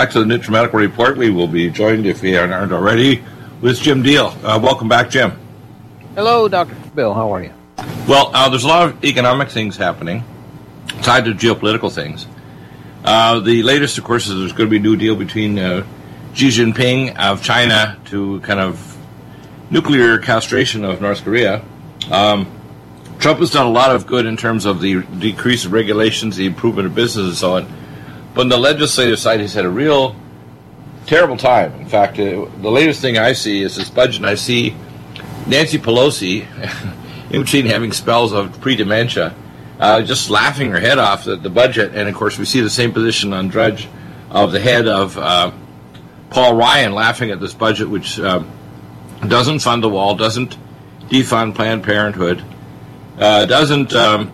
back 0.00 0.12
to 0.12 0.24
the 0.24 0.34
NutriMedical 0.34 0.72
Report. 0.72 1.18
We 1.18 1.28
will 1.28 1.46
be 1.46 1.68
joined, 1.68 2.06
if 2.06 2.22
we 2.22 2.34
aren't 2.34 2.72
already, 2.72 3.22
with 3.60 3.78
Jim 3.82 4.02
Deal. 4.02 4.34
Uh, 4.42 4.58
welcome 4.58 4.88
back, 4.88 5.10
Jim. 5.10 5.38
Hello, 6.14 6.48
Dr. 6.48 6.74
Bill. 6.94 7.12
How 7.12 7.30
are 7.34 7.42
you? 7.42 7.52
Well, 8.08 8.30
uh, 8.32 8.48
there's 8.48 8.64
a 8.64 8.66
lot 8.66 8.88
of 8.88 9.04
economic 9.04 9.50
things 9.50 9.76
happening 9.76 10.24
tied 11.02 11.26
to 11.26 11.32
geopolitical 11.32 11.92
things. 11.92 12.26
Uh, 13.04 13.40
the 13.40 13.62
latest, 13.62 13.98
of 13.98 14.04
course, 14.04 14.26
is 14.26 14.38
there's 14.38 14.52
going 14.52 14.70
to 14.70 14.70
be 14.70 14.78
a 14.78 14.80
new 14.80 14.96
deal 14.96 15.16
between 15.16 15.58
uh, 15.58 15.84
Xi 16.32 16.48
Jinping 16.48 17.18
of 17.18 17.42
China 17.42 17.98
to 18.06 18.40
kind 18.40 18.58
of 18.58 18.96
nuclear 19.68 20.16
castration 20.16 20.82
of 20.82 21.02
North 21.02 21.22
Korea. 21.22 21.62
Um, 22.10 22.50
Trump 23.18 23.40
has 23.40 23.50
done 23.50 23.66
a 23.66 23.70
lot 23.70 23.94
of 23.94 24.06
good 24.06 24.24
in 24.24 24.38
terms 24.38 24.64
of 24.64 24.80
the 24.80 25.02
decrease 25.02 25.66
of 25.66 25.72
regulations, 25.72 26.36
the 26.36 26.46
improvement 26.46 26.86
of 26.86 26.94
business, 26.94 27.26
and 27.26 27.36
so 27.36 27.56
on. 27.56 27.79
But 28.34 28.42
on 28.42 28.48
the 28.48 28.58
legislative 28.58 29.18
side, 29.18 29.40
he's 29.40 29.54
had 29.54 29.64
a 29.64 29.70
real 29.70 30.16
terrible 31.06 31.36
time. 31.36 31.72
In 31.80 31.88
fact, 31.88 32.18
uh, 32.18 32.46
the 32.62 32.70
latest 32.70 33.00
thing 33.00 33.18
I 33.18 33.32
see 33.32 33.62
is 33.62 33.76
this 33.76 33.90
budget, 33.90 34.16
and 34.16 34.26
I 34.26 34.34
see 34.34 34.76
Nancy 35.46 35.78
Pelosi, 35.78 36.46
in 37.30 37.42
between 37.42 37.66
having 37.66 37.92
spells 37.92 38.32
of 38.32 38.60
pre 38.60 38.76
dementia, 38.76 39.34
uh, 39.78 40.02
just 40.02 40.30
laughing 40.30 40.70
her 40.70 40.80
head 40.80 40.98
off 40.98 41.26
at 41.26 41.42
the 41.42 41.50
budget. 41.50 41.94
And 41.94 42.08
of 42.08 42.14
course, 42.14 42.38
we 42.38 42.44
see 42.44 42.60
the 42.60 42.70
same 42.70 42.92
position 42.92 43.32
on 43.32 43.48
Drudge 43.48 43.88
of 44.30 44.52
the 44.52 44.60
head 44.60 44.86
of 44.86 45.18
uh, 45.18 45.50
Paul 46.30 46.56
Ryan 46.56 46.92
laughing 46.92 47.30
at 47.30 47.40
this 47.40 47.54
budget, 47.54 47.88
which 47.88 48.20
uh, 48.20 48.44
doesn't 49.26 49.58
fund 49.60 49.82
the 49.82 49.88
wall, 49.88 50.14
doesn't 50.14 50.56
defund 51.08 51.56
Planned 51.56 51.82
Parenthood 51.82 52.44
uh, 53.20 53.44
doesn't 53.44 53.94
um, 53.94 54.32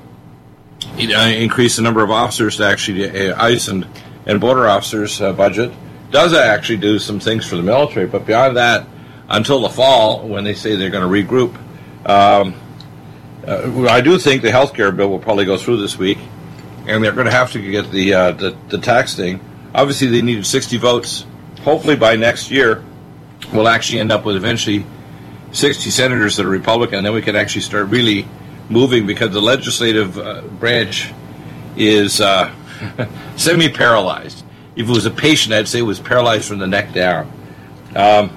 increase 0.99 1.77
the 1.77 1.83
number 1.83 2.03
of 2.03 2.11
officers 2.11 2.57
to 2.57 2.67
actually 2.67 3.31
uh, 3.31 3.43
ICE 3.43 3.69
and, 3.69 3.87
and 4.27 4.41
border 4.41 4.69
officers 4.69 5.21
uh, 5.21 5.33
budget, 5.33 5.73
does 6.11 6.33
actually 6.35 6.79
do 6.79 6.99
some 6.99 7.21
things 7.21 7.47
for 7.47 7.57
the 7.57 7.63
military, 7.63 8.07
but 8.07 8.27
beyond 8.27 8.57
that, 8.57 8.87
until 9.29 9.61
the 9.61 9.69
fall, 9.69 10.27
when 10.27 10.45
they 10.45 10.55
say 10.55 10.77
they're 10.77 10.91
going 10.91 11.03
to 11.03 11.33
regroup, 11.33 11.55
um, 12.09 12.55
uh, 13.47 13.89
I 13.89 14.01
do 14.01 14.19
think 14.19 14.43
the 14.43 14.51
health 14.51 14.75
care 14.75 14.93
bill 14.93 15.09
will 15.09 15.19
probably 15.19 15.45
go 15.45 15.57
through 15.57 15.79
this 15.79 15.99
week, 15.99 16.19
and 16.87 17.03
they're 17.03 17.13
going 17.13 17.27
to 17.27 17.33
have 17.33 17.53
to 17.53 17.71
get 17.71 17.91
the, 17.91 18.15
uh, 18.15 18.33
the, 18.33 18.57
the 18.69 18.79
tax 18.79 19.15
thing. 19.15 19.41
Obviously, 19.75 20.07
they 20.09 20.23
needed 20.23 20.47
60 20.47 20.77
votes. 20.79 21.27
Hopefully, 21.63 21.97
by 21.97 22.17
next 22.17 22.51
year, 22.51 22.85
we'll 23.53 23.69
actually 23.69 24.01
end 24.01 24.13
up 24.13 24.25
with 24.25 24.37
eventually 24.37 24.87
60 25.53 25.91
senators 25.91 26.37
that 26.37 26.47
are 26.47 26.51
Republican, 26.51 26.99
and 26.99 27.07
then 27.07 27.15
we 27.15 27.23
can 27.23 27.37
actually 27.37 27.63
start 27.63 27.89
really 27.89 28.27
moving 28.69 29.07
because 29.07 29.33
the 29.33 29.41
legislative 29.41 30.19
uh, 30.19 30.43
branch 30.43 31.13
is 31.77 32.21
uh, 32.21 32.53
semi 33.37 33.69
paralyzed. 33.69 34.45
If 34.75 34.89
it 34.89 34.93
was 34.93 35.07
a 35.07 35.11
patient, 35.11 35.55
I'd 35.55 35.69
say 35.69 35.79
it 35.79 35.83
was 35.83 36.01
paralyzed 36.01 36.49
from 36.49 36.59
the 36.59 36.67
neck 36.67 36.93
down. 36.93 37.33
Um, 37.95 38.37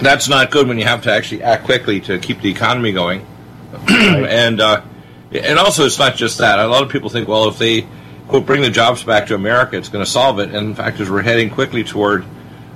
that's 0.00 0.28
not 0.28 0.50
good 0.50 0.68
when 0.68 0.78
you 0.78 0.84
have 0.84 1.02
to 1.02 1.12
actually 1.12 1.42
act 1.42 1.64
quickly 1.64 2.00
to 2.02 2.18
keep 2.18 2.40
the 2.40 2.50
economy 2.50 2.92
going. 2.92 3.26
and 3.88 4.60
uh, 4.60 4.82
and 5.30 5.58
also, 5.58 5.84
it's 5.84 5.98
not 5.98 6.16
just 6.16 6.38
that. 6.38 6.58
A 6.58 6.66
lot 6.66 6.82
of 6.82 6.88
people 6.88 7.10
think, 7.10 7.28
well, 7.28 7.48
if 7.48 7.58
they 7.58 7.86
quote 8.28 8.46
bring 8.46 8.62
the 8.62 8.70
jobs 8.70 9.04
back 9.04 9.26
to 9.26 9.34
America, 9.34 9.76
it's 9.76 9.88
going 9.88 10.04
to 10.04 10.10
solve 10.10 10.38
it. 10.38 10.54
And 10.54 10.68
in 10.68 10.74
fact, 10.74 11.00
as 11.00 11.10
we're 11.10 11.22
heading 11.22 11.50
quickly 11.50 11.84
toward 11.84 12.24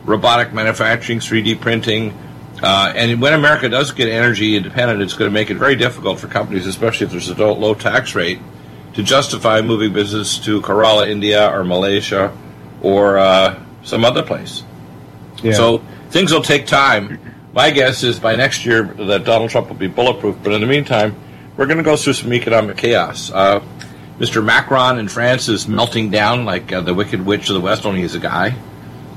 robotic 0.05 0.53
manufacturing, 0.53 1.19
3D 1.19 1.61
printing, 1.61 2.17
uh, 2.63 2.93
and 2.95 3.21
when 3.21 3.33
America 3.33 3.69
does 3.69 3.91
get 3.91 4.09
energy 4.09 4.57
independent, 4.57 5.03
it's 5.03 5.15
going 5.15 5.31
to 5.31 5.35
make 5.35 5.51
it 5.51 5.57
very 5.57 5.75
difficult 5.75 6.21
for 6.21 6.29
companies, 6.29 6.67
especially 6.67 7.07
if 7.07 7.13
there's 7.13 7.29
a 7.29 7.47
low 7.47 7.75
tax 7.75 8.15
rate, 8.15 8.39
to 8.95 9.03
justify 9.03 9.61
moving 9.61 9.93
business 9.93 10.39
to 10.39 10.61
Kerala, 10.63 11.09
India, 11.09 11.51
or 11.51 11.65
Malaysia, 11.65 12.37
or 12.81 13.19
uh, 13.19 13.61
some 13.83 14.05
other 14.05 14.23
place. 14.23 14.63
Yeah. 15.43 15.55
So 15.55 15.79
things 16.11 16.33
will 16.33 16.43
take 16.43 16.67
time. 16.67 17.19
My 17.53 17.71
guess 17.71 18.03
is 18.05 18.21
by 18.21 18.37
next 18.37 18.65
year 18.65 18.85
that 18.85 19.25
Donald 19.25 19.51
Trump 19.51 19.69
will 19.69 19.77
be 19.77 19.89
bulletproof. 19.89 20.37
But 20.43 20.53
in 20.53 20.61
the 20.61 20.67
meantime, 20.67 21.17
we're 21.57 21.67
going 21.67 21.79
to 21.79 21.83
go 21.83 21.97
through 21.97 22.15
some 22.15 22.33
economic 22.33 22.77
chaos. 22.77 23.31
Uh, 23.31 23.61
Mr. 24.19 24.45
Macron 24.45 24.99
in 24.99 25.09
France 25.09 25.49
is 25.49 25.67
melting 25.67 26.11
down 26.11 26.45
like 26.45 26.73
uh, 26.73 26.81
the 26.81 26.95
Wicked 26.95 27.25
Witch 27.27 27.49
of 27.51 27.55
the 27.55 27.61
West. 27.61 27.85
Only 27.85 28.03
he's 28.03 28.15
a 28.15 28.21
guy. 28.21 28.55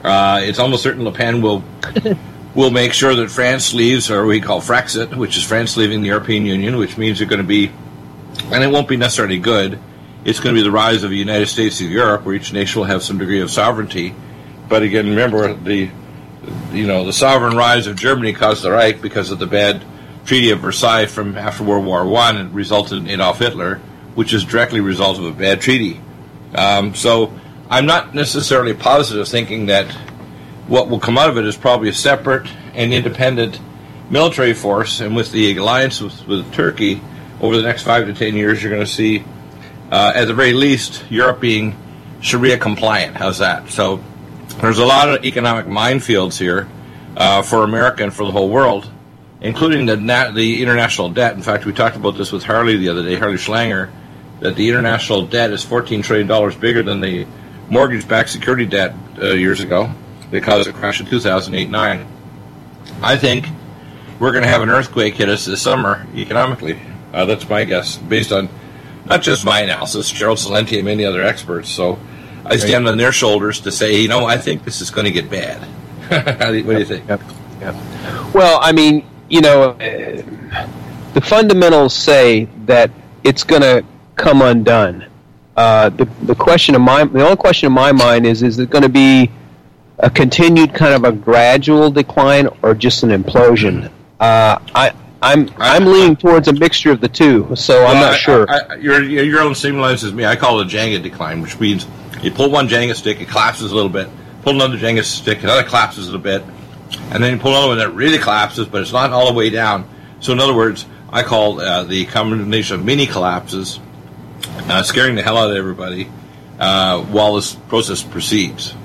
Uh, 0.04 0.40
it's 0.42 0.58
almost 0.60 0.84
certain 0.84 1.04
Le 1.04 1.12
Pen 1.12 1.42
will 1.42 1.64
We'll 2.56 2.72
make 2.72 2.94
sure 2.94 3.14
that 3.14 3.30
France 3.30 3.74
leaves, 3.74 4.10
or 4.10 4.26
we 4.26 4.40
call 4.40 4.62
Frexit, 4.62 5.14
which 5.18 5.36
is 5.36 5.44
France 5.44 5.76
leaving 5.76 6.02
the 6.02 6.08
European 6.08 6.46
Union, 6.46 6.78
which 6.78 6.98
means 6.98 7.20
they're 7.20 7.28
going 7.28 7.42
to 7.42 7.48
be, 7.48 7.70
and 8.46 8.64
it 8.64 8.72
won't 8.72 8.88
be 8.88 8.96
necessarily 8.96 9.40
good. 9.40 9.78
It's 10.24 10.40
going 10.40 10.56
to 10.56 10.60
be 10.62 10.64
the 10.64 10.72
rise 10.72 11.04
of 11.04 11.10
the 11.10 11.18
United 11.18 11.48
States 11.48 11.82
of 11.82 11.92
Europe, 11.92 12.24
where 12.24 12.34
each 12.34 12.54
nation 12.54 12.80
will 12.80 12.88
have 12.88 13.04
some 13.04 13.18
degree 13.18 13.42
of 13.42 13.52
sovereignty. 13.52 14.16
But 14.70 14.84
again, 14.84 15.10
remember 15.10 15.54
the, 15.54 15.90
you 16.72 16.88
know, 16.88 17.04
the 17.04 17.12
sovereign 17.12 17.58
rise 17.58 17.88
of 17.88 17.98
Germany 17.98 18.32
caused 18.32 18.64
the 18.64 18.72
Reich 18.72 19.02
because 19.02 19.32
of 19.32 19.40
the 19.40 19.48
bad 19.48 19.84
Treaty 20.26 20.52
of 20.52 20.62
Versailles 20.62 21.08
from 21.08 21.38
after 21.38 21.64
World 21.64 21.86
War 21.86 22.06
One, 22.06 22.38
and 22.38 22.56
resulted 22.56 23.00
in 23.00 23.10
Adolf 23.10 23.40
Hitler, 23.40 23.82
which 24.16 24.34
is 24.34 24.46
directly 24.46 24.80
a 24.80 24.84
result 24.84 25.20
of 25.20 25.26
a 25.26 25.32
bad 25.32 25.60
treaty. 25.60 26.00
Um, 26.56 26.96
so 26.96 27.38
I'm 27.70 27.86
not 27.86 28.16
necessarily 28.16 28.74
positive 28.74 29.28
thinking 29.28 29.66
that 29.66 29.94
what 30.68 30.90
will 30.90 31.00
come 31.00 31.18
out 31.18 31.30
of 31.30 31.38
it 31.38 31.46
is 31.46 31.56
probably 31.56 31.90
a 31.90 31.94
separate 31.94 32.50
and 32.74 32.94
independent 32.94 33.60
military 34.10 34.54
force. 34.54 35.00
And 35.00 35.16
with 35.16 35.32
the 35.32 35.56
alliance 35.58 36.02
with, 36.02 36.28
with 36.28 36.52
Turkey 36.54 37.02
over 37.40 37.56
the 37.58 37.64
next 37.64 37.84
five 37.84 38.08
to 38.08 38.14
ten 38.14 38.36
years, 38.36 38.62
you're 38.62 38.72
going 38.72 38.86
to 38.86 38.92
see, 38.92 39.24
uh, 39.92 40.14
at 40.16 40.26
the 40.26 40.34
very 40.34 40.54
least, 40.54 41.04
Europe 41.10 41.40
being 41.40 41.76
Sharia 42.22 42.58
compliant. 42.58 43.16
How's 43.16 43.40
that? 43.40 43.70
So 43.70 44.04
there's 44.62 44.80
a 44.80 44.86
lot 44.86 45.10
of 45.10 45.24
economic 45.24 45.66
minefields 45.68 46.40
here 46.40 46.68
uh, 47.16 47.42
for 47.42 47.64
America 47.64 48.04
and 48.04 48.14
for 48.14 48.26
the 48.26 48.32
whole 48.32 48.50
world, 48.50 48.90
including 49.42 49.86
the 49.86 49.98
nat- 49.98 50.32
the 50.32 50.64
international 50.64 51.10
debt. 51.10 51.36
In 51.36 51.44
fact, 51.44 51.66
we 51.66 51.74
talked 51.74 51.96
about 51.96 52.18
this 52.18 52.32
with 52.32 52.44
Harley 52.44 52.78
the 52.78 52.90
other 52.90 53.04
day, 53.04 53.16
Harley 53.16 53.38
Schlanger, 53.38 53.92
that 54.40 54.56
the 54.56 54.70
international 54.70 55.28
debt 55.28 55.52
is 55.52 55.64
14 55.64 56.02
trillion 56.02 56.28
dollars 56.28 56.56
bigger 56.56 56.82
than 56.82 57.02
the 57.02 57.28
mortgage-backed 57.70 58.30
security 58.30 58.66
debt 58.66 58.94
uh, 59.20 59.28
years 59.28 59.60
ago 59.60 59.92
that 60.36 60.44
caused 60.44 60.68
a 60.68 60.74
crash 60.74 61.00
in 61.00 61.08
2008-9. 61.08 62.06
I 63.02 63.18
think 63.18 63.48
we're 64.20 64.32
going 64.32 64.44
to 64.44 64.50
have 64.50 64.62
an 64.62 64.70
earthquake 64.70 65.16
hit 65.16 65.30
us 65.30 65.46
this 65.46 65.62
summer 65.62 66.06
economically. 66.16 66.80
Uh, 67.14 67.26
that's 67.26 67.48
my 67.50 67.64
guess, 67.64 67.98
based 67.98 68.32
on 68.32 68.50
not 69.06 69.22
just 69.22 69.46
my 69.46 69.62
analysis, 69.62 70.10
Gerald 70.12 70.38
Celente 70.38 70.76
and 70.76 70.86
many 70.86 71.06
other 71.06 71.22
experts. 71.22 71.70
So 71.70 72.00
I 72.46 72.58
stand 72.58 72.88
on 72.88 72.98
their 72.98 73.12
shoulders 73.12 73.62
to 73.62 73.72
say, 73.72 74.00
you 74.02 74.08
know, 74.08 74.26
I 74.26 74.38
think 74.38 74.64
this 74.64 74.82
is 74.82 74.90
going 74.90 75.06
to 75.06 75.12
get 75.12 75.30
bad. 75.30 75.62
what 76.66 76.74
do 76.74 76.80
you 76.80 76.86
think? 76.86 77.08
Yep. 77.08 77.22
Yep. 77.62 77.76
Well, 78.34 78.60
I 78.62 78.72
mean, 78.72 79.06
you 79.30 79.42
know, 79.42 79.72
uh, 79.72 80.68
the 81.14 81.22
fundamentals 81.22 81.94
say 81.94 82.46
that 82.66 82.92
it's 83.24 83.44
going 83.44 83.62
to 83.62 83.84
come 84.16 84.42
undone. 84.42 85.06
Uh, 85.56 85.90
the, 85.90 86.06
the 86.24 86.36
question 86.36 86.76
of 86.76 86.82
my 86.82 87.06
the 87.06 87.24
only 87.24 87.38
question 87.38 87.68
in 87.68 87.74
my 87.74 87.94
mind 87.94 88.26
is 88.26 88.44
is 88.44 88.60
it 88.60 88.70
going 88.70 88.82
to 88.82 88.90
be 88.90 89.32
a 90.00 90.10
continued 90.10 90.74
kind 90.74 90.94
of 90.94 91.04
a 91.04 91.12
gradual 91.12 91.92
decline 91.92 92.48
or 92.62 92.74
just 92.74 93.04
an 93.04 93.10
implosion? 93.10 93.92
Uh, 94.20 94.60
I, 94.74 94.94
I'm 95.22 95.50
I'm 95.58 95.86
leaning 95.86 96.16
towards 96.16 96.48
a 96.48 96.54
mixture 96.54 96.92
of 96.92 97.02
the 97.02 97.08
two, 97.08 97.56
so 97.56 97.82
well, 97.82 97.96
I'm 97.96 98.02
not 98.02 98.14
I, 98.14 98.18
sure. 98.18 98.46
I, 98.50 98.60
I, 98.60 98.76
you're 98.76 99.02
you're 99.02 99.42
on 99.42 99.50
the 99.50 99.56
same 99.56 99.78
lines 99.78 100.04
as 100.04 100.14
me. 100.14 100.26
I 100.26 100.36
call 100.36 100.60
it 100.60 100.68
a 100.68 100.70
Jenga 100.70 101.02
decline, 101.02 101.42
which 101.42 101.60
means 101.60 101.88
you 102.22 102.32
pull 102.32 102.50
one 102.50 102.68
Jenga 102.68 102.96
stick, 102.96 103.22
it 103.22 103.28
collapses 103.28 103.72
a 103.72 103.76
little 103.76 103.90
bit. 103.90 104.08
Pull 104.44 104.56
another 104.56 104.78
Jenga 104.78 105.04
stick, 105.04 105.44
another 105.44 105.64
collapses 105.64 106.08
a 106.08 106.12
little 106.12 106.22
bit, 106.22 106.44
and 107.12 107.24
then 107.24 107.34
you 107.34 107.40
pull 107.40 107.52
another 107.52 107.68
one 107.70 107.78
that 107.80 107.90
really 107.92 108.18
collapses, 108.18 108.68
but 108.68 108.82
it's 108.82 108.92
not 108.92 109.12
all 109.12 109.28
the 109.28 109.34
way 109.34 109.50
down. 109.50 109.90
So 110.20 110.32
in 110.34 110.40
other 110.40 110.56
words, 110.56 110.86
I 111.12 111.24
call 111.24 111.60
uh, 111.60 111.84
the 111.84 112.06
combination 112.06 112.80
of 112.80 112.86
mini 112.86 113.06
collapses, 113.06 113.80
uh, 114.44 114.84
scaring 114.84 115.16
the 115.16 115.24
hell 115.24 115.38
out 115.38 115.50
of 115.50 115.58
everybody 115.58 116.10
uh, 116.60 117.02
while 117.04 117.36
this 117.36 117.56
process 117.56 118.04
proceeds. 118.04 118.76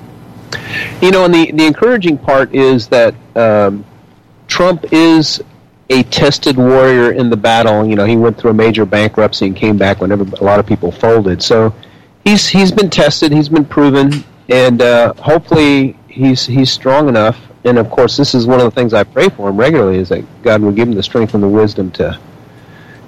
You 1.01 1.11
know, 1.11 1.25
and 1.25 1.33
the, 1.33 1.51
the 1.51 1.65
encouraging 1.65 2.17
part 2.17 2.53
is 2.53 2.87
that 2.89 3.15
um, 3.35 3.85
Trump 4.47 4.85
is 4.91 5.41
a 5.89 6.03
tested 6.03 6.57
warrior 6.57 7.11
in 7.11 7.29
the 7.29 7.37
battle. 7.37 7.85
You 7.85 7.95
know, 7.95 8.05
he 8.05 8.15
went 8.15 8.37
through 8.37 8.51
a 8.51 8.53
major 8.53 8.85
bankruptcy 8.85 9.47
and 9.47 9.55
came 9.55 9.77
back 9.77 9.99
whenever 9.99 10.23
a 10.23 10.43
lot 10.43 10.59
of 10.59 10.67
people 10.67 10.91
folded. 10.91 11.41
So 11.41 11.73
he's 12.23 12.47
he's 12.47 12.71
been 12.71 12.89
tested, 12.89 13.31
he's 13.31 13.49
been 13.49 13.65
proven, 13.65 14.23
and 14.49 14.81
uh, 14.81 15.13
hopefully 15.15 15.97
he's 16.07 16.45
he's 16.45 16.71
strong 16.71 17.09
enough. 17.09 17.39
And 17.63 17.77
of 17.77 17.89
course, 17.89 18.17
this 18.17 18.35
is 18.35 18.47
one 18.47 18.59
of 18.59 18.65
the 18.65 18.71
things 18.71 18.93
I 18.93 19.03
pray 19.03 19.29
for 19.29 19.49
him 19.49 19.57
regularly: 19.57 19.97
is 19.97 20.09
that 20.09 20.23
God 20.43 20.61
will 20.61 20.71
give 20.71 20.87
him 20.87 20.95
the 20.95 21.03
strength 21.03 21.33
and 21.33 21.41
the 21.41 21.47
wisdom 21.47 21.91
to 21.91 22.19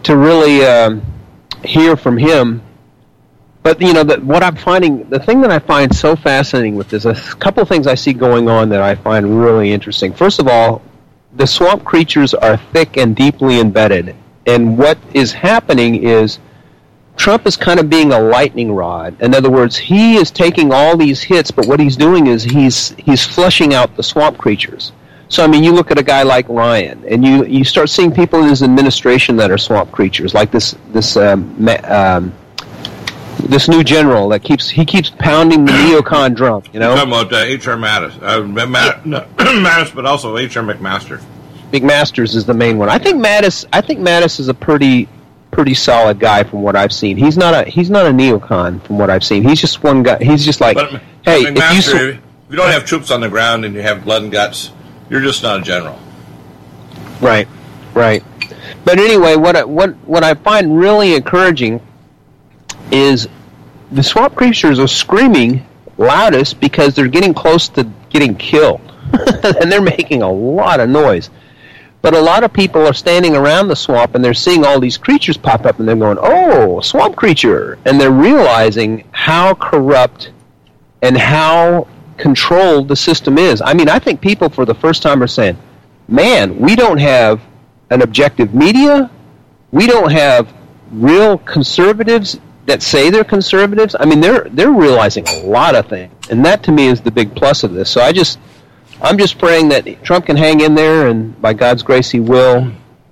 to 0.04 0.18
really 0.18 0.66
um, 0.66 1.01
hear 1.63 1.95
from 1.95 2.18
him 2.18 2.62
but 3.63 3.81
you 3.81 3.94
know, 3.94 4.04
what 4.04 4.44
I'm 4.44 4.57
finding, 4.57 5.10
the 5.10 5.19
thing 5.19 5.42
that 5.42 5.51
I 5.51 5.60
find 5.60 5.95
so 5.95 6.15
fascinating 6.15 6.75
with 6.75 6.89
this, 6.89 7.06
a 7.06 7.15
couple 7.15 7.63
of 7.63 7.69
things 7.69 7.88
I 7.88 7.95
see 7.95 8.13
going 8.13 8.50
on 8.50 8.69
that 8.69 8.81
I 8.81 8.94
find 8.95 9.42
really 9.42 9.71
interesting. 9.71 10.13
First 10.13 10.39
of 10.39 10.48
all, 10.48 10.81
the 11.36 11.48
swamp 11.48 11.83
creatures 11.83 12.33
are 12.33 12.57
thick 12.57 12.98
and 12.98 13.15
deeply 13.15 13.60
embedded, 13.60 14.15
and 14.45 14.77
what 14.77 14.98
is 15.13 15.31
happening 15.31 16.04
is 16.04 16.39
Trump 17.15 17.45
is 17.45 17.56
kind 17.56 17.80
of 17.80 17.89
being 17.89 18.12
a 18.12 18.19
lightning 18.19 18.71
rod. 18.71 19.19
In 19.21 19.33
other 19.33 19.50
words, 19.50 19.77
he 19.77 20.16
is 20.16 20.30
taking 20.30 20.74
all 20.74 20.98
these 20.98 21.21
hits, 21.21 21.51
but 21.51 21.66
what 21.66 21.80
he's 21.80 21.95
doing 21.95 22.27
is 22.27 22.44
he's 22.44 22.89
he's 22.98 23.25
flushing 23.25 23.74
out 23.74 23.95
the 23.95 24.04
swamp 24.04 24.38
creatures. 24.38 24.92
So 25.30 25.44
I 25.44 25.48
mean, 25.48 25.63
you 25.63 25.71
look 25.71 25.89
at 25.89 25.98
a 25.98 26.04
guy 26.04 26.24
like 26.24 26.48
Ryan, 26.50 27.04
and 27.07 27.25
you 27.25 27.45
you 27.45 27.63
start 27.63 27.89
seeing 27.89 28.12
people 28.12 28.42
in 28.44 28.50
his 28.50 28.62
administration 28.62 29.36
that 29.38 29.51
are 29.51 29.57
swamp 29.57 29.92
creatures, 29.92 30.33
like 30.33 30.51
this 30.51 30.75
this 30.92 31.16
um, 31.16 31.68
um, 31.86 32.33
this 33.44 33.68
new 33.68 33.84
general 33.84 34.30
that 34.30 34.44
keeps 34.44 34.69
he 34.69 34.86
keeps 34.86 35.10
pounding 35.10 35.66
the 35.66 35.72
neocon 35.72 36.36
drum. 36.36 36.63
You 36.72 36.80
know, 36.80 36.90
You're 36.90 37.06
talking 37.06 37.13
about 37.13 37.34
uh, 37.34 37.38
H.R. 37.38 37.75
Mattis, 37.75 38.22
uh, 38.22 38.68
Matt, 38.68 39.06
no, 39.06 39.22
Mattis, 39.38 39.94
but 39.94 40.06
also 40.06 40.38
H.R. 40.38 40.63
McMaster. 40.63 41.22
McMaster's 41.72 42.36
is 42.36 42.45
the 42.45 42.54
main 42.54 42.78
one. 42.78 42.90
I 42.90 42.98
think 42.98 43.24
Mattis. 43.24 43.66
I 43.74 43.81
think 43.81 44.00
Mattis 44.00 44.40
is 44.40 44.48
a 44.48 44.54
pretty 44.54 45.07
pretty 45.51 45.74
solid 45.74 46.19
guy 46.19 46.44
from 46.44 46.62
what 46.62 46.75
I've 46.75 46.94
seen. 46.94 47.18
He's 47.18 47.38
not 47.38 47.54
a 47.54 47.69
he's 47.69 47.90
not 47.90 48.06
a 48.06 48.10
neocon 48.10 48.81
from 48.84 48.98
what 48.98 49.10
I've 49.10 49.24
seen. 49.24 49.44
He's 49.44 49.60
just 49.60 49.84
one 49.84 50.04
guy. 50.04 50.24
He's 50.24 50.45
just 50.45 50.62
like, 50.62 50.75
But 50.75 51.01
hey, 51.24 51.45
McMaster, 51.45 51.95
if 51.95 52.01
you 52.01 52.10
if 52.10 52.19
you 52.50 52.56
don't 52.57 52.72
have 52.72 52.86
troops 52.86 53.12
on 53.12 53.22
the 53.22 53.30
ground 53.30 53.66
and 53.66 53.74
you 53.75 53.81
have 53.81 54.04
blood 54.04 54.24
and 54.24 54.31
guts, 54.31 54.72
you're 55.10 55.22
just 55.22 55.44
not 55.44 55.60
a 55.60 55.62
general. 55.63 56.00
Right, 57.22 57.48
right. 57.94 58.24
But 58.86 59.00
anyway, 59.00 59.36
what 59.36 59.56
I, 59.56 59.63
what 59.63 59.92
what 60.06 60.24
I 60.24 60.34
find 60.34 60.78
really 60.78 61.16
encouraging 61.16 61.81
is 62.92 63.28
the 63.94 64.04
swamp 64.04 64.36
creatures 64.36 64.80
are 64.80 64.88
screaming 64.88 65.66
loudest 65.98 66.60
because 66.60 66.95
they're 66.95 67.07
getting 67.07 67.34
close 67.34 67.69
to 67.69 67.84
getting 68.10 68.36
killed, 68.36 68.81
and 69.44 69.72
they're 69.72 69.81
making 69.81 70.22
a 70.22 70.31
lot 70.31 70.80
of 70.80 70.90
noise. 70.90 71.30
But 72.01 72.16
a 72.16 72.19
lot 72.19 72.44
of 72.44 72.51
people 72.51 72.86
are 72.86 72.94
standing 72.94 73.36
around 73.36 73.69
the 73.69 73.75
swamp 73.75 74.13
and 74.13 74.25
they're 74.25 74.34
seeing 74.34 74.66
all 74.66 74.80
these 74.80 74.98
creatures 74.98 75.38
pop 75.38 75.66
up 75.66 75.80
and 75.80 75.88
they're 75.88 75.95
going, 75.95 76.18
"Oh, 76.19 76.81
swamp 76.81 77.16
creature!" 77.16 77.78
and 77.86 78.00
they're 78.00 78.12
realizing 78.12 79.06
how 79.12 79.54
corrupt 79.54 80.31
and 81.01 81.18
how 81.18 81.88
controlled 82.18 82.88
the 82.88 82.95
system 82.95 83.38
is. 83.38 83.62
I 83.63 83.74
mean, 83.74 83.90
I 83.90 84.00
think 84.00 84.22
people 84.22 84.50
for 84.50 84.66
the 84.66 84.74
first 84.74 85.01
time 85.01 85.22
are 85.24 85.28
saying, 85.28 85.57
man, 86.07 86.60
we 86.60 86.75
don't 86.75 87.00
have 87.00 87.42
an 87.90 88.01
objective 88.01 88.54
media. 88.54 89.10
We 89.72 89.88
don't 89.88 90.12
have 90.12 90.54
real 90.92 91.38
conservatives 91.38 92.40
that 92.65 92.81
say 92.81 93.10
they're 93.10 93.24
conservatives. 93.24 93.95
I 94.00 94.06
mean, 94.06 94.21
they're 94.21 94.48
they're 94.51 94.71
realizing 94.71 95.27
a 95.27 95.44
lot 95.44 95.75
of 95.75 95.88
things, 95.88 96.13
and 96.30 96.45
that 96.45 96.63
to 96.63 96.71
me 96.71 96.88
is 96.88 97.01
the 97.01 97.12
big 97.12 97.36
plus 97.36 97.63
of 97.63 97.74
this. 97.74 97.89
So 97.89 98.01
I 98.01 98.12
just, 98.12 98.39
I'm 99.01 99.18
just 99.18 99.38
praying 99.38 99.69
that 99.69 100.04
Trump 100.04 100.25
can 100.27 100.38
hang 100.38 100.62
in 100.62 100.75
there, 100.75 101.07
and 101.07 101.39
by 101.42 101.54
God's 101.54 101.83
grace, 101.83 102.10
he 102.10 102.19
will. 102.19 102.71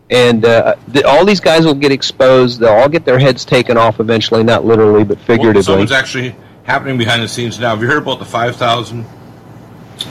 And 0.10 0.44
uh, 0.44 0.76
the, 0.90 1.08
all 1.08 1.24
these 1.26 1.40
guys 1.40 1.66
will 1.66 1.74
get 1.74 1.92
exposed. 1.94 2.60
They'll 2.60 2.74
all 2.74 2.90
get 2.90 3.06
their 3.06 3.18
heads 3.20 3.46
taken 3.46 3.78
off 3.78 4.00
eventually, 4.02 4.44
not 4.44 4.66
literally, 4.66 5.06
but 5.06 5.18
Well, 5.18 5.26
figuratively. 5.26 5.64
something's 5.64 5.92
actually 5.94 6.36
happening 6.64 6.98
behind 6.98 7.24
the 7.24 7.30
scenes 7.30 7.58
now. 7.60 7.70
Have 7.70 7.82
you 7.82 7.88
heard 7.88 8.02
about 8.04 8.20
the 8.20 8.26
5,000 8.26 9.06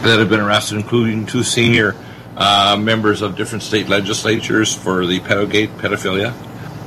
that 0.03 0.19
have 0.19 0.31
been 0.31 0.41
arrested, 0.41 0.77
including 0.79 1.27
two 1.27 1.43
senior 1.43 1.95
uh, 2.37 2.79
members 2.81 3.21
of 3.21 3.37
different 3.37 3.63
state 3.63 3.89
legislatures 3.91 4.75
for 4.75 5.07
the 5.07 5.21
pedogate 5.21 5.69
pedophilia? 5.77 6.33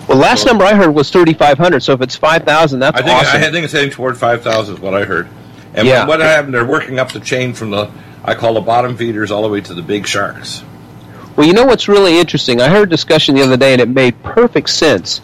Well, 0.08 0.18
last 0.18 0.46
number 0.46 0.66
I 0.66 0.74
heard 0.74 0.94
was 0.94 1.10
3,500. 1.10 1.82
So 1.82 1.94
if 1.94 2.02
it's 2.02 2.16
5,000, 2.16 2.80
that's 2.80 2.98
I 2.98 3.02
think 3.02 3.16
awesome. 3.16 3.42
I 3.42 3.52
think 3.52 3.64
it's 3.64 3.74
heading 3.74 3.90
toward 3.92 4.18
5,000 4.18 4.76
is 4.76 4.82
what 4.82 4.94
I 4.94 5.06
heard. 5.06 5.28
And 5.74 5.88
Yeah. 5.88 6.06
what 6.06 6.20
happened? 6.20 6.54
They're 6.54 6.66
working 6.66 7.00
up 7.00 7.12
the 7.12 7.20
chain 7.20 7.54
from 7.54 7.72
the 7.72 7.90
I 8.26 8.36
call 8.36 8.54
the 8.54 8.62
bottom 8.62 8.96
feeders 8.96 9.32
all 9.32 9.42
the 9.42 9.50
way 9.50 9.60
to 9.62 9.74
the 9.74 9.82
big 9.82 10.08
sharks. 10.08 10.64
Well, 11.36 11.46
you 11.48 11.54
know 11.54 11.66
what's 11.66 11.88
really 11.88 12.20
interesting? 12.20 12.62
I 12.62 12.70
heard 12.70 12.88
a 12.88 12.92
discussion 12.92 13.36
the 13.36 13.42
other 13.42 13.58
day, 13.58 13.74
and 13.74 13.82
it 13.82 13.90
made 13.90 14.22
perfect 14.24 14.70
sense. 14.70 15.20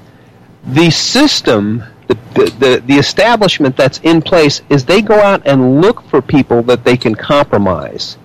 The 0.66 0.90
system, 0.90 1.84
the, 2.08 2.18
the, 2.34 2.46
the, 2.60 2.84
the 2.88 2.96
establishment 2.96 3.78
that's 3.78 4.00
in 4.00 4.22
place, 4.22 4.62
is 4.70 4.84
they 4.84 5.02
go 5.02 5.16
out 5.20 5.44
and 5.46 5.82
look 5.82 6.02
for 6.10 6.22
people 6.22 6.62
that 6.64 6.84
they 6.84 6.98
can 6.98 7.16
compromise. 7.16 8.18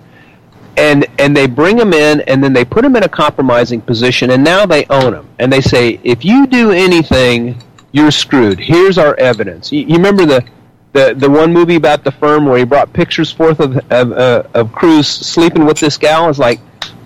And, 0.77 1.05
and 1.19 1.35
they 1.35 1.47
bring 1.47 1.77
them 1.77 1.93
in, 1.93 2.21
and 2.21 2.43
then 2.43 2.51
they 2.51 2.65
put 2.65 2.81
them 2.81 2.95
in 2.95 3.03
a 3.03 3.09
compromising 3.09 3.81
position, 3.81 4.31
and 4.31 4.43
now 4.43 4.65
they 4.65 4.85
own 4.89 5.13
them. 5.13 5.29
And 5.39 5.51
they 5.51 5.61
say, 5.61 5.99
if 6.03 6.25
you 6.25 6.47
do 6.47 6.71
anything, 6.71 7.61
you're 7.93 8.11
screwed. 8.11 8.59
Here's 8.59 8.97
our 8.97 9.15
evidence. 9.15 9.71
You, 9.71 9.81
you 9.81 9.95
remember 9.95 10.25
the, 10.25 10.45
the, 10.91 11.13
the 11.17 11.29
one 11.29 11.53
movie 11.53 11.75
about 11.75 12.03
the 12.03 12.11
firm 12.11 12.45
where 12.45 12.57
he 12.57 12.65
brought 12.65 12.91
pictures 12.91 13.31
forth 13.31 13.61
of, 13.61 13.77
of, 13.89 14.11
uh, 14.11 14.43
of 14.53 14.73
Cruz 14.73 15.07
sleeping 15.07 15.65
with 15.65 15.79
this 15.79 15.97
gal? 15.97 16.29
It's 16.29 16.39
like, 16.39 16.59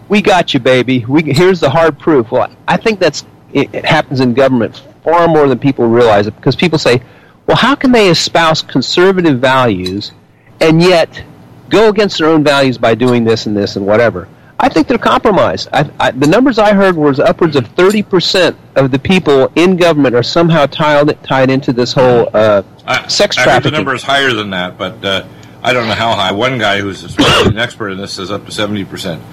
we 0.09 0.21
got 0.21 0.53
you, 0.53 0.59
baby. 0.59 1.05
We 1.05 1.21
here's 1.21 1.59
the 1.59 1.69
hard 1.69 1.97
proof. 1.99 2.31
Well, 2.31 2.51
I 2.67 2.77
think 2.77 2.99
that's 2.99 3.25
it, 3.53 3.73
it 3.73 3.85
happens 3.85 4.19
in 4.19 4.33
government 4.33 4.83
far 5.03 5.27
more 5.27 5.47
than 5.47 5.59
people 5.59 5.87
realize 5.87 6.27
it 6.27 6.35
because 6.35 6.55
people 6.55 6.77
say, 6.77 7.01
well, 7.45 7.55
how 7.57 7.75
can 7.75 7.91
they 7.91 8.09
espouse 8.09 8.61
conservative 8.61 9.39
values 9.39 10.11
and 10.59 10.81
yet 10.81 11.23
go 11.69 11.89
against 11.89 12.17
their 12.17 12.27
own 12.29 12.43
values 12.43 12.77
by 12.77 12.95
doing 12.95 13.23
this 13.23 13.45
and 13.45 13.55
this 13.55 13.75
and 13.75 13.85
whatever? 13.85 14.27
I 14.61 14.67
think 14.67 14.87
they're 14.87 14.97
compromised. 14.97 15.69
I, 15.71 15.89
I, 15.99 16.11
the 16.11 16.27
numbers 16.27 16.59
I 16.59 16.73
heard 16.73 16.97
was 16.97 17.19
upwards 17.19 17.55
of 17.55 17.65
thirty 17.67 18.03
percent 18.03 18.57
of 18.75 18.91
the 18.91 18.99
people 18.99 19.49
in 19.55 19.77
government 19.77 20.15
are 20.15 20.23
somehow 20.23 20.65
tied 20.65 21.23
tied 21.23 21.49
into 21.49 21.71
this 21.71 21.93
whole 21.93 22.29
uh, 22.33 22.63
I, 22.85 23.07
sex 23.07 23.37
I 23.37 23.49
heard 23.49 23.63
the 23.63 23.71
number 23.71 23.93
is 23.93 24.03
higher 24.03 24.33
than 24.33 24.49
that, 24.49 24.77
but 24.77 25.03
uh, 25.05 25.25
I 25.63 25.71
don't 25.71 25.87
know 25.87 25.93
how 25.93 26.13
high. 26.13 26.33
One 26.33 26.57
guy 26.57 26.79
who's 26.81 27.03
an 27.17 27.57
expert 27.57 27.89
in 27.91 27.97
this 27.97 28.11
says 28.13 28.31
up 28.31 28.45
to 28.47 28.51
seventy 28.51 28.83
percent. 28.83 29.23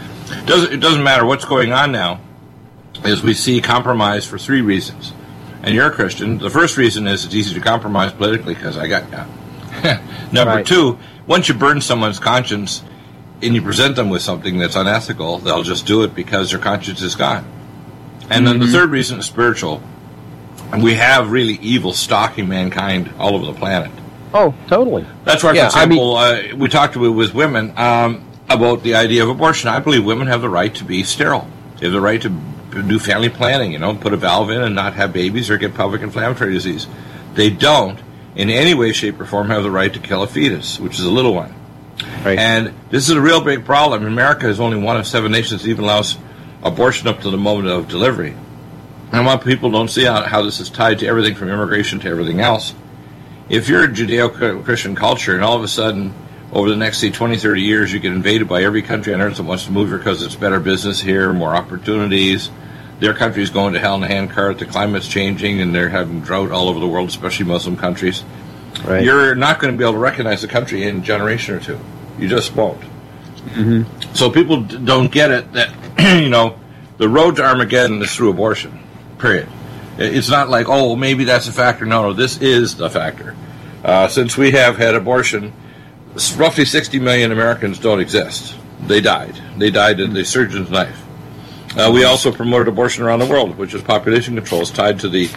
Doesn't 0.47 0.73
it 0.73 0.77
doesn't 0.77 1.03
matter 1.03 1.25
what's 1.27 1.45
going 1.45 1.73
on 1.73 1.91
now? 1.91 2.21
Is 3.05 3.23
we 3.23 3.35
see 3.35 3.61
compromise 3.61 4.25
for 4.25 4.39
three 4.39 4.61
reasons, 4.63 5.13
and 5.63 5.75
you're 5.75 5.89
a 5.89 5.93
Christian. 5.93 6.39
The 6.39 6.51
first 6.51 6.77
reason 6.77 7.07
is 7.09 7.25
it's 7.25 7.35
easy 7.35 7.53
to 7.55 7.61
compromise 7.61 8.13
politically 8.13 8.55
because 8.55 8.77
I 8.79 8.87
got 8.87 9.11
you. 9.11 9.19
Number 10.33 10.55
Right. 10.55 10.67
two, 10.67 10.99
once 11.27 11.49
you 11.49 11.55
burn 11.55 11.81
someone's 11.81 12.19
conscience 12.19 12.83
and 13.43 13.55
you 13.55 13.63
present 13.63 13.97
them 13.97 14.09
with 14.11 14.23
something 14.23 14.59
that's 14.59 14.77
unethical, 14.77 15.39
they'll 15.39 15.63
just 15.63 15.87
do 15.87 16.03
it 16.03 16.15
because 16.15 16.51
their 16.51 16.61
conscience 16.61 17.03
is 17.03 17.15
gone. 17.15 17.45
And 18.31 18.47
then 18.47 18.57
Mm-hmm. 18.57 18.67
the 18.67 18.73
third 18.73 18.91
reason 18.91 19.19
is 19.19 19.27
spiritual. 19.27 19.83
And 20.73 20.83
we 20.83 20.95
have 20.95 21.31
really 21.31 21.55
evil 21.55 21.93
stalking 21.93 22.49
mankind 22.49 23.13
all 23.19 23.35
over 23.37 23.47
the 23.47 23.53
planet. 23.55 23.91
oh, 24.35 24.55
totally. 24.67 25.07
That's 25.25 25.43
why, 25.45 25.51
for 25.51 25.57
Yeah, 25.57 25.71
I 25.73 25.87
mean- 25.87 25.99
example, 25.99 26.17
uh, 26.17 26.43
we 26.57 26.69
talked 26.69 26.97
with, 26.97 27.13
with 27.13 27.35
women 27.35 27.73
um, 27.77 28.25
about 28.49 28.83
the 28.83 28.95
idea 28.97 29.23
of 29.23 29.29
abortion. 29.29 29.69
I 29.69 29.79
believe 29.81 30.05
women 30.05 30.27
have 30.27 30.41
the 30.43 30.49
right 30.49 30.75
to 30.75 30.85
be 30.85 31.03
sterile. 31.05 31.47
They 31.79 31.87
have 31.87 31.93
the 31.93 32.01
right 32.01 32.21
to 32.23 32.29
do 32.83 32.99
family 32.99 33.29
planning, 33.31 33.73
you 33.73 33.79
know, 33.79 33.95
put 33.95 34.13
a 34.13 34.17
valve 34.17 34.51
in 34.51 34.61
and 34.61 34.75
not 34.75 34.95
have 34.95 35.13
babies 35.13 35.49
or 35.51 35.57
get 35.57 35.75
pelvic 35.75 36.03
inflammatory 36.03 36.53
disease. 36.53 36.87
They 37.35 37.49
don't, 37.51 37.99
in 38.37 38.51
any 38.51 38.75
way, 38.75 38.93
shape, 38.93 39.19
or 39.19 39.25
form, 39.25 39.49
have 39.49 39.63
the 39.63 39.71
right 39.71 39.93
to 39.93 39.99
kill 39.99 40.23
a 40.23 40.27
fetus, 40.27 40.79
which 40.79 40.99
is 40.99 41.05
a 41.05 41.11
little 41.11 41.35
one. 41.35 41.55
Right. 42.23 42.39
And 42.39 42.75
this 42.91 43.09
is 43.09 43.17
a 43.17 43.21
real 43.21 43.41
big 43.41 43.65
problem. 43.65 44.05
America 44.05 44.49
is 44.49 44.61
only 44.61 44.77
one 44.77 44.97
of 44.97 45.07
seven 45.07 45.33
nations 45.33 45.63
that 45.63 45.69
even 45.69 45.85
allows 45.85 46.19
abortion 46.63 47.09
up 47.09 47.23
to 47.23 47.31
the 47.31 47.39
moment 47.39 47.69
of 47.69 47.89
delivery. 47.89 48.37
And 49.13 49.25
why 49.25 49.37
people 49.37 49.71
don't 49.71 49.89
see 49.89 50.05
how, 50.05 50.23
how 50.23 50.43
this 50.43 50.61
is 50.61 50.69
tied 50.69 50.99
to 50.99 51.07
everything 51.07 51.35
from 51.35 51.49
immigration 51.49 52.01
to 52.01 52.09
everything 52.09 52.41
else. 52.41 52.75
If 53.49 53.69
you're 53.69 53.85
a 53.85 53.89
Judeo-Christian 53.89 54.97
culture 54.97 55.35
and 55.35 55.45
all 55.45 55.57
of 55.57 55.63
a 55.63 55.69
sudden, 55.69 56.13
over 56.53 56.69
the 56.69 56.77
next, 56.77 56.99
say, 56.99 57.11
20, 57.11 57.37
30 57.37 57.63
years, 57.63 57.93
you 57.93 58.01
get 58.01 58.13
invaded 58.13 58.49
by 58.49 58.63
every 58.63 58.83
country 58.83 59.15
on 59.15 59.21
earth 59.21 59.37
that 59.37 59.45
wants 59.45 59.65
to 59.67 59.73
move 59.73 59.89
here 59.89 59.99
because 59.99 60.23
it's 60.23 60.35
better 60.35 60.61
business 60.61 61.01
here, 61.01 61.33
more 61.33 61.55
opportunities, 61.55 62.51
their 63.01 63.15
country 63.15 63.43
is 63.43 63.51
going 63.51 63.75
to 63.75 63.79
hell 63.81 63.97
in 63.97 64.03
a 64.03 64.09
handcart, 64.09 64.59
the 64.59 64.67
climate's 64.67 65.07
changing, 65.09 65.61
and 65.61 65.75
they're 65.75 65.89
having 65.91 66.21
drought 66.21 66.51
all 66.51 66.69
over 66.69 66.81
the 66.81 66.87
world, 66.89 67.09
especially 67.09 67.47
Muslim 67.47 67.77
countries 67.77 68.25
Right. 68.85 69.03
you're 69.05 69.35
not 69.35 69.59
going 69.59 69.73
to 69.73 69.79
be 69.79 69.85
able 69.85 69.95
to 69.95 69.99
recognize 69.99 70.43
the 70.43 70.49
country 70.49 70.83
in 70.87 70.99
a 70.99 71.01
generation 71.01 71.55
or 71.55 71.61
two. 71.61 71.79
You 72.19 72.29
just 72.29 72.55
won't. 72.55 72.81
Mm-hmm. 72.81 74.13
So 74.15 74.29
people 74.31 74.63
d- 74.63 74.79
don't 74.85 75.11
get 75.11 75.31
it 75.31 75.53
that 75.55 75.71
you 76.23 76.29
know 76.29 76.59
the 76.99 77.09
road 77.09 77.37
to 77.37 77.45
Armageddon 77.45 78.03
is 78.03 78.15
through 78.15 78.31
abortion. 78.31 78.79
Period. 79.19 79.49
It's 79.99 80.29
not 80.29 80.51
like 80.51 80.67
oh 80.69 80.95
maybe 80.95 81.25
that's 81.25 81.49
a 81.49 81.53
factor. 81.53 81.87
No, 81.87 82.03
no, 82.03 82.13
this 82.13 82.39
is 82.43 82.77
the 82.77 82.91
factor. 82.91 83.35
Uh, 83.83 84.09
since 84.09 84.37
we 84.37 84.51
have 84.51 84.77
had 84.77 84.95
abortion, 84.95 85.55
roughly 86.37 86.65
60 86.67 86.99
million 86.99 87.33
Americans 87.33 87.79
don't 87.79 88.01
exist. 88.01 88.57
They 88.83 89.01
died. 89.01 89.41
They 89.57 89.71
died 89.71 90.01
in 90.01 90.13
the 90.13 90.25
surgeon's 90.25 90.71
knife. 90.71 91.03
Uh, 91.77 91.91
we 91.93 92.05
also 92.05 92.33
promoted 92.33 92.69
abortion 92.69 93.05
around 93.05 93.19
the 93.19 93.27
world, 93.27 93.57
which 93.59 93.75
is 93.75 93.83
population 93.83 94.35
control. 94.35 94.63
It's 94.63 94.71
tied 94.71 95.01
to 95.01 95.09
the 95.09 95.29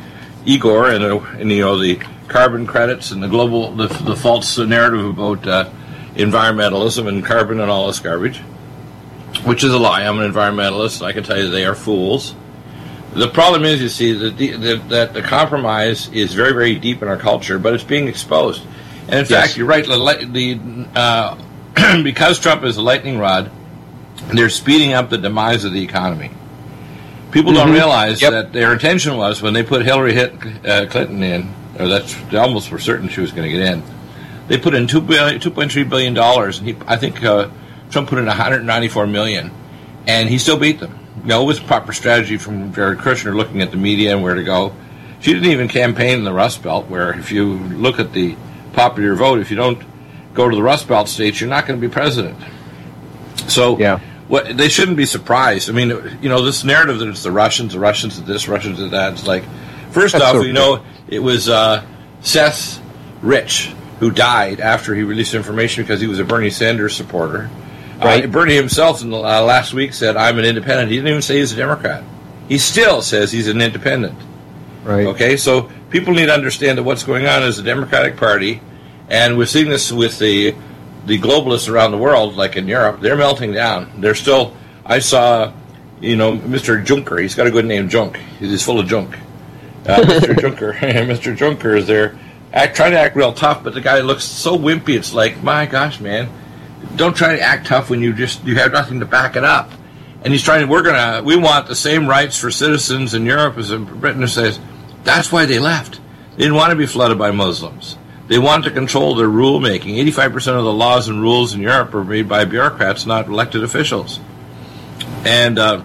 Igor 0.45 0.89
and, 0.89 1.03
uh, 1.03 1.19
and 1.37 1.51
you 1.51 1.61
know 1.61 1.77
the 1.77 1.97
carbon 2.29 2.65
credits 2.65 3.11
and 3.11 3.21
the 3.21 3.27
global 3.27 3.71
the, 3.75 3.87
the 3.87 4.15
false 4.15 4.57
narrative 4.57 5.05
about 5.05 5.45
uh, 5.47 5.69
environmentalism 6.15 7.07
and 7.07 7.25
carbon 7.25 7.59
and 7.59 7.69
all 7.69 7.87
this 7.87 7.99
garbage, 7.99 8.37
which 9.43 9.63
is 9.63 9.73
a 9.73 9.77
lie. 9.77 10.03
I'm 10.03 10.19
an 10.19 10.31
environmentalist. 10.31 10.99
And 11.01 11.07
I 11.07 11.11
can 11.11 11.23
tell 11.23 11.37
you 11.37 11.49
they 11.49 11.65
are 11.65 11.75
fools. 11.75 12.35
The 13.13 13.27
problem 13.27 13.65
is, 13.65 13.81
you 13.81 13.89
see, 13.89 14.13
that 14.13 14.37
the, 14.37 14.51
the, 14.51 14.75
that 14.89 15.13
the 15.13 15.21
compromise 15.23 16.09
is 16.09 16.33
very, 16.35 16.53
very 16.53 16.75
deep 16.75 17.01
in 17.01 17.07
our 17.07 17.17
culture, 17.17 17.57
but 17.57 17.73
it's 17.73 17.83
being 17.83 18.07
exposed. 18.07 18.61
And 19.07 19.21
in 19.21 19.25
Yes. 19.25 19.29
fact, 19.29 19.57
you're 19.57 19.65
right. 19.65 19.83
The, 19.83 20.27
the 20.31 20.99
uh, 20.99 21.35
because 22.03 22.39
Trump 22.39 22.63
is 22.63 22.77
a 22.77 22.81
lightning 22.83 23.17
rod, 23.17 23.51
they're 24.33 24.49
speeding 24.49 24.93
up 24.93 25.09
the 25.09 25.17
demise 25.17 25.65
of 25.65 25.73
the 25.73 25.81
economy. 25.83 26.31
People 27.31 27.53
don't 27.53 27.69
Mhm. 27.69 27.73
realize 27.73 28.21
Yep. 28.21 28.31
that 28.31 28.53
their 28.53 28.73
intention 28.73 29.15
was 29.17 29.41
when 29.41 29.53
they 29.53 29.63
put 29.63 29.83
Hillary 29.85 30.13
Hit, 30.13 30.33
uh, 30.67 30.85
Clinton 30.89 31.21
in 31.23 31.49
or 31.79 31.87
that's 31.87 32.15
almost 32.33 32.69
for 32.69 32.79
certain 32.79 33.07
she 33.09 33.21
was 33.21 33.31
going 33.31 33.49
to 33.49 33.55
get 33.57 33.65
in. 33.67 33.83
They 34.47 34.57
put 34.57 34.73
in 34.73 34.87
two 34.87 34.99
billion, 35.01 35.39
two 35.39 35.51
point 35.51 35.71
three 35.71 35.83
billion 35.83 36.13
dollars, 36.13 36.57
and 36.59 36.67
he, 36.67 36.75
I 36.87 36.95
think 36.95 37.23
uh, 37.23 37.47
Trump 37.91 38.09
put 38.09 38.17
in 38.19 38.25
one 38.25 38.35
hundred 38.35 38.65
ninety 38.65 38.87
four 38.87 39.05
million, 39.07 39.51
and 40.07 40.27
he 40.27 40.37
still 40.39 40.57
beat 40.57 40.79
them. 40.79 40.95
You 41.23 41.29
know, 41.29 41.43
it 41.43 41.45
was 41.45 41.59
proper 41.59 41.93
strategy 41.93 42.37
from 42.37 42.73
Jared 42.73 42.97
Kushner 42.99 43.35
looking 43.35 43.61
at 43.61 43.71
the 43.71 43.77
media 43.77 44.13
and 44.13 44.23
where 44.23 44.33
to 44.35 44.43
go. 44.43 44.71
She 45.19 45.33
didn't 45.33 45.51
even 45.51 45.67
campaign 45.67 46.17
in 46.17 46.23
the 46.23 46.33
Rust 46.33 46.63
Belt, 46.63 46.89
where 46.89 47.11
if 47.11 47.31
you 47.31 47.59
look 47.75 47.99
at 47.99 48.13
the 48.13 48.35
popular 48.73 49.13
vote, 49.15 49.39
if 49.39 49.51
you 49.51 49.57
don't 49.57 49.79
go 50.33 50.49
to 50.49 50.55
the 50.55 50.63
Rust 50.63 50.87
Belt 50.87 51.09
states, 51.09 51.39
you're 51.41 51.49
not 51.49 51.67
going 51.67 51.79
to 51.79 51.87
be 51.87 51.91
president. 51.91 52.35
So 53.47 53.77
Yeah. 53.77 53.99
What 54.29 54.55
they 54.55 54.69
shouldn't 54.69 54.95
be 54.95 55.05
surprised. 55.05 55.69
I 55.69 55.73
mean, 55.73 55.89
you 56.21 56.29
know, 56.29 56.43
this 56.43 56.63
narrative 56.63 56.99
that 56.99 57.09
it's 57.09 57.23
the 57.23 57.31
Russians, 57.31 57.73
the 57.73 57.79
Russians 57.79 58.17
did 58.17 58.27
this, 58.27 58.47
Russians 58.47 58.77
did 58.77 58.91
that. 58.91 59.13
It's 59.13 59.27
like, 59.27 59.43
first 59.91 60.13
That's 60.13 60.23
off, 60.23 60.33
so 60.33 60.41
you 60.43 60.53
know, 60.53 60.85
it 61.07 61.19
was 61.19 61.49
uh, 61.49 61.83
Seth 62.21 62.81
Rich 63.21 63.73
who 63.99 64.11
died 64.11 64.61
after 64.61 64.95
he 64.95 65.03
released 65.03 65.33
information 65.33 65.83
because 65.83 65.99
he 65.99 66.07
was 66.07 66.19
a 66.19 66.23
Bernie 66.23 66.51
Sanders 66.51 66.95
supporter. 66.95 67.49
Uh, 67.99 68.05
Right. 68.05 68.31
Bernie 68.31 68.55
himself 68.55 69.01
in 69.01 69.09
the, 69.09 69.17
uh, 69.17 69.41
last 69.41 69.73
week 69.73 69.93
said, 69.93 70.15
"I'm 70.15 70.39
an 70.39 70.45
independent." 70.45 70.89
He 70.89 70.95
didn't 70.95 71.09
even 71.09 71.21
say 71.21 71.39
he's 71.39 71.51
a 71.51 71.57
Democrat. 71.57 72.01
He 72.47 72.57
still 72.57 73.01
says 73.01 73.31
he's 73.31 73.49
an 73.49 73.61
independent. 73.61 74.17
Right. 74.85 75.07
Okay, 75.07 75.35
so 75.35 75.69
people 75.89 76.13
need 76.13 76.27
to 76.27 76.33
understand 76.33 76.77
that 76.77 76.83
what's 76.83 77.03
going 77.03 77.25
on 77.27 77.43
is 77.43 77.57
the 77.57 77.63
Democratic 77.63 78.15
Party, 78.15 78.61
and 79.09 79.37
we're 79.37 79.47
seeing 79.47 79.69
this 79.69 79.91
with 79.91 80.17
the 80.17 80.55
the 81.09 81.19
globalists 81.19 81.67
around 81.67 81.91
the 81.91 81.97
world, 81.97 82.35
like 82.35 82.55
in 82.55 82.67
Europe. 82.67 83.01
They're 83.01 83.17
melting 83.17 83.51
down. 83.51 83.99
They're 83.99 84.15
still. 84.15 84.55
I 84.85 84.99
saw, 84.99 85.51
you 85.99 86.15
know, 86.15 86.37
Mr. 86.37 86.83
Juncker. 86.85 87.19
He's 87.21 87.35
got 87.35 87.47
a 87.47 87.51
good 87.51 87.65
name, 87.65 87.89
Junk. 87.89 88.17
He's 88.37 88.63
full 88.63 88.79
of 88.79 88.87
junk. 88.87 89.15
Uh, 89.85 89.97
Mr. 90.01 90.35
Juncker. 90.35 90.73
Mr. 90.79 91.35
Juncker 91.35 91.77
is 91.77 91.87
there, 91.87 92.17
act, 92.53 92.75
trying 92.75 92.91
to 92.91 92.99
act 92.99 93.15
real 93.15 93.33
tough, 93.33 93.63
but 93.63 93.73
the 93.73 93.81
guy 93.81 93.99
looks 94.01 94.23
so 94.23 94.55
wimpy. 94.55 94.95
It's 94.95 95.13
like, 95.13 95.41
my 95.43 95.65
gosh, 95.65 95.99
man, 95.99 96.29
don't 96.95 97.15
try 97.15 97.35
to 97.35 97.41
act 97.41 97.67
tough 97.67 97.89
when 97.89 98.01
you 98.01 98.13
just 98.13 98.43
you 98.45 98.55
have 98.55 98.71
nothing 98.71 98.99
to 98.99 99.05
back 99.05 99.35
it 99.35 99.43
up. 99.43 99.71
And 100.23 100.31
he's 100.31 100.43
trying 100.43 100.61
to. 100.61 100.67
We're 100.67 100.83
gonna. 100.83 101.23
We 101.23 101.37
want 101.37 101.67
the 101.67 101.75
same 101.75 102.07
rights 102.07 102.37
for 102.37 102.51
citizens 102.51 103.13
in 103.13 103.25
Europe 103.25 103.57
as 103.57 103.71
in 103.71 103.85
Britain. 103.85 104.27
Says 104.27 104.59
that's 105.03 105.31
why 105.31 105.45
they 105.45 105.59
left. 105.59 105.99
They 106.31 106.43
didn't 106.43 106.55
want 106.55 106.71
to 106.71 106.75
be 106.75 106.85
flooded 106.85 107.17
by 107.17 107.31
Muslims. 107.31 107.97
They 108.29 108.37
want 108.37 108.63
to 108.65 108.71
control 108.71 109.15
their 109.15 109.27
rulemaking. 109.27 109.97
Eighty-five 109.97 110.31
percent 110.31 110.55
of 110.55 110.63
the 110.63 110.71
laws 110.71 111.07
and 111.07 111.19
rules 111.19 111.55
in 111.55 111.61
Europe 111.61 111.93
are 111.95 112.03
made 112.03 112.29
by 112.29 112.45
bureaucrats, 112.45 113.07
not 113.07 113.25
elected 113.25 113.63
officials. 113.63 114.19
And 115.25 115.57
uh, 115.57 115.81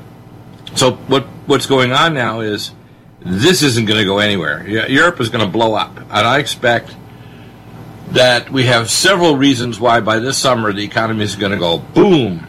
so 0.74 0.92
what 0.92 1.24
what's 1.46 1.64
going 1.64 1.92
on 1.92 2.12
now 2.12 2.40
is 2.40 2.72
this 3.20 3.62
isn't 3.62 3.86
going 3.86 3.98
to 3.98 4.04
go 4.04 4.18
anywhere. 4.18 4.68
Europe 4.68 5.20
is 5.20 5.30
going 5.30 5.42
to 5.42 5.50
blow 5.50 5.74
up, 5.74 5.96
and 5.96 6.10
I 6.10 6.38
expect 6.38 6.94
that 8.08 8.50
we 8.50 8.64
have 8.64 8.90
several 8.90 9.36
reasons 9.36 9.80
why 9.80 10.00
by 10.00 10.18
this 10.18 10.36
summer 10.36 10.70
the 10.70 10.84
economy 10.84 11.24
is 11.24 11.36
going 11.36 11.52
to 11.52 11.58
go 11.58 11.78
boom. 11.78 12.46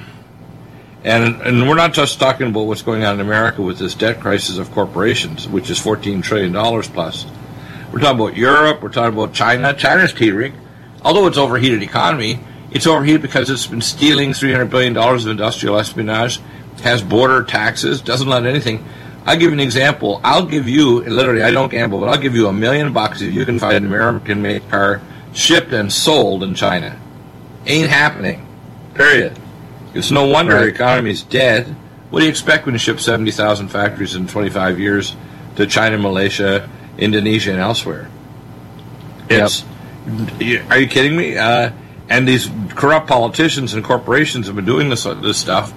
And 1.05 1.41
and 1.41 1.69
we're 1.69 1.75
not 1.75 1.93
just 1.93 2.19
talking 2.19 2.47
about 2.47 2.63
what's 2.63 2.81
going 2.81 3.05
on 3.05 3.13
in 3.15 3.21
America 3.21 3.61
with 3.61 3.79
this 3.79 3.95
debt 3.95 4.19
crisis 4.19 4.57
of 4.57 4.71
corporations, 4.71 5.47
which 5.47 5.69
is 5.69 5.79
14 5.79 6.21
trillion 6.21 6.51
dollars 6.51 6.89
plus. 6.89 7.25
We're 7.95 8.01
talking 8.01 8.19
about 8.19 8.35
Europe. 8.35 8.81
We're 8.83 8.89
talking 8.89 9.17
about 9.17 9.33
China. 9.33 9.73
China's 9.73 10.11
teetering. 10.11 10.53
Although 11.01 11.27
it's 11.27 11.37
overheated 11.37 11.81
economy, 11.81 12.41
it's 12.71 12.87
overheated 12.87 13.21
because 13.21 13.49
it's 13.49 13.67
been 13.67 13.79
stealing 13.79 14.33
300 14.33 14.65
billion 14.69 14.91
dollars 14.91 15.23
of 15.23 15.31
industrial 15.31 15.79
espionage, 15.79 16.41
has 16.83 17.01
border 17.01 17.41
taxes, 17.43 18.01
doesn't 18.01 18.27
let 18.27 18.45
anything. 18.45 18.83
I'll 19.25 19.37
give 19.37 19.51
you 19.51 19.53
an 19.53 19.61
example. 19.61 20.19
I'll 20.25 20.45
give 20.45 20.67
you 20.67 21.05
literally. 21.05 21.41
I 21.41 21.51
don't 21.51 21.71
gamble, 21.71 22.01
but 22.01 22.09
I'll 22.09 22.17
give 22.17 22.35
you 22.35 22.49
a 22.49 22.53
million 22.53 22.91
bucks 22.91 23.21
if 23.21 23.33
you 23.33 23.45
can 23.45 23.59
find 23.59 23.75
an 23.77 23.85
American-made 23.85 24.69
car 24.69 24.99
shipped 25.31 25.71
and 25.71 25.89
sold 25.89 26.43
in 26.43 26.53
China. 26.53 26.99
Ain't 27.65 27.89
happening. 27.89 28.45
Period. 28.93 29.39
It's 29.93 30.11
no 30.11 30.25
wonder 30.25 30.51
our 30.57 30.63
Right. 30.63 30.67
economy 30.67 31.11
is 31.11 31.21
dead. 31.23 31.73
What 32.09 32.19
do 32.19 32.25
you 32.25 32.29
expect 32.29 32.65
when 32.65 32.75
you 32.75 32.79
ship 32.79 32.99
70,000 32.99 33.69
factories 33.69 34.15
in 34.15 34.27
25 34.27 34.81
years 34.81 35.15
to 35.55 35.65
China, 35.65 35.97
Malaysia, 35.97 36.67
Indonesia, 36.97 37.51
and 37.51 37.59
elsewhere? 37.59 38.09
It's, 39.29 39.63
you- 40.39 40.63
Are 40.69 40.77
you 40.79 40.87
kidding 40.87 41.15
me? 41.17 41.37
Uh, 41.37 41.71
and 42.09 42.27
these 42.27 42.49
corrupt 42.75 43.07
politicians 43.07 43.73
and 43.73 43.83
corporations 43.83 44.45
have 44.47 44.55
been 44.55 44.65
doing 44.65 44.89
this 44.89 45.03
this 45.05 45.37
stuff, 45.37 45.73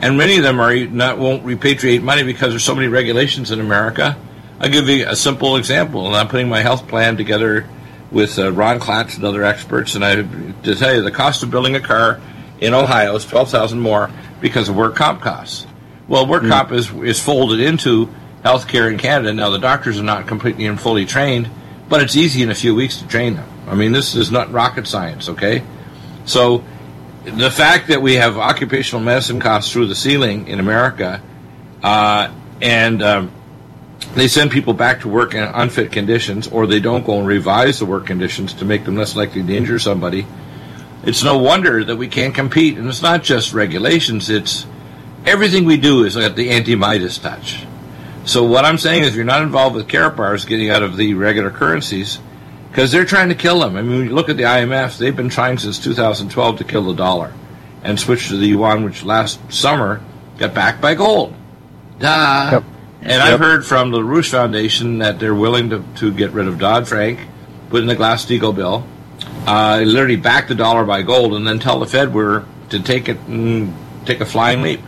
and 0.00 0.16
many 0.16 0.36
of 0.36 0.42
them 0.44 0.60
are 0.60 0.74
not 0.86 1.18
won't 1.18 1.44
repatriate 1.44 2.02
money 2.02 2.22
because 2.22 2.50
there's 2.50 2.62
so 2.64 2.74
many 2.74 2.86
regulations 2.86 3.50
in 3.50 3.58
America. 3.60 4.16
I'll 4.60 4.70
give 4.70 4.88
you 4.88 5.04
a 5.08 5.16
simple 5.16 5.56
example, 5.56 6.06
and 6.06 6.14
I'm 6.14 6.28
putting 6.28 6.48
my 6.48 6.60
health 6.60 6.86
plan 6.86 7.16
together 7.16 7.68
with 8.12 8.38
uh, 8.38 8.52
Ron 8.52 8.78
Klatz 8.78 9.16
and 9.16 9.24
other 9.24 9.42
experts, 9.42 9.96
and 9.96 10.04
I 10.04 10.14
to 10.62 10.74
tell 10.76 10.94
you 10.94 11.02
the 11.02 11.10
cost 11.10 11.42
of 11.42 11.50
building 11.50 11.74
a 11.74 11.80
car 11.80 12.20
in 12.60 12.72
Ohio 12.72 13.16
is 13.16 13.24
twelve 13.26 13.50
thousand 13.50 13.80
more 13.80 14.10
because 14.40 14.68
of 14.68 14.76
work 14.76 14.94
comp 14.94 15.20
costs. 15.20 15.66
Well, 16.06 16.24
work 16.26 16.44
comp 16.46 16.70
is 16.70 16.92
is 16.92 17.20
folded 17.20 17.58
into 17.58 18.14
healthcare 18.44 18.92
in 18.92 18.98
Canada. 18.98 19.32
Now 19.32 19.50
the 19.50 19.58
doctors 19.58 19.98
are 19.98 20.04
not 20.04 20.26
completely 20.26 20.66
and 20.66 20.80
fully 20.80 21.06
trained, 21.06 21.48
but 21.88 22.02
it's 22.02 22.14
easy 22.14 22.42
in 22.42 22.50
a 22.50 22.54
few 22.54 22.74
weeks 22.74 22.98
to 22.98 23.08
train 23.08 23.36
them. 23.36 23.48
I 23.66 23.74
mean, 23.74 23.92
this 23.92 24.14
is 24.14 24.30
not 24.30 24.52
rocket 24.52 24.86
science, 24.86 25.28
okay? 25.30 25.62
So 26.26 26.62
the 27.24 27.50
fact 27.50 27.88
that 27.88 28.02
we 28.02 28.14
have 28.14 28.36
occupational 28.36 29.02
medicine 29.02 29.40
costs 29.40 29.72
through 29.72 29.86
the 29.86 29.94
ceiling 29.94 30.48
in 30.48 30.60
America, 30.60 31.22
uh, 31.82 32.30
and 32.60 33.02
um, 33.02 33.32
they 34.14 34.28
send 34.28 34.50
people 34.50 34.74
back 34.74 35.00
to 35.00 35.08
work 35.08 35.34
in 35.34 35.42
unfit 35.42 35.90
conditions, 35.90 36.46
or 36.48 36.66
they 36.66 36.80
don't 36.80 37.06
go 37.06 37.18
and 37.18 37.26
revise 37.26 37.78
the 37.78 37.86
work 37.86 38.06
conditions 38.06 38.52
to 38.54 38.66
make 38.66 38.84
them 38.84 38.96
less 38.96 39.16
likely 39.16 39.42
to 39.42 39.56
injure 39.56 39.78
somebody. 39.78 40.26
It's 41.02 41.22
no 41.22 41.38
wonder 41.38 41.82
that 41.84 41.96
we 41.96 42.08
can't 42.08 42.34
compete, 42.34 42.76
and 42.76 42.88
it's 42.88 43.02
not 43.02 43.22
just 43.22 43.54
regulations; 43.54 44.28
it's 44.28 44.66
everything 45.24 45.64
we 45.64 45.78
do 45.78 46.04
is 46.04 46.16
at 46.16 46.36
the 46.36 46.50
anti-Midas 46.50 47.18
touch. 47.18 47.66
So 48.26 48.44
what 48.44 48.64
I'm 48.64 48.78
saying 48.78 49.04
is, 49.04 49.14
you're 49.14 49.24
not 49.24 49.42
involved 49.42 49.76
with 49.76 49.86
Karatbars 49.86 50.46
getting 50.46 50.70
out 50.70 50.82
of 50.82 50.96
the 50.96 51.14
regular 51.14 51.50
currencies, 51.50 52.18
because 52.70 52.90
they're 52.90 53.04
trying 53.04 53.28
to 53.28 53.34
kill 53.34 53.60
them. 53.60 53.76
I 53.76 53.82
mean, 53.82 53.98
when 53.98 54.08
you 54.08 54.14
look 54.14 54.28
at 54.28 54.36
the 54.36 54.42
IMF, 54.44 54.98
they've 54.98 55.14
been 55.14 55.28
trying 55.28 55.58
since 55.58 55.78
2012 55.78 56.58
to 56.58 56.64
kill 56.64 56.82
the 56.82 56.94
dollar 56.94 57.32
and 57.84 58.00
switch 58.00 58.28
to 58.28 58.36
the 58.36 58.46
yuan, 58.46 58.82
which 58.82 59.04
last 59.04 59.38
summer 59.52 60.00
got 60.38 60.54
backed 60.54 60.80
by 60.80 60.94
gold. 60.94 61.34
Duh. 62.00 62.48
Yep. 62.52 62.64
And 63.02 63.22
I've 63.22 63.38
heard 63.38 63.66
from 63.66 63.90
the 63.90 64.02
Rouge 64.02 64.30
Foundation 64.30 64.98
that 64.98 65.18
they're 65.18 65.34
willing 65.34 65.70
to, 65.70 65.84
to 65.96 66.12
get 66.12 66.32
rid 66.32 66.48
of 66.48 66.58
Dodd 66.58 66.88
Frank, 66.88 67.20
put 67.68 67.82
in 67.82 67.86
the 67.86 67.94
Glass-Steagall 67.94 68.56
bill, 68.56 68.86
uh, 69.46 69.82
literally 69.84 70.16
back 70.16 70.48
the 70.48 70.54
dollar 70.54 70.84
by 70.84 71.02
gold, 71.02 71.34
and 71.34 71.46
then 71.46 71.58
tell 71.58 71.78
the 71.78 71.86
Fed 71.86 72.14
we're 72.14 72.44
to 72.70 72.80
take 72.80 73.08
it 73.08 73.18
and 73.28 73.74
take 74.06 74.20
a 74.20 74.26
flying 74.26 74.62
leap. 74.62 74.80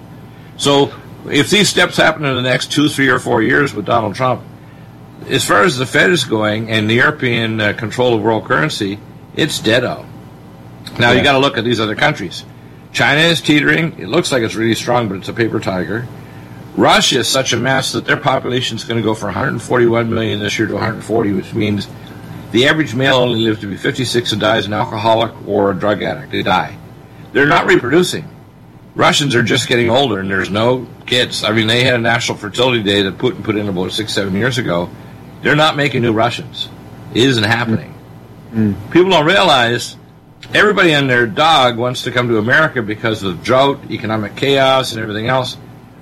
So 0.57 0.93
if 1.31 1.51
these 1.51 1.69
steps 1.69 1.97
happen 1.97 2.25
in 2.25 2.35
the 2.37 2.43
next 2.43 2.73
two, 2.73 2.89
three, 2.89 3.09
or 3.09 3.19
four 3.19 3.43
years 3.43 3.75
with 3.75 3.85
Donald 3.87 4.15
Trump, 4.15 4.43
as 5.29 5.45
far 5.45 5.63
as 5.63 5.77
the 5.79 5.87
Fed 5.87 6.11
is 6.11 6.25
going 6.25 6.71
and 6.71 6.89
the 6.89 6.95
European 6.95 7.61
uh, 7.61 7.73
control 7.73 8.15
of 8.15 8.23
world 8.23 8.45
currency, 8.45 8.99
it's 9.35 9.59
dead 9.59 9.83
deado. 9.83 10.07
Now 10.99 11.11
you 11.11 11.19
Yeah. 11.19 11.25
got 11.25 11.33
to 11.33 11.39
look 11.39 11.59
at 11.59 11.65
these 11.65 11.81
other 11.81 11.97
countries. 11.97 12.45
China 12.93 13.21
is 13.21 13.41
teetering. 13.41 13.97
It 13.99 14.09
looks 14.09 14.33
like 14.33 14.43
it's 14.43 14.55
really 14.55 14.75
strong, 14.75 15.09
but 15.09 15.17
it's 15.19 15.29
a 15.29 15.33
paper 15.33 15.61
tiger. 15.61 16.07
Russia 16.77 17.19
is 17.21 17.29
such 17.29 17.53
a 17.53 17.57
mess 17.57 17.93
that 17.93 18.05
their 18.05 18.17
population 18.17 18.77
is 18.77 18.85
going 18.85 18.97
to 19.01 19.03
go 19.05 19.15
from 19.15 19.29
141 19.29 20.13
million 20.13 20.41
this 20.41 20.59
year 20.59 20.69
to 20.69 20.75
140, 20.75 21.33
which 21.33 21.55
means 21.55 21.89
the 22.53 22.67
average 22.67 22.95
male 22.95 23.17
only 23.17 23.41
lives 23.41 23.61
to 23.61 23.67
be 23.67 23.77
56 23.77 24.33
and 24.33 24.41
dies 24.41 24.67
an 24.67 24.73
alcoholic 24.75 25.33
or 25.49 25.71
a 25.71 25.75
drug 25.75 26.03
addict. 26.03 26.31
They 26.33 26.43
die. 26.43 26.77
They're 27.33 27.47
not 27.47 27.67
reproducing. 27.67 28.29
Russians 28.95 29.35
are 29.35 29.43
just 29.43 29.69
getting 29.69 29.91
older, 29.91 30.21
and 30.21 30.31
there's 30.31 30.51
no 30.51 30.87
kids. 31.07 31.45
I 31.45 31.53
mean, 31.53 31.67
they 31.67 31.85
had 31.85 31.95
a 31.95 31.99
national 31.99 32.39
fertility 32.39 32.83
day 32.83 33.03
that 33.03 33.19
Putin 33.19 33.43
put 33.43 33.57
in 33.57 33.69
about 33.69 33.93
six, 33.93 34.13
seven 34.13 34.35
years 34.35 34.59
ago. 34.59 34.91
They're 35.43 35.57
not 35.57 35.77
making 35.77 36.03
new 36.03 36.13
Russians. 36.13 36.69
It 37.15 37.23
isn't 37.23 37.45
happening. 37.45 37.95
Mm. 38.53 38.91
People 38.91 39.11
don't 39.11 39.27
realize 39.27 39.97
everybody 40.55 40.93
and 40.93 41.09
their 41.09 41.27
dog 41.27 41.77
wants 41.77 42.03
to 42.03 42.11
come 42.11 42.29
to 42.29 42.39
America 42.39 42.83
because 42.83 43.23
of 43.23 43.43
drought, 43.43 43.91
economic 43.91 44.37
chaos, 44.37 44.93
and 44.93 45.01
everything 45.01 45.29
else. 45.29 45.57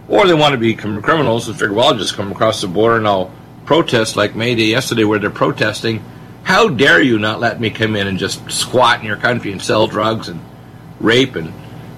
Or 0.08 0.26
they 0.26 0.34
want 0.34 0.52
to 0.52 0.58
become 0.58 1.00
criminals 1.02 1.48
and 1.48 1.58
figure, 1.58 1.74
well, 1.74 1.88
I'll 1.88 1.98
just 1.98 2.14
come 2.14 2.30
across 2.30 2.60
the 2.60 2.68
border 2.68 2.96
and 2.96 3.08
I'll 3.08 3.32
protest 3.64 4.16
like 4.16 4.34
May 4.34 4.54
Day 4.54 4.66
yesterday 4.66 5.04
where 5.04 5.18
they're 5.18 5.30
protesting. 5.30 6.04
How 6.42 6.68
dare 6.68 7.00
you 7.00 7.18
not 7.18 7.40
let 7.40 7.58
me 7.58 7.70
come 7.70 7.96
in 7.96 8.06
and 8.06 8.18
just 8.18 8.50
squat 8.50 9.00
in 9.00 9.06
your 9.06 9.16
country 9.16 9.50
and 9.50 9.62
sell 9.62 9.86
drugs 9.86 10.28
and 10.28 10.40
rape 11.00 11.36
and, 11.36 11.52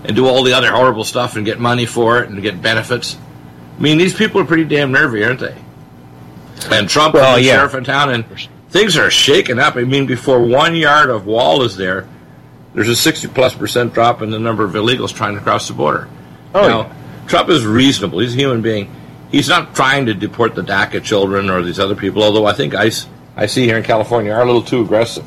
and 0.07 0.17
do 0.17 0.27
all 0.27 0.43
the 0.43 0.53
other 0.53 0.71
horrible 0.73 1.05
stuff 1.05 1.37
and 1.37 1.45
get 1.45 1.59
money 1.59 1.87
for 1.87 2.23
it 2.23 2.29
and 2.29 2.41
get 2.43 2.61
benefits? 2.63 3.17
I 3.79 3.81
mean, 3.81 3.99
these 3.99 4.15
people 4.15 4.41
are 4.41 4.45
pretty 4.45 4.65
damn 4.65 4.93
nervy, 4.93 5.25
aren't 5.25 5.41
they? 5.41 5.57
And 6.71 6.89
Trump 6.89 7.15
Well, 7.15 7.37
and 7.37 7.43
the 7.43 7.47
yeah. 7.47 7.57
sheriff 7.57 7.75
in 7.75 7.85
town, 7.85 8.11
and 8.11 8.25
things 8.71 8.97
are 8.97 9.11
shaking 9.11 9.59
up. 9.59 9.77
I 9.77 9.85
mean, 9.85 10.07
before 10.07 10.41
one 10.41 10.75
yard 10.75 11.11
of 11.11 11.27
wall 11.27 11.63
is 11.63 11.77
there, 11.77 12.09
there's 12.75 12.89
a 12.89 12.97
60 12.97 13.29
plus 13.29 13.55
percent 13.55 13.95
drop 13.95 14.23
in 14.23 14.31
the 14.31 14.39
number 14.39 14.65
of 14.65 14.73
illegals 14.73 15.15
trying 15.15 15.35
to 15.35 15.41
cross 15.41 15.69
the 15.69 15.75
border. 15.75 16.09
Oh, 16.55 16.67
now, 16.67 16.97
Trump 17.27 17.49
is 17.51 17.67
reasonable. 17.67 18.21
He's 18.21 18.35
a 18.35 18.39
human 18.39 18.63
being. 18.63 18.91
He's 19.31 19.49
not 19.49 19.75
trying 19.75 20.07
to 20.07 20.15
deport 20.15 20.55
the 20.55 20.63
DACA 20.63 21.03
children 21.03 21.51
or 21.51 21.63
these 21.63 21.79
other 21.79 21.97
people, 21.97 22.23
although 22.23 22.47
I 22.47 22.53
think 22.53 22.75
ICE 22.75 23.07
I 23.37 23.47
see 23.47 23.65
here 23.65 23.77
in 23.77 23.83
California 23.83 24.33
are 24.33 24.41
a 24.41 24.47
little 24.47 24.63
too 24.63 24.81
aggressive. 24.81 25.27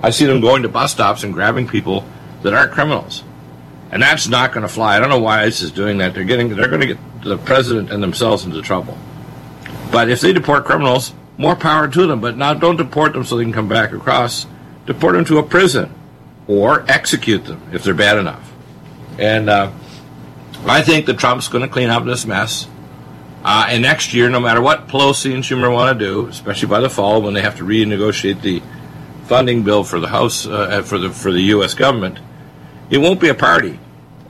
I 0.00 0.10
see 0.10 0.26
them 0.26 0.40
going 0.40 0.62
to 0.62 0.68
bus 0.68 0.92
stops 0.92 1.24
and 1.24 1.34
grabbing 1.34 1.66
people 1.66 2.06
that 2.42 2.54
aren't 2.54 2.70
criminals, 2.70 3.24
and 3.90 4.02
that's 4.02 4.28
not 4.28 4.52
going 4.52 4.62
to 4.62 4.72
fly. 4.72 4.96
I 4.96 5.00
don't 5.00 5.08
know 5.08 5.18
why 5.18 5.42
ICE 5.42 5.62
is 5.62 5.70
doing 5.70 5.98
that. 5.98 6.14
They're 6.14 6.24
getting 6.24 6.54
they're 6.54 6.68
going 6.68 6.80
to 6.80 6.86
get 6.86 6.98
the 7.22 7.38
president 7.38 7.90
and 7.90 8.02
themselves 8.02 8.44
into 8.44 8.60
trouble. 8.62 8.98
But 9.90 10.10
if 10.10 10.20
they 10.20 10.32
deport 10.32 10.64
criminals, 10.64 11.14
more 11.38 11.56
power 11.56 11.88
to 11.88 12.06
them. 12.06 12.20
But 12.20 12.36
now 12.36 12.54
don't 12.54 12.76
deport 12.76 13.14
them 13.14 13.24
so 13.24 13.36
they 13.36 13.44
can 13.44 13.52
come 13.52 13.68
back 13.68 13.92
across. 13.92 14.46
Deport 14.86 15.14
them 15.14 15.24
to 15.26 15.38
a 15.38 15.42
prison 15.42 15.94
or 16.46 16.84
execute 16.90 17.44
them 17.44 17.62
if 17.72 17.84
they're 17.84 17.94
bad 17.94 18.18
enough. 18.18 18.52
And 19.18 19.48
uh, 19.48 19.72
I 20.66 20.82
think 20.82 21.06
that 21.06 21.18
Trump's 21.18 21.48
going 21.48 21.62
to 21.62 21.68
clean 21.68 21.90
up 21.90 22.04
this 22.04 22.26
mess. 22.26 22.68
Uh, 23.44 23.66
and 23.68 23.82
next 23.82 24.12
year, 24.12 24.28
no 24.28 24.40
matter 24.40 24.60
what 24.60 24.88
Pelosi 24.88 25.32
and 25.32 25.42
Schumer 25.44 25.72
want 25.72 25.98
to 25.98 26.04
do, 26.04 26.26
especially 26.26 26.68
by 26.68 26.80
the 26.80 26.90
fall 26.90 27.22
when 27.22 27.34
they 27.34 27.42
have 27.42 27.56
to 27.58 27.64
renegotiate 27.64 28.42
the 28.42 28.62
funding 29.24 29.62
bill 29.62 29.84
for 29.84 30.00
the 30.00 30.08
House 30.08 30.46
uh, 30.46 30.82
for 30.82 30.98
the 30.98 31.10
for 31.10 31.30
the 31.30 31.42
U.S. 31.42 31.74
government, 31.74 32.18
it 32.90 32.98
won't 32.98 33.20
be 33.20 33.28
a 33.28 33.34
party. 33.34 33.78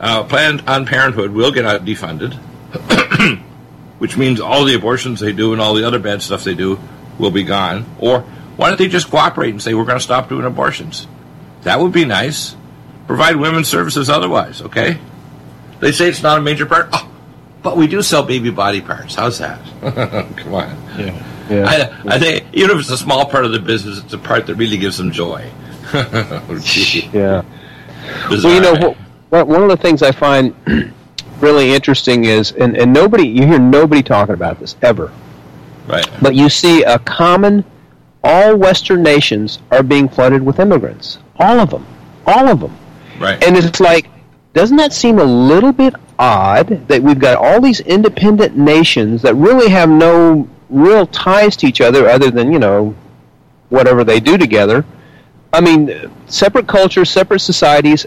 Uh, 0.00 0.24
Planned 0.24 0.62
on 0.68 0.86
Parenthood 0.86 1.32
will 1.32 1.50
get 1.50 1.64
out 1.64 1.84
defunded, 1.84 2.34
which 3.98 4.16
means 4.16 4.40
all 4.40 4.64
the 4.64 4.74
abortions 4.74 5.20
they 5.20 5.32
do 5.32 5.52
and 5.52 5.60
all 5.60 5.74
the 5.74 5.86
other 5.86 5.98
bad 5.98 6.22
stuff 6.22 6.44
they 6.44 6.54
do 6.54 6.78
will 7.18 7.30
be 7.30 7.42
gone. 7.42 7.84
Or 7.98 8.20
why 8.56 8.68
don't 8.68 8.78
they 8.78 8.88
just 8.88 9.10
cooperate 9.10 9.50
and 9.50 9.62
say 9.62 9.74
we're 9.74 9.84
going 9.84 9.98
to 9.98 10.04
stop 10.04 10.28
doing 10.28 10.44
abortions? 10.44 11.06
That 11.62 11.80
would 11.80 11.92
be 11.92 12.04
nice. 12.04 12.56
Provide 13.06 13.36
women's 13.36 13.68
services 13.68 14.08
otherwise. 14.08 14.62
Okay. 14.62 14.98
They 15.80 15.92
say 15.92 16.08
it's 16.08 16.22
not 16.22 16.38
a 16.38 16.42
major 16.42 16.66
part. 16.66 16.88
Oh, 16.92 17.10
but 17.62 17.76
we 17.76 17.86
do 17.86 18.02
sell 18.02 18.22
baby 18.22 18.50
body 18.50 18.80
parts. 18.80 19.14
How's 19.14 19.38
that? 19.38 19.60
Come 20.36 20.54
on. 20.54 20.76
Yeah. 20.98 21.24
Yeah. 21.50 21.64
I, 21.66 22.14
I, 22.14 22.18
think 22.18 22.44
even 22.52 22.72
if 22.72 22.80
it's 22.80 22.90
a 22.90 22.98
small 22.98 23.24
part 23.24 23.46
of 23.46 23.52
the 23.52 23.58
business, 23.58 23.98
it's 23.98 24.12
a 24.12 24.18
part 24.18 24.46
that 24.46 24.56
really 24.56 24.76
gives 24.76 24.98
them 24.98 25.12
joy. 25.12 25.50
yeah. 25.94 27.42
Well, 28.30 28.54
you 28.54 28.60
know, 28.60 28.96
what, 29.30 29.46
one 29.46 29.62
of 29.62 29.68
the 29.68 29.76
things 29.76 30.02
I 30.02 30.12
find 30.12 30.54
really 31.40 31.72
interesting 31.72 32.24
is, 32.24 32.52
and, 32.52 32.76
and 32.76 32.92
nobody, 32.92 33.26
you 33.26 33.46
hear 33.46 33.58
nobody 33.58 34.02
talking 34.02 34.34
about 34.34 34.58
this 34.58 34.76
ever. 34.82 35.12
Right. 35.86 36.08
But 36.20 36.34
you 36.34 36.48
see 36.48 36.82
a 36.82 36.98
common, 36.98 37.64
all 38.22 38.56
Western 38.56 39.02
nations 39.02 39.58
are 39.70 39.82
being 39.82 40.08
flooded 40.08 40.42
with 40.42 40.58
immigrants. 40.58 41.18
All 41.36 41.60
of 41.60 41.70
them. 41.70 41.86
All 42.26 42.48
of 42.48 42.60
them. 42.60 42.76
Right. 43.18 43.42
And 43.42 43.56
it's 43.56 43.80
like, 43.80 44.08
doesn't 44.52 44.76
that 44.76 44.92
seem 44.92 45.18
a 45.18 45.24
little 45.24 45.72
bit 45.72 45.94
odd 46.18 46.88
that 46.88 47.02
we've 47.02 47.18
got 47.18 47.36
all 47.36 47.60
these 47.60 47.80
independent 47.80 48.56
nations 48.56 49.22
that 49.22 49.34
really 49.34 49.70
have 49.70 49.88
no 49.88 50.48
real 50.68 51.06
ties 51.06 51.56
to 51.56 51.66
each 51.66 51.80
other 51.80 52.08
other 52.08 52.30
than, 52.30 52.52
you 52.52 52.58
know, 52.58 52.94
whatever 53.68 54.04
they 54.04 54.20
do 54.20 54.36
together? 54.36 54.84
I 55.52 55.60
mean, 55.60 56.10
separate 56.26 56.66
cultures, 56.66 57.10
separate 57.10 57.40
societies, 57.40 58.06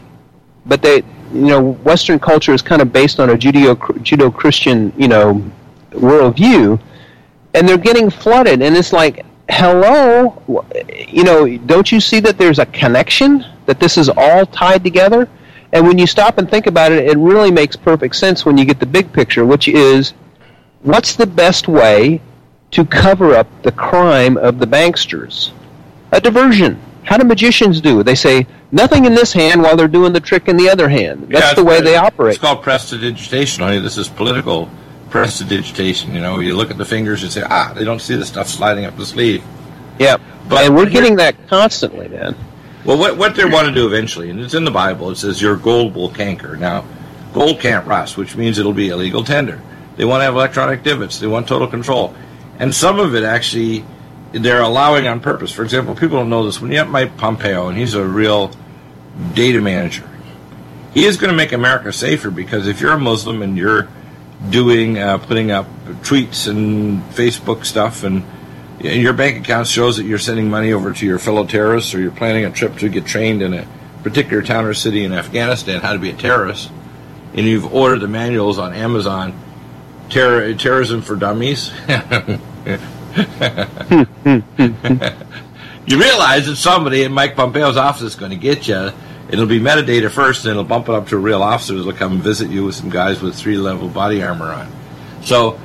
but 0.66 0.82
they, 0.82 0.98
you 1.34 1.48
know, 1.48 1.74
Western 1.74 2.20
culture 2.20 2.54
is 2.54 2.62
kind 2.62 2.82
of 2.82 2.94
based 2.94 3.20
on 3.20 3.32
a 3.32 3.36
Judeo 3.36 3.76
Judeo 3.76 4.34
Christian, 4.34 4.94
you 4.98 5.08
know, 5.08 5.44
worldview, 5.92 6.80
and 7.54 7.68
they're 7.68 7.78
getting 7.78 8.10
flooded, 8.10 8.62
and 8.62 8.78
it's 8.78 8.94
like, 8.94 9.26
hello, 9.50 10.66
you 11.08 11.24
know, 11.24 11.58
don't 11.58 11.92
you 11.92 12.00
see 12.00 12.20
that 12.22 12.38
there's 12.38 12.60
a 12.60 12.66
connection 12.68 13.46
that 13.66 13.80
this 13.80 13.98
is 13.98 14.10
all 14.10 14.46
tied 14.46 14.84
together? 14.84 15.28
And 15.74 15.88
when 15.88 15.98
you 15.98 16.08
stop 16.08 16.38
and 16.38 16.50
think 16.50 16.68
about 16.68 16.92
it, 16.92 17.06
it 17.06 17.18
really 17.18 17.52
makes 17.52 17.76
perfect 17.76 18.16
sense 18.16 18.46
when 18.46 18.58
you 18.58 18.66
get 18.66 18.80
the 18.80 18.86
big 18.86 19.12
picture, 19.14 19.46
which 19.46 19.68
is 19.68 20.14
what's 20.84 21.16
the 21.16 21.26
best 21.26 21.68
way 21.68 22.22
to 22.72 22.86
cover 22.86 23.34
up 23.36 23.48
the 23.64 23.72
crime 23.72 24.38
of 24.38 24.60
the 24.60 24.66
banksters? 24.66 25.52
A 26.12 26.20
diversion. 26.20 26.80
How 27.04 27.18
do 27.18 27.26
magicians 27.26 27.82
do? 27.82 28.04
They 28.04 28.16
say 28.16 28.48
nothing 28.72 29.06
in 29.06 29.16
this 29.16 29.34
hand 29.34 29.62
while 29.62 29.76
they're 29.76 29.88
doing 29.88 30.14
the 30.14 30.20
trick 30.20 30.48
in 30.48 30.58
the 30.58 30.70
other 30.70 30.88
hand. 30.88 31.28
That's 31.30 31.48
yeah, 31.48 31.54
the 31.54 31.64
way 31.64 31.82
they 31.82 31.96
operate. 31.96 32.36
It's 32.36 32.42
called 32.42 32.64
prestidigitation. 32.64 33.64
Honey, 33.64 33.80
this 33.80 33.98
is 33.98 34.08
political 34.08 34.70
prestidigitation. 35.10 36.14
You 36.14 36.22
know, 36.22 36.40
you 36.40 36.56
look 36.56 36.72
at 36.72 36.78
the 36.78 36.86
fingers 36.86 37.24
and 37.24 37.32
say, 37.32 37.44
ah, 37.44 37.74
they 37.76 37.84
don't 37.84 38.02
see 38.02 38.16
the 38.16 38.26
stuff 38.26 38.48
sliding 38.48 38.86
up 38.86 38.96
the 38.98 39.06
sleeve. 39.06 39.44
Yeah, 40.00 40.18
but 40.48 40.66
and 40.66 40.76
we're 40.76 40.90
getting 40.90 41.16
that 41.18 41.36
constantly, 41.48 42.08
man. 42.08 42.36
Well, 42.86 42.98
what, 42.98 43.18
what 43.18 43.36
they 43.36 43.46
want 43.46 43.68
to 43.68 43.74
do 43.74 43.86
eventually, 43.86 44.30
and 44.32 44.40
it's 44.40 44.56
in 44.56 44.64
the 44.64 44.72
Bible, 44.72 45.12
it 45.12 45.18
says 45.18 45.42
your 45.42 45.56
gold 45.56 45.94
will 45.94 46.10
canker. 46.10 46.56
Now, 46.56 46.86
gold 47.34 47.60
can't 47.60 47.86
rust, 47.86 48.18
which 48.18 48.36
means 48.36 48.58
it'll 48.58 48.74
be 48.74 48.90
illegal 48.90 49.24
tender. 49.24 49.62
They 49.98 50.06
want 50.06 50.22
to 50.22 50.26
have 50.26 50.34
electronic 50.34 50.82
divots. 50.82 51.20
They 51.20 51.28
want 51.28 51.48
total 51.48 51.68
control. 51.68 52.16
And 52.58 52.74
some 52.74 53.00
of 53.00 53.14
it 53.14 53.24
actually, 53.24 53.86
they're 54.32 54.62
allowing 54.62 55.08
on 55.08 55.20
purpose. 55.20 55.52
For 55.52 55.64
example, 55.64 55.96
people 55.96 56.18
don't 56.18 56.30
know 56.30 56.46
this. 56.46 56.62
When 56.62 56.72
you 56.72 56.78
have 56.78 56.90
Mike 56.90 57.18
Pompeo, 57.18 57.68
and 57.68 57.78
he's 57.78 57.94
a 57.94 58.06
real 58.06 58.52
data 59.34 59.62
manager, 59.62 60.08
he 60.94 61.06
is 61.06 61.18
going 61.18 61.32
to 61.32 61.38
make 61.38 61.52
America 61.52 61.94
safer 61.94 62.32
because 62.32 62.68
if 62.68 62.82
you're 62.82 62.94
a 62.94 63.00
Muslim 63.00 63.42
and 63.42 63.58
you're 63.58 63.88
doing, 64.50 64.98
uh, 64.98 65.18
putting 65.18 65.52
up 65.52 65.68
tweets 66.02 66.48
and 66.48 67.02
Facebook 67.14 67.66
stuff 67.66 68.04
and 68.04 68.24
your 68.80 69.14
bank 69.14 69.38
account 69.38 69.68
shows 69.68 69.98
that 69.98 70.06
you're 70.06 70.20
sending 70.20 70.50
money 70.50 70.74
over 70.74 70.92
to 70.92 71.06
your 71.06 71.20
fellow 71.20 71.46
terrorists 71.46 71.94
or 71.94 72.00
you're 72.00 72.12
planning 72.12 72.46
a 72.46 72.52
trip 72.52 72.78
to 72.78 72.90
get 72.90 73.06
trained 73.06 73.42
in 73.42 73.54
a 73.54 73.68
particular 74.04 74.42
town 74.42 74.66
or 74.66 74.74
city 74.74 75.04
in 75.04 75.14
Afghanistan 75.14 75.82
how 75.82 75.94
to 75.94 76.00
be 76.00 76.10
a 76.10 76.14
terrorist, 76.14 76.72
and 77.34 77.46
you've 77.46 77.72
ordered 77.74 78.00
the 78.00 78.08
manuals 78.08 78.58
on 78.58 78.74
Amazon, 78.74 79.40
terror, 80.10 80.54
terrorism 80.56 81.02
for 81.02 81.16
dummies. 81.16 81.72
you 85.86 86.00
realize 86.00 86.46
that 86.46 86.56
somebody 86.56 87.04
in 87.04 87.12
Mike 87.12 87.36
Pompeo's 87.36 87.78
office 87.78 88.04
is 88.04 88.16
going 88.16 88.32
to 88.32 88.38
get 88.38 88.68
you. 88.68 88.92
It'll 89.30 89.46
be 89.46 89.60
metadata 89.60 90.10
first, 90.10 90.46
and 90.46 90.52
it'll 90.52 90.64
bump 90.64 90.90
it 90.90 90.96
up 90.96 91.10
to 91.10 91.18
real 91.18 91.44
officers. 91.44 91.86
Will 91.86 91.94
come 91.94 92.14
and 92.14 92.22
visit 92.22 92.50
you 92.50 92.66
with 92.66 92.76
some 92.76 92.90
guys 92.90 93.22
with 93.22 93.36
three 93.36 93.58
level 93.58 93.90
body 93.90 94.24
armor 94.24 94.52
on. 94.52 94.72
So, 95.24 95.60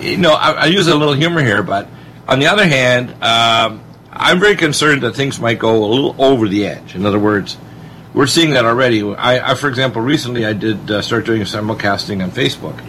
you 0.00 0.16
know, 0.16 0.32
I, 0.32 0.52
I 0.52 0.66
use 0.66 0.88
a 0.88 0.94
little 0.94 1.14
humor 1.14 1.42
here, 1.42 1.62
but 1.62 1.88
on 2.28 2.38
the 2.38 2.46
other 2.46 2.66
hand, 2.66 3.10
um, 3.22 3.82
I'm 4.10 4.40
very 4.40 4.56
concerned 4.56 5.02
that 5.02 5.14
things 5.14 5.38
might 5.38 5.58
go 5.58 5.84
a 5.84 5.86
little 5.86 6.16
over 6.18 6.48
the 6.48 6.66
edge. 6.66 6.94
In 6.94 7.06
other 7.06 7.18
words, 7.18 7.56
we're 8.14 8.26
seeing 8.26 8.50
that 8.50 8.64
already. 8.64 9.02
I, 9.02 9.52
I 9.52 9.54
for 9.54 9.68
example, 9.68 10.00
recently 10.00 10.46
I 10.46 10.54
did 10.54 10.90
uh, 10.90 11.02
start 11.02 11.26
doing 11.26 11.42
simulcasting 11.42 12.22
on 12.22 12.30
Facebook, 12.30 12.82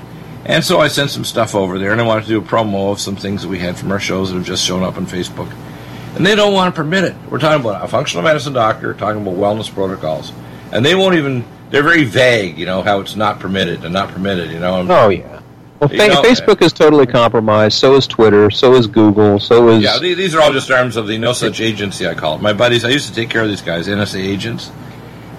and 0.47 0.63
so 0.63 0.79
I 0.79 0.87
sent 0.87 1.11
some 1.11 1.23
stuff 1.23 1.53
over 1.53 1.77
there, 1.77 1.91
and 1.91 2.01
I 2.01 2.05
wanted 2.05 2.23
to 2.23 2.27
do 2.29 2.39
a 2.39 2.41
promo 2.41 2.91
of 2.91 2.99
some 2.99 3.15
things 3.15 3.41
that 3.43 3.49
we 3.49 3.59
had 3.59 3.77
from 3.77 3.91
our 3.91 3.99
shows 3.99 4.29
that 4.29 4.35
have 4.37 4.45
just 4.45 4.65
shown 4.65 4.81
up 4.81 4.97
on 4.97 5.05
Facebook, 5.05 5.51
and 6.15 6.25
they 6.25 6.35
don't 6.35 6.53
want 6.53 6.73
to 6.73 6.81
permit 6.81 7.03
it. 7.03 7.15
We're 7.29 7.39
talking 7.39 7.61
about 7.61 7.83
a 7.83 7.87
functional 7.87 8.23
medicine 8.23 8.53
doctor, 8.53 8.93
talking 8.93 9.21
about 9.21 9.35
wellness 9.35 9.71
protocols, 9.71 10.31
and 10.71 10.85
they 10.85 10.95
won't 10.95 11.15
even. 11.15 11.45
They're 11.69 11.83
very 11.83 12.05
vague, 12.05 12.57
you 12.57 12.65
know, 12.65 12.81
how 12.81 13.01
it's 13.01 13.17
not 13.17 13.39
permitted 13.39 13.83
and 13.83 13.93
not 13.93 14.09
permitted, 14.09 14.51
you 14.51 14.59
know. 14.59 14.87
Oh 14.89 15.09
yeah. 15.09 15.41
Well, 15.79 15.89
fa- 15.89 15.95
know, 15.95 16.21
Facebook 16.23 16.61
is 16.61 16.73
totally 16.73 17.05
compromised. 17.05 17.77
So 17.77 17.95
is 17.95 18.07
Twitter. 18.07 18.49
So 18.49 18.73
is 18.73 18.87
Google. 18.87 19.39
So 19.39 19.69
is 19.69 19.83
yeah. 19.83 19.99
These 19.99 20.33
are 20.33 20.41
all 20.41 20.51
just 20.51 20.71
arms 20.71 20.95
of 20.95 21.07
the 21.07 21.17
no 21.17 21.33
such 21.33 21.61
agency. 21.61 22.07
I 22.07 22.15
call 22.15 22.35
it. 22.35 22.41
My 22.41 22.53
buddies. 22.53 22.83
I 22.83 22.89
used 22.89 23.07
to 23.09 23.13
take 23.13 23.29
care 23.29 23.43
of 23.43 23.49
these 23.49 23.61
guys, 23.61 23.87
NSA 23.87 24.19
agents. 24.19 24.71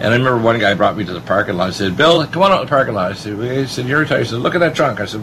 And 0.00 0.14
I 0.14 0.16
remember 0.16 0.38
one 0.38 0.58
guy 0.61 0.74
brought 0.74 0.96
me 0.96 1.04
to 1.04 1.12
the 1.12 1.20
parking 1.20 1.56
lot. 1.56 1.68
I 1.68 1.72
said, 1.72 1.96
"Bill, 1.96 2.24
come 2.26 2.42
on 2.42 2.52
out 2.52 2.58
to 2.58 2.64
the 2.64 2.70
parking 2.70 2.94
lot." 2.94 3.11
I 3.11 3.14
said, 3.14 3.37
he 3.37 3.66
said 3.66 3.87
"You're 3.87 4.00
retired." 4.00 4.20
He 4.20 4.28
said, 4.28 4.38
"Look 4.38 4.54
at 4.54 4.61
that 4.61 4.74
trunk." 4.76 5.00
I 5.00 5.06
said, 5.06 5.20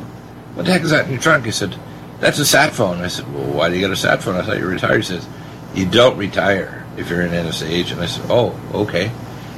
"What 0.55 0.65
the 0.65 0.73
heck 0.73 0.81
is 0.81 0.89
that 0.91 1.05
in 1.05 1.11
your 1.11 1.21
trunk?" 1.21 1.45
He 1.45 1.51
said, 1.51 1.75
"That's 2.19 2.39
a 2.39 2.45
sat 2.45 2.73
phone." 2.73 3.01
I 3.01 3.07
said, 3.07 3.33
"Well, 3.33 3.45
why 3.45 3.69
do 3.69 3.75
you 3.75 3.81
get 3.81 3.91
a 3.91 3.95
sat 3.95 4.21
phone?" 4.21 4.35
I 4.35 4.41
thought 4.41 4.57
you 4.57 4.65
were 4.65 4.71
retired. 4.71 4.97
He 4.97 5.03
says, 5.03 5.25
"You 5.73 5.85
don't 5.85 6.17
retire 6.17 6.85
if 6.97 7.09
you're 7.09 7.21
an 7.21 7.31
NSA 7.31 7.69
agent." 7.69 8.01
I 8.01 8.05
said, 8.05 8.25
"Oh, 8.29 8.59
okay. 8.73 9.11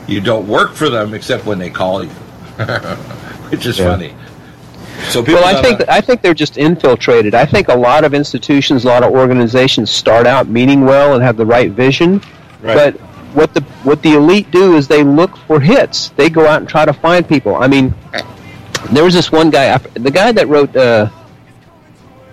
You 0.05 0.21
don't 0.21 0.47
work 0.47 0.73
for 0.73 0.89
them 0.89 1.15
except 1.15 1.45
when 1.45 1.57
they 1.57 1.71
call 1.71 2.03
you," 2.03 2.09
which 3.49 3.65
is 3.65 3.79
yeah. 3.79 3.85
funny. 3.89 4.13
So 5.09 5.23
well, 5.23 5.45
I 5.45 5.61
think 5.61 5.81
I 5.89 6.01
think 6.01 6.21
they're 6.21 6.33
just 6.33 6.57
infiltrated. 6.57 7.33
I 7.33 7.45
think 7.45 7.69
a 7.69 7.75
lot 7.75 8.03
of 8.03 8.13
institutions, 8.13 8.83
a 8.83 8.87
lot 8.87 9.03
of 9.03 9.11
organizations 9.13 9.89
start 9.89 10.27
out 10.27 10.47
meaning 10.47 10.81
well 10.81 11.13
and 11.13 11.23
have 11.23 11.37
the 11.37 11.45
right 11.45 11.71
vision, 11.71 12.21
right. 12.61 12.75
but 12.75 12.93
what 13.33 13.53
the 13.53 13.61
what 13.87 14.03
the 14.03 14.15
elite 14.15 14.51
do 14.51 14.75
is 14.75 14.87
they 14.89 15.01
look 15.01 15.37
for 15.47 15.61
hits. 15.61 16.09
They 16.09 16.29
go 16.29 16.45
out 16.45 16.59
and 16.59 16.67
try 16.67 16.83
to 16.83 16.91
find 16.91 17.27
people. 17.27 17.55
I 17.55 17.67
mean, 17.67 17.93
there 18.91 19.05
was 19.05 19.13
this 19.13 19.31
one 19.31 19.49
guy, 19.49 19.77
the 19.77 20.11
guy 20.11 20.33
that 20.33 20.47
wrote. 20.49 20.75
Uh, 20.75 21.09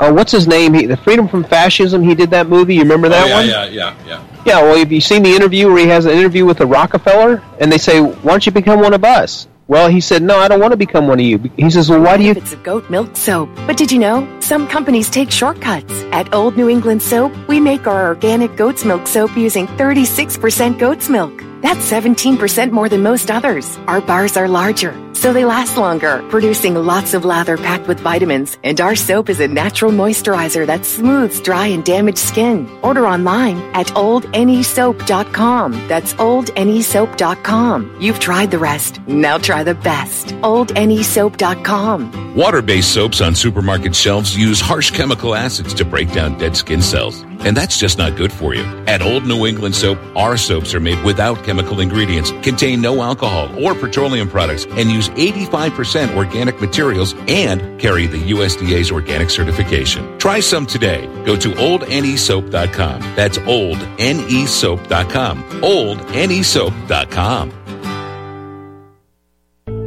oh, 0.00 0.12
what's 0.12 0.32
his 0.32 0.48
name? 0.48 0.74
He, 0.74 0.86
the 0.86 0.96
Freedom 0.96 1.28
from 1.28 1.44
Fascism. 1.44 2.02
He 2.02 2.16
did 2.16 2.30
that 2.30 2.48
movie. 2.48 2.74
You 2.74 2.82
remember 2.82 3.08
that 3.08 3.24
oh, 3.24 3.28
yeah, 3.28 3.36
one? 3.36 3.46
Yeah, 3.46 3.64
yeah, 3.66 3.94
yeah. 4.04 4.26
Yeah. 4.44 4.62
Well, 4.62 4.76
have 4.76 4.90
you 4.90 5.00
seen 5.00 5.22
the 5.22 5.30
interview 5.30 5.68
where 5.68 5.78
he 5.78 5.86
has 5.86 6.06
an 6.06 6.12
interview 6.12 6.44
with 6.44 6.60
a 6.60 6.66
Rockefeller, 6.66 7.40
and 7.60 7.70
they 7.70 7.78
say, 7.78 8.00
"Why 8.00 8.32
don't 8.32 8.44
you 8.44 8.52
become 8.52 8.80
one 8.80 8.92
of 8.92 9.04
us?" 9.04 9.46
Well, 9.66 9.88
he 9.88 10.00
said, 10.00 10.22
no, 10.22 10.38
I 10.38 10.48
don't 10.48 10.60
want 10.60 10.72
to 10.72 10.76
become 10.76 11.08
one 11.08 11.18
of 11.18 11.24
you. 11.24 11.38
He 11.56 11.70
says, 11.70 11.88
well, 11.88 12.00
why 12.00 12.16
do 12.16 12.24
you? 12.24 12.32
It's 12.32 12.52
a 12.52 12.56
goat 12.56 12.88
milk 12.90 13.16
soap. 13.16 13.48
But 13.66 13.76
did 13.76 13.90
you 13.90 13.98
know? 13.98 14.28
Some 14.40 14.68
companies 14.68 15.08
take 15.08 15.30
shortcuts. 15.30 15.92
At 16.12 16.34
Old 16.34 16.56
New 16.56 16.68
England 16.68 17.02
Soap, 17.02 17.32
we 17.48 17.60
make 17.60 17.86
our 17.86 18.06
organic 18.08 18.56
goat's 18.56 18.84
milk 18.84 19.06
soap 19.06 19.36
using 19.36 19.66
36% 19.66 20.78
goat's 20.78 21.08
milk. 21.08 21.42
That's 21.62 21.90
17% 21.90 22.72
more 22.72 22.90
than 22.90 23.02
most 23.02 23.30
others. 23.30 23.78
Our 23.86 24.02
bars 24.02 24.36
are 24.36 24.48
larger 24.48 25.03
so 25.14 25.32
they 25.32 25.44
last 25.44 25.76
longer, 25.76 26.24
producing 26.28 26.74
lots 26.74 27.14
of 27.14 27.24
lather 27.24 27.56
packed 27.56 27.86
with 27.88 28.00
vitamins. 28.00 28.58
And 28.62 28.80
our 28.80 28.96
soap 28.96 29.28
is 29.28 29.40
a 29.40 29.48
natural 29.48 29.92
moisturizer 29.92 30.66
that 30.66 30.84
smooths 30.84 31.40
dry 31.40 31.68
and 31.68 31.84
damaged 31.84 32.18
skin. 32.18 32.68
Order 32.82 33.06
online 33.06 33.58
at 33.74 33.86
oldnesoap.com. 33.88 35.88
That's 35.88 36.14
oldnesoap.com. 36.14 37.96
You've 38.00 38.20
tried 38.20 38.50
the 38.50 38.58
rest. 38.58 39.00
Now 39.06 39.38
try 39.38 39.64
the 39.64 39.74
best. 39.74 40.28
oldnesoap.com. 40.28 42.34
Water-based 42.34 42.92
soaps 42.92 43.20
on 43.20 43.34
supermarket 43.34 43.94
shelves 43.94 44.36
use 44.36 44.60
harsh 44.60 44.90
chemical 44.90 45.34
acids 45.34 45.74
to 45.74 45.84
break 45.84 46.12
down 46.12 46.38
dead 46.38 46.56
skin 46.56 46.82
cells. 46.82 47.24
And 47.44 47.56
that's 47.56 47.78
just 47.78 47.98
not 47.98 48.16
good 48.16 48.32
for 48.32 48.54
you. 48.54 48.64
At 48.86 49.02
Old 49.02 49.26
New 49.26 49.46
England 49.46 49.74
Soap, 49.74 49.98
our 50.16 50.36
soaps 50.36 50.74
are 50.74 50.80
made 50.80 51.02
without 51.04 51.44
chemical 51.44 51.80
ingredients, 51.80 52.30
contain 52.42 52.80
no 52.80 53.02
alcohol 53.02 53.48
or 53.62 53.74
petroleum 53.74 54.28
products, 54.28 54.66
and 54.70 54.90
use 54.90 55.08
85% 55.10 56.16
organic 56.16 56.60
materials 56.60 57.14
and 57.28 57.80
carry 57.80 58.06
the 58.06 58.30
USDA's 58.30 58.90
organic 58.90 59.30
certification. 59.30 60.18
Try 60.18 60.40
some 60.40 60.66
today. 60.66 61.06
Go 61.24 61.36
to 61.36 61.50
oldnesoap.com. 61.50 63.00
That's 63.14 63.38
oldnesoap.com. 63.38 65.44
oldnesoap.com. 65.60 67.50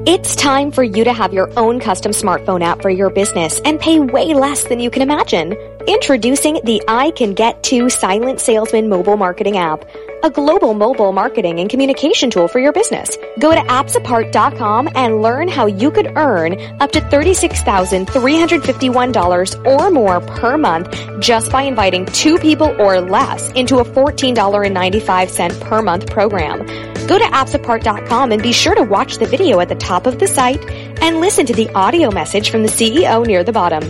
It's 0.10 0.38
time 0.38 0.72
for 0.72 0.84
you 0.84 1.04
to 1.04 1.12
have 1.12 1.34
your 1.34 1.52
own 1.60 1.82
custom 1.82 2.14
smartphone 2.14 2.64
app 2.64 2.82
for 2.82 2.90
your 2.90 3.10
business 3.10 3.60
and 3.66 3.78
pay 3.78 4.00
way 4.00 4.34
less 4.34 4.64
than 4.64 4.80
you 4.80 4.90
can 4.90 5.02
imagine. 5.02 5.52
Introducing 5.86 6.62
the 6.64 6.82
I 6.88 7.12
Can 7.12 7.34
Get 7.34 7.62
To 7.64 7.90
Silent 7.90 8.40
Salesman 8.40 8.88
mobile 8.88 9.18
marketing 9.18 9.58
app, 9.58 9.84
a 10.24 10.30
global 10.30 10.76
mobile 10.76 11.12
marketing 11.12 11.60
and 11.60 11.70
communication 11.70 12.30
tool 12.30 12.48
for 12.48 12.60
your 12.60 12.72
business. 12.72 13.18
Go 13.40 13.54
to 13.54 13.60
appsapart.com 13.60 14.88
and 14.96 15.22
learn 15.22 15.50
how 15.50 15.66
you 15.66 15.92
could 15.92 16.14
earn 16.16 16.54
up 16.80 16.94
to 16.94 17.02
$36,351 17.02 19.66
or 19.66 19.92
more 19.92 20.22
per 20.22 20.58
month 20.58 20.98
just 21.20 21.52
by 21.52 21.64
inviting 21.64 22.06
two 22.06 22.38
people 22.38 22.74
or 22.80 23.02
less 23.02 23.52
into 23.52 23.80
a 23.80 23.84
$14.95 23.84 25.60
per 25.60 25.82
month 25.82 26.10
program. 26.10 26.66
Go 27.08 27.18
to 27.18 27.24
appsapart.com 27.24 28.34
and 28.34 28.44
be 28.44 28.52
sure 28.52 28.76
to 28.76 28.84
watch 28.84 29.18
the 29.18 29.26
video 29.26 29.62
at 29.62 29.70
the 29.70 29.76
top 29.76 30.08
of 30.08 30.20
the 30.20 30.28
site 30.28 30.62
and 31.02 31.22
listen 31.22 31.46
to 31.46 31.54
the 31.54 31.70
audio 31.70 32.12
message 32.12 32.50
from 32.50 32.64
the 32.64 32.70
CEO 32.70 33.26
near 33.26 33.46
the 33.46 33.54
bottom. 33.54 33.82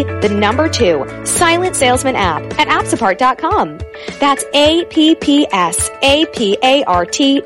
the 0.04 0.30
number 0.30 0.70
two, 0.70 1.06
Silent 1.26 1.76
Salesman 1.76 2.16
app 2.16 2.42
at 2.60 2.68
appsapart.com. 2.68 3.80
That's 4.20 4.46
A-P-P-S-A-P-A-R-T 4.54 5.04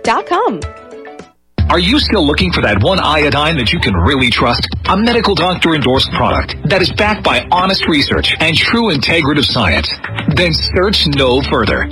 dot 0.04 0.26
com. 0.28 0.60
Are 1.70 1.80
you 1.80 2.00
still 2.00 2.26
looking 2.26 2.54
for 2.54 2.62
that 2.62 2.82
one 2.82 2.98
iodine 2.98 3.58
that 3.58 3.74
you 3.74 3.80
can 3.80 3.94
really 3.94 4.30
trust? 4.30 4.66
A 4.88 4.96
medical 4.96 5.36
doctor 5.36 5.76
endorsed 5.76 6.10
product 6.12 6.56
that 6.70 6.82
is 6.82 6.90
backed 6.94 7.24
by 7.24 7.46
honest 7.52 7.86
research 7.90 8.34
and 8.40 8.56
true 8.56 8.94
integrative 8.94 9.44
science? 9.44 9.92
Then 10.34 10.54
search 10.54 11.08
no 11.08 11.42
further. 11.42 11.92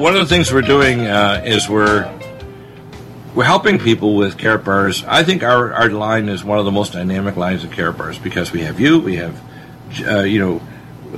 one 0.00 0.14
of 0.14 0.20
the 0.20 0.26
things 0.26 0.52
we're 0.52 0.62
doing 0.62 1.06
uh, 1.06 1.42
is 1.44 1.68
we're 1.68 2.10
we're 3.34 3.44
helping 3.44 3.78
people 3.78 4.16
with 4.16 4.38
Karatbars. 4.38 5.06
I 5.06 5.22
think 5.22 5.42
our, 5.42 5.72
our 5.72 5.90
line 5.90 6.28
is 6.28 6.42
one 6.42 6.58
of 6.58 6.64
the 6.64 6.72
most 6.72 6.94
dynamic 6.94 7.36
lines 7.36 7.62
of 7.62 7.70
Karatbars 7.70 8.20
because 8.20 8.50
we 8.50 8.62
have 8.62 8.80
you, 8.80 8.98
we 8.98 9.16
have 9.16 9.40
uh, 10.06 10.20
you 10.20 10.38
know, 10.40 10.60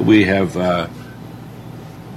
we 0.03 0.25
have 0.25 0.57
uh, 0.57 0.88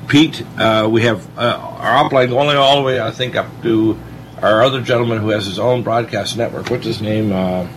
Pete, 0.07 0.43
uh, 0.57 0.87
we 0.91 1.03
have 1.03 1.25
uh, 1.37 1.57
our 1.59 2.09
upline 2.09 2.29
going 2.29 2.57
all 2.57 2.77
the 2.77 2.83
way, 2.83 2.99
I 2.99 3.11
think, 3.11 3.35
up 3.35 3.47
to 3.61 3.97
our 4.41 4.63
other 4.63 4.81
gentleman 4.81 5.19
who 5.19 5.29
has 5.29 5.45
his 5.45 5.59
own 5.59 5.83
broadcast 5.83 6.35
network. 6.35 6.69
What's 6.69 6.85
his 6.85 7.01
name? 7.01 7.31
Uh, 7.31 7.67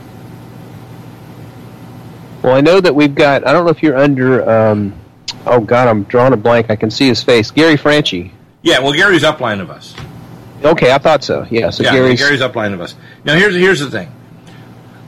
Well, 2.42 2.54
I 2.54 2.60
know 2.60 2.80
that 2.80 2.94
we've 2.94 3.14
got. 3.14 3.46
I 3.46 3.52
don't 3.52 3.64
know 3.64 3.70
if 3.70 3.82
you're 3.82 3.96
under. 3.98 4.48
Um, 4.48 4.94
oh 5.46 5.60
God, 5.60 5.88
I'm 5.88 6.04
drawing 6.04 6.32
a 6.32 6.36
blank. 6.36 6.70
I 6.70 6.76
can 6.76 6.90
see 6.90 7.08
his 7.08 7.22
face. 7.22 7.50
Gary 7.50 7.76
Franchi. 7.76 8.32
Yeah, 8.68 8.78
well, 8.80 8.92
Gary's 8.92 9.22
upline 9.22 9.60
of 9.60 9.70
us. 9.70 9.94
Okay, 10.62 10.92
I 10.92 10.98
thought 10.98 11.22
so. 11.24 11.46
Yeah, 11.50 11.70
so 11.70 11.82
yeah, 11.84 11.92
Gary's, 11.92 12.20
Gary's 12.20 12.40
upline 12.40 12.74
of 12.74 12.80
us. 12.80 12.94
Now 13.24 13.34
here's 13.34 13.54
here's 13.54 13.80
the 13.80 13.90
thing. 13.90 14.12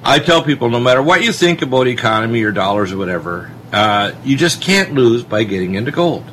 I 0.03 0.19
tell 0.19 0.43
people 0.43 0.71
no 0.71 0.81
matter 0.81 1.03
what 1.03 1.23
you 1.23 1.33
think 1.33 1.61
about 1.63 1.87
economy 1.87 2.43
or 2.43 2.53
dollars 2.53 2.93
or 2.93 2.97
whatever, 2.97 3.51
uh, 3.73 4.13
you 4.25 4.37
just 4.37 4.63
can't 4.63 4.95
lose 4.95 5.23
by 5.23 5.45
getting 5.45 5.75
into 5.75 5.91
gold. 5.91 6.25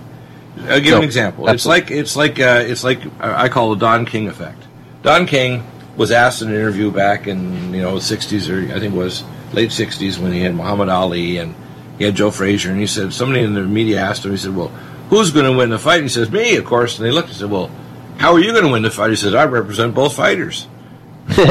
I'll 0.62 0.80
give 0.80 0.92
No, 0.92 0.98
an 1.00 1.04
example. 1.04 1.50
It's 1.50 1.66
like 1.66 1.92
it's 1.92 2.16
like 2.16 2.40
uh, 2.40 2.64
it's 2.66 2.84
like 2.84 3.06
uh, 3.06 3.34
I 3.36 3.50
call 3.50 3.72
the 3.72 3.78
Don 3.78 4.06
King 4.06 4.28
effect. 4.28 4.64
Don 5.04 5.26
King 5.26 5.66
was 5.98 6.12
asked 6.12 6.42
in 6.42 6.50
an 6.50 6.56
interview 6.56 6.92
back 6.92 7.28
in 7.28 7.74
you 7.74 7.82
know 7.82 7.96
the 7.96 8.16
'60s 8.16 8.50
or 8.50 8.74
I 8.74 8.80
think 8.80 8.94
it 8.94 8.98
was 8.98 9.24
late 9.54 9.72
'60s 9.72 10.18
when 10.20 10.32
he 10.32 10.42
had 10.42 10.56
Muhammad 10.56 10.90
Ali 10.90 11.38
and 11.38 11.54
he 11.98 12.04
had 12.06 12.16
Joe 12.16 12.30
Frazier, 12.32 12.70
and 12.72 12.80
he 12.80 12.86
said 12.88 13.12
somebody 13.14 13.42
in 13.44 13.54
the 13.56 13.64
media 13.64 14.00
asked 14.00 14.24
him. 14.24 14.32
He 14.32 14.38
said, 14.38 14.56
"Well, 14.56 14.72
who's 15.10 15.32
going 15.32 15.46
to 15.46 15.54
win 15.58 15.70
the 15.70 15.80
fight?" 15.80 15.96
And 15.96 16.04
he 16.04 16.10
says, 16.10 16.30
"Me, 16.32 16.56
of 16.58 16.66
course." 16.66 16.98
And 16.98 17.06
they 17.06 17.12
looked 17.12 17.30
and 17.30 17.38
said, 17.38 17.50
"Well, 17.52 17.70
how 18.18 18.34
are 18.34 18.40
you 18.40 18.52
going 18.52 18.66
to 18.66 18.72
win 18.72 18.82
the 18.84 18.92
fight?" 18.92 19.10
He 19.12 19.16
says, 19.16 19.34
"I 19.36 19.46
represent 19.46 19.94
both 19.96 20.16
fighters." 20.16 20.68
that's 21.28 21.48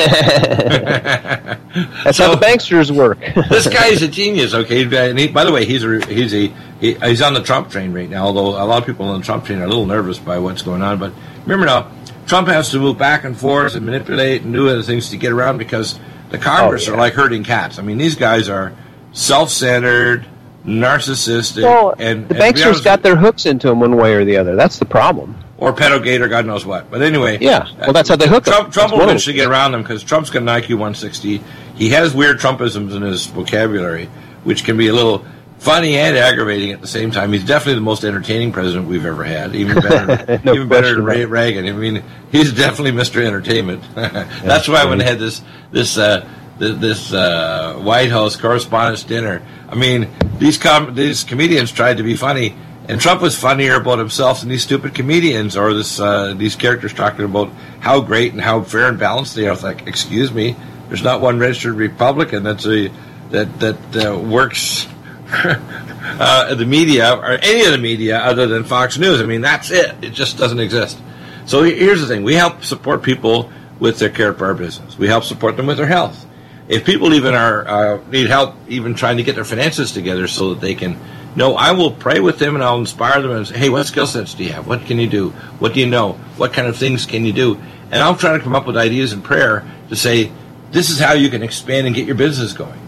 so- 2.16 2.24
how 2.28 2.34
the 2.34 2.40
banksters 2.40 2.90
work. 2.90 3.18
this 3.50 3.68
guy 3.68 3.88
is 3.88 4.02
a 4.02 4.08
genius. 4.08 4.54
Okay, 4.54 4.82
and 5.10 5.18
he, 5.18 5.28
by 5.28 5.44
the 5.44 5.52
way, 5.52 5.64
he's 5.64 5.84
a 5.84 6.04
he's 6.06 6.34
a 6.34 6.48
he, 6.80 6.94
he's 6.94 7.22
on 7.22 7.34
the 7.34 7.42
Trump 7.42 7.70
train 7.70 7.92
right 7.92 8.08
now. 8.08 8.26
Although 8.26 8.62
a 8.62 8.64
lot 8.64 8.78
of 8.80 8.86
people 8.86 9.06
on 9.06 9.20
the 9.20 9.24
Trump 9.26 9.44
train 9.44 9.60
are 9.60 9.64
a 9.64 9.68
little 9.68 9.86
nervous 9.86 10.18
by 10.18 10.38
what's 10.38 10.62
going 10.62 10.82
on. 10.82 10.98
But 10.98 11.12
remember 11.42 11.66
now, 11.66 11.90
Trump 12.26 12.48
has 12.48 12.70
to 12.70 12.78
move 12.78 12.98
back 12.98 13.24
and 13.24 13.38
forth 13.38 13.74
and 13.74 13.84
manipulate 13.84 14.42
and 14.42 14.52
do 14.52 14.68
other 14.68 14.82
things 14.82 15.10
to 15.10 15.16
get 15.16 15.32
around 15.32 15.58
because 15.58 15.98
the 16.30 16.38
Congress 16.38 16.88
Oh, 16.88 16.92
yeah. 16.92 16.96
are 16.96 17.00
like 17.00 17.14
herding 17.14 17.44
cats. 17.44 17.78
I 17.78 17.82
mean, 17.82 17.98
these 17.98 18.14
guys 18.16 18.48
are 18.48 18.72
self-centered, 19.12 20.26
narcissistic, 20.66 21.94
and 21.98 22.28
the 22.28 22.34
and 22.34 22.54
banksters 22.56 22.82
got 22.84 23.02
their 23.02 23.16
hooks 23.16 23.46
into 23.46 23.68
him 23.70 23.80
one 23.80 23.96
way 23.96 24.14
or 24.14 24.24
the 24.24 24.36
other. 24.36 24.56
That's 24.56 24.78
the 24.78 24.84
problem. 24.84 25.36
or 25.58 25.72
pedogate 25.72 26.20
or 26.20 26.28
God 26.28 26.44
knows 26.46 26.66
what. 26.66 26.90
But 26.90 27.02
anyway, 27.02 27.38
Yeah, 27.40 27.66
well, 27.80 27.92
that's 27.92 28.08
how 28.08 28.16
they 28.16 28.28
hook. 28.28 28.44
Trump, 28.44 28.72
Trump 28.72 28.92
will 28.92 29.02
eventually 29.02 29.34
get 29.34 29.48
around 29.48 29.72
them 29.72 29.82
because 29.82 30.02
Trump's 30.04 30.30
got 30.30 30.42
an 30.42 30.48
IQ 30.48 30.70
160. 30.72 31.40
He 31.76 31.88
has 31.90 32.14
weird 32.14 32.38
Trumpisms 32.38 32.94
in 32.94 33.02
his 33.02 33.26
vocabulary, 33.26 34.06
which 34.44 34.64
can 34.64 34.76
be 34.76 34.88
a 34.88 34.92
little 34.92 35.24
funny 35.58 35.96
and 35.96 36.16
aggravating 36.16 36.72
at 36.72 36.82
the 36.82 36.86
same 36.86 37.10
time. 37.10 37.32
He's 37.32 37.44
definitely 37.44 37.76
the 37.76 37.80
most 37.80 38.04
entertaining 38.04 38.52
president 38.52 38.86
we've 38.86 39.06
ever 39.06 39.24
had, 39.24 39.54
even 39.54 39.76
better, 39.82 40.40
No 40.44 40.54
even 40.54 40.68
better 40.68 40.94
than 40.94 41.04
Ray, 41.04 41.24
Reagan. 41.24 41.66
I 41.66 41.72
mean, 41.72 42.04
he's 42.30 42.52
definitely 42.52 42.92
Mr. 42.92 43.24
Entertainment. 43.24 43.82
That's 43.94 44.68
why 44.68 44.82
I 44.82 44.84
went 44.84 45.00
ahead 45.00 45.18
this 45.18 45.42
this 45.70 45.96
uh, 45.96 46.28
this 46.58 47.12
uh, 47.12 47.74
White 47.82 48.10
House 48.10 48.36
Correspondents' 48.36 49.04
Dinner, 49.04 49.42
I 49.68 49.74
mean, 49.74 50.08
these 50.38 50.58
com- 50.58 50.94
these 50.94 51.24
comedians 51.24 51.72
tried 51.72 51.98
to 51.98 52.02
be 52.02 52.16
funny. 52.16 52.54
And 52.88 53.00
Trump 53.00 53.20
was 53.20 53.36
funnier 53.36 53.74
about 53.74 53.98
himself 53.98 54.40
than 54.40 54.48
these 54.48 54.62
stupid 54.62 54.94
comedians 54.94 55.56
or 55.56 55.74
this 55.74 55.98
uh, 55.98 56.34
these 56.34 56.54
characters 56.54 56.92
talking 56.94 57.24
about 57.24 57.50
how 57.80 58.00
great 58.00 58.32
and 58.32 58.40
how 58.40 58.62
fair 58.62 58.88
and 58.88 58.98
balanced 58.98 59.34
they 59.34 59.48
are. 59.48 59.52
It's 59.52 59.64
like, 59.64 59.88
excuse 59.88 60.32
me, 60.32 60.54
there's 60.88 61.02
not 61.02 61.20
one 61.20 61.38
registered 61.38 61.74
Republican 61.74 62.44
that's 62.44 62.64
a 62.66 62.90
that 63.30 63.58
that 63.58 64.06
uh, 64.06 64.16
works 64.16 64.86
uh, 65.32 66.54
the 66.54 66.64
media 66.64 67.12
or 67.12 67.32
any 67.42 67.64
of 67.64 67.72
the 67.72 67.78
media 67.78 68.18
other 68.18 68.46
than 68.46 68.62
Fox 68.62 68.98
News. 68.98 69.20
I 69.20 69.26
mean, 69.26 69.40
that's 69.40 69.70
it. 69.70 69.96
It 70.02 70.10
just 70.10 70.38
doesn't 70.38 70.60
exist. 70.60 70.98
So 71.46 71.64
here's 71.64 72.00
the 72.00 72.06
thing: 72.06 72.22
we 72.22 72.34
help 72.34 72.64
support 72.64 73.02
people 73.02 73.50
with 73.80 73.98
their 73.98 74.10
care 74.10 74.32
for 74.32 74.46
our 74.46 74.54
business. 74.54 74.96
We 74.96 75.08
help 75.08 75.24
support 75.24 75.56
them 75.56 75.66
with 75.66 75.76
their 75.76 75.86
health. 75.86 76.25
If 76.68 76.84
people 76.84 77.14
even 77.14 77.34
are 77.34 77.68
uh, 77.68 78.00
need 78.10 78.26
help, 78.26 78.54
even 78.68 78.94
trying 78.94 79.18
to 79.18 79.22
get 79.22 79.34
their 79.34 79.44
finances 79.44 79.92
together 79.92 80.26
so 80.26 80.54
that 80.54 80.60
they 80.60 80.74
can 80.74 80.98
know, 81.36 81.54
I 81.54 81.72
will 81.72 81.90
pray 81.90 82.18
with 82.20 82.38
them 82.38 82.54
and 82.54 82.64
I'll 82.64 82.78
inspire 82.78 83.20
them 83.22 83.30
and 83.30 83.46
say, 83.46 83.58
"Hey, 83.58 83.68
what 83.68 83.86
skill 83.86 84.06
sets 84.06 84.34
do 84.34 84.44
you 84.44 84.52
have? 84.52 84.66
What 84.66 84.84
can 84.86 84.98
you 84.98 85.08
do? 85.08 85.30
What 85.58 85.74
do 85.74 85.80
you 85.80 85.86
know? 85.86 86.12
What 86.36 86.52
kind 86.52 86.66
of 86.66 86.76
things 86.76 87.06
can 87.06 87.24
you 87.24 87.32
do?" 87.32 87.58
And 87.90 88.02
I'll 88.02 88.16
try 88.16 88.36
to 88.36 88.42
come 88.42 88.54
up 88.54 88.66
with 88.66 88.76
ideas 88.76 89.12
in 89.12 89.22
prayer 89.22 89.64
to 89.90 89.96
say, 89.96 90.32
"This 90.72 90.90
is 90.90 90.98
how 90.98 91.12
you 91.12 91.28
can 91.28 91.42
expand 91.42 91.86
and 91.86 91.94
get 91.94 92.06
your 92.06 92.16
business 92.16 92.52
going." 92.52 92.80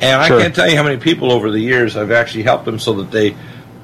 And 0.00 0.20
I 0.20 0.28
can't 0.28 0.54
tell 0.54 0.68
you 0.68 0.76
how 0.76 0.82
many 0.82 0.96
people 0.96 1.30
over 1.30 1.50
the 1.50 1.60
years 1.60 1.96
I've 1.96 2.10
actually 2.10 2.44
helped 2.44 2.64
them 2.64 2.78
so 2.78 2.94
that 2.94 3.10
they 3.10 3.36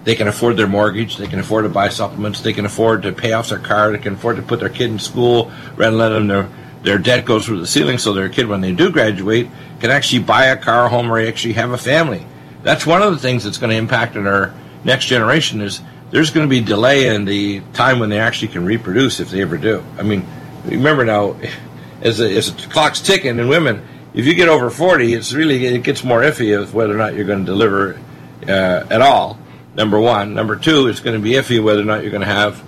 they 0.05 0.15
can 0.15 0.29
afford 0.29 0.57
their 0.57 0.69
mortgage, 0.69 1.17
they 1.17 1.27
can 1.27 1.41
afford 1.41 1.65
to 1.65 1.69
buy 1.69 1.89
supplements, 1.89 2.41
they 2.41 2.53
can 2.53 2.65
afford 2.65 3.03
to 3.03 3.13
pay 3.13 3.33
off 3.33 3.49
their 3.49 3.59
car, 3.59 3.91
they 3.91 3.99
can 3.99 4.15
afford 4.15 4.37
to 4.37 4.43
put 4.43 4.61
their 4.61 4.69
kid 4.69 4.89
in 4.89 5.01
school, 5.01 5.51
rather 5.75 5.91
than 5.91 5.99
let 5.99 6.09
them 6.11 6.27
their 6.29 6.49
their 6.87 6.99
debt 6.99 7.25
goes 7.25 7.45
through 7.45 7.59
the 7.59 7.67
ceiling, 7.67 7.99
so 7.99 8.13
their 8.13 8.29
kid, 8.29 8.47
when 8.47 8.61
they 8.61 8.73
do 8.73 8.93
graduate, 8.93 9.49
can 9.81 9.91
actually 9.91 10.23
buy 10.23 10.47
a 10.47 10.57
car, 10.57 10.89
home, 10.89 11.11
or 11.11 11.19
actually 11.19 11.55
have 11.55 11.73
a 11.73 11.79
family. 11.79 12.25
That's 12.63 12.87
one 12.87 13.03
of 13.03 13.13
the 13.13 13.19
things 13.19 13.43
that's 13.43 13.59
going 13.59 13.71
to 13.71 13.77
impact 13.77 14.15
in 14.15 14.25
our 14.29 14.55
next 14.85 15.07
generation. 15.07 15.61
Is 15.61 15.83
there's 16.13 16.31
going 16.31 16.47
to 16.47 16.49
be 16.49 16.61
delay 16.61 17.13
in 17.13 17.25
the 17.25 17.61
time 17.73 17.99
when 17.99 18.09
they 18.09 18.21
actually 18.21 18.49
can 18.49 18.65
reproduce 18.65 19.19
if 19.19 19.31
they 19.31 19.43
ever 19.43 19.59
do. 19.59 19.85
I 19.99 20.05
mean, 20.05 20.25
remember 20.65 21.05
now, 21.05 21.37
as, 22.03 22.21
a, 22.21 22.37
as 22.37 22.55
the 22.55 22.69
clock's 22.69 23.01
ticking 23.01 23.41
in 23.41 23.49
women, 23.49 23.85
if 24.15 24.25
you 24.25 24.35
get 24.35 24.49
over 24.49 24.71
40, 24.71 25.13
it's 25.13 25.33
really 25.33 25.67
it 25.67 25.83
gets 25.83 26.05
more 26.05 26.21
iffy 26.21 26.57
of 26.57 26.73
whether 26.73 26.95
or 26.95 26.99
not 26.99 27.15
you're 27.15 27.25
going 27.25 27.41
to 27.41 27.47
deliver 27.47 27.99
uh, 28.47 28.87
at 28.89 29.03
all. 29.03 29.41
Number 29.75 29.99
one. 29.99 30.35
Number 30.35 30.55
two, 30.55 30.87
it's 30.87 31.01
going 31.01 31.17
to 31.17 31.23
be 31.23 31.33
iffy 31.33 31.63
whether 31.63 31.83
or 31.83 31.85
not 31.85 32.03
you're 32.03 32.13
going 32.13 32.21
to 32.21 32.29
have 32.29 32.63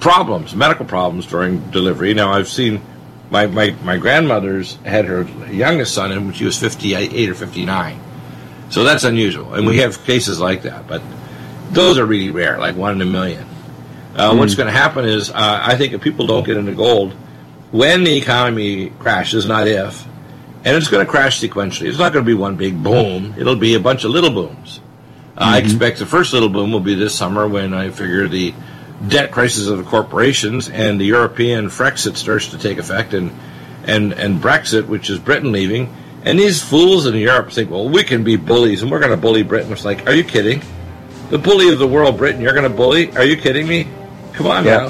problems, 0.00 0.54
medical 0.54 0.84
problems 0.84 1.26
during 1.26 1.70
delivery. 1.70 2.12
Now, 2.12 2.30
I've 2.30 2.48
seen 2.48 2.82
my, 3.34 3.48
my, 3.48 3.70
my 3.82 3.96
grandmother's 3.96 4.76
had 4.84 5.06
her 5.06 5.24
youngest 5.50 5.92
son 5.92 6.12
in 6.12 6.26
when 6.26 6.34
she 6.34 6.44
was 6.44 6.56
58 6.56 7.28
or 7.28 7.34
59. 7.34 8.00
So 8.70 8.84
that's 8.84 9.02
unusual. 9.02 9.54
And 9.54 9.66
we 9.66 9.78
have 9.78 10.04
cases 10.04 10.38
like 10.38 10.62
that, 10.62 10.86
but 10.86 11.02
those 11.70 11.98
are 11.98 12.06
really 12.06 12.30
rare, 12.30 12.60
like 12.60 12.76
one 12.76 12.92
in 12.92 13.02
a 13.02 13.10
million. 13.10 13.44
Uh, 14.14 14.36
What's 14.36 14.54
going 14.54 14.68
to 14.68 14.72
happen 14.72 15.04
is, 15.04 15.30
uh, 15.30 15.34
I 15.34 15.76
think 15.76 15.92
if 15.92 16.00
people 16.00 16.28
don't 16.28 16.46
get 16.46 16.56
into 16.56 16.74
gold, 16.74 17.12
when 17.72 18.04
the 18.04 18.16
economy 18.16 18.90
crashes, 19.00 19.46
not 19.46 19.66
if, 19.66 20.06
and 20.64 20.76
it's 20.76 20.86
going 20.86 21.04
to 21.04 21.10
crash 21.10 21.40
sequentially. 21.40 21.88
It's 21.88 21.98
not 21.98 22.12
going 22.12 22.24
to 22.24 22.28
be 22.28 22.34
one 22.34 22.54
big 22.54 22.80
boom. 22.80 23.34
It'll 23.36 23.56
be 23.56 23.74
a 23.74 23.80
bunch 23.80 24.04
of 24.04 24.12
little 24.12 24.30
booms. 24.30 24.80
I 25.36 25.58
expect 25.58 25.98
the 25.98 26.06
first 26.06 26.32
little 26.32 26.48
boom 26.48 26.70
will 26.70 26.78
be 26.78 26.94
this 26.94 27.16
summer 27.16 27.48
when 27.48 27.74
I 27.74 27.90
figure 27.90 28.28
the 28.28 28.54
debt 29.08 29.30
crisis 29.30 29.68
of 29.68 29.78
the 29.78 29.84
corporations 29.84 30.68
and 30.68 31.00
the 31.00 31.04
European 31.04 31.66
Frexit 31.66 32.16
starts 32.16 32.48
to 32.48 32.58
take 32.58 32.78
effect 32.78 33.14
and, 33.14 33.30
and, 33.84 34.12
and 34.12 34.40
Brexit, 34.42 34.86
which 34.86 35.10
is 35.10 35.18
Britain 35.18 35.52
leaving. 35.52 35.94
And 36.24 36.38
these 36.38 36.62
fools 36.62 37.06
in 37.06 37.14
Europe 37.14 37.50
think, 37.50 37.70
well, 37.70 37.88
we 37.88 38.02
can 38.02 38.24
be 38.24 38.36
bullies 38.36 38.82
and 38.82 38.90
we're 38.90 39.00
going 39.00 39.10
to 39.10 39.16
bully 39.16 39.42
Britain. 39.42 39.72
It's 39.72 39.84
like, 39.84 40.06
are 40.06 40.14
you 40.14 40.24
kidding? 40.24 40.62
The 41.30 41.38
bully 41.38 41.70
of 41.72 41.78
the 41.78 41.86
world, 41.86 42.16
Britain, 42.16 42.40
you're 42.40 42.54
going 42.54 42.68
to 42.70 42.74
bully? 42.74 43.14
Are 43.16 43.24
you 43.24 43.36
kidding 43.36 43.66
me? 43.68 43.86
Come 44.32 44.46
on 44.46 44.64
Yeah. 44.64 44.76
now. 44.78 44.88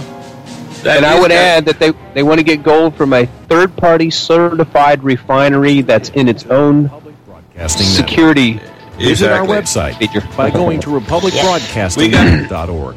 That 0.82 0.98
And 0.98 1.06
I 1.06 1.18
would 1.18 1.30
that- 1.30 1.56
add 1.58 1.64
that 1.66 1.78
they, 1.80 1.92
they 2.12 2.22
want 2.22 2.38
to 2.38 2.44
get 2.44 2.62
gold 2.62 2.94
from 2.94 3.12
a 3.14 3.26
third 3.48 3.74
party 3.76 4.10
certified 4.10 5.02
refinery 5.02 5.80
that's 5.80 6.10
in 6.10 6.28
its 6.28 6.44
own 6.46 6.88
Broadcasting 7.26 7.86
Network. 7.86 8.08
security. 8.08 8.60
Visit 8.98 9.32
our 9.32 9.44
website 9.46 9.98
by 10.36 10.50
going 10.50 10.78
to 10.80 10.90
republicbroadcasting.org. 10.90 12.96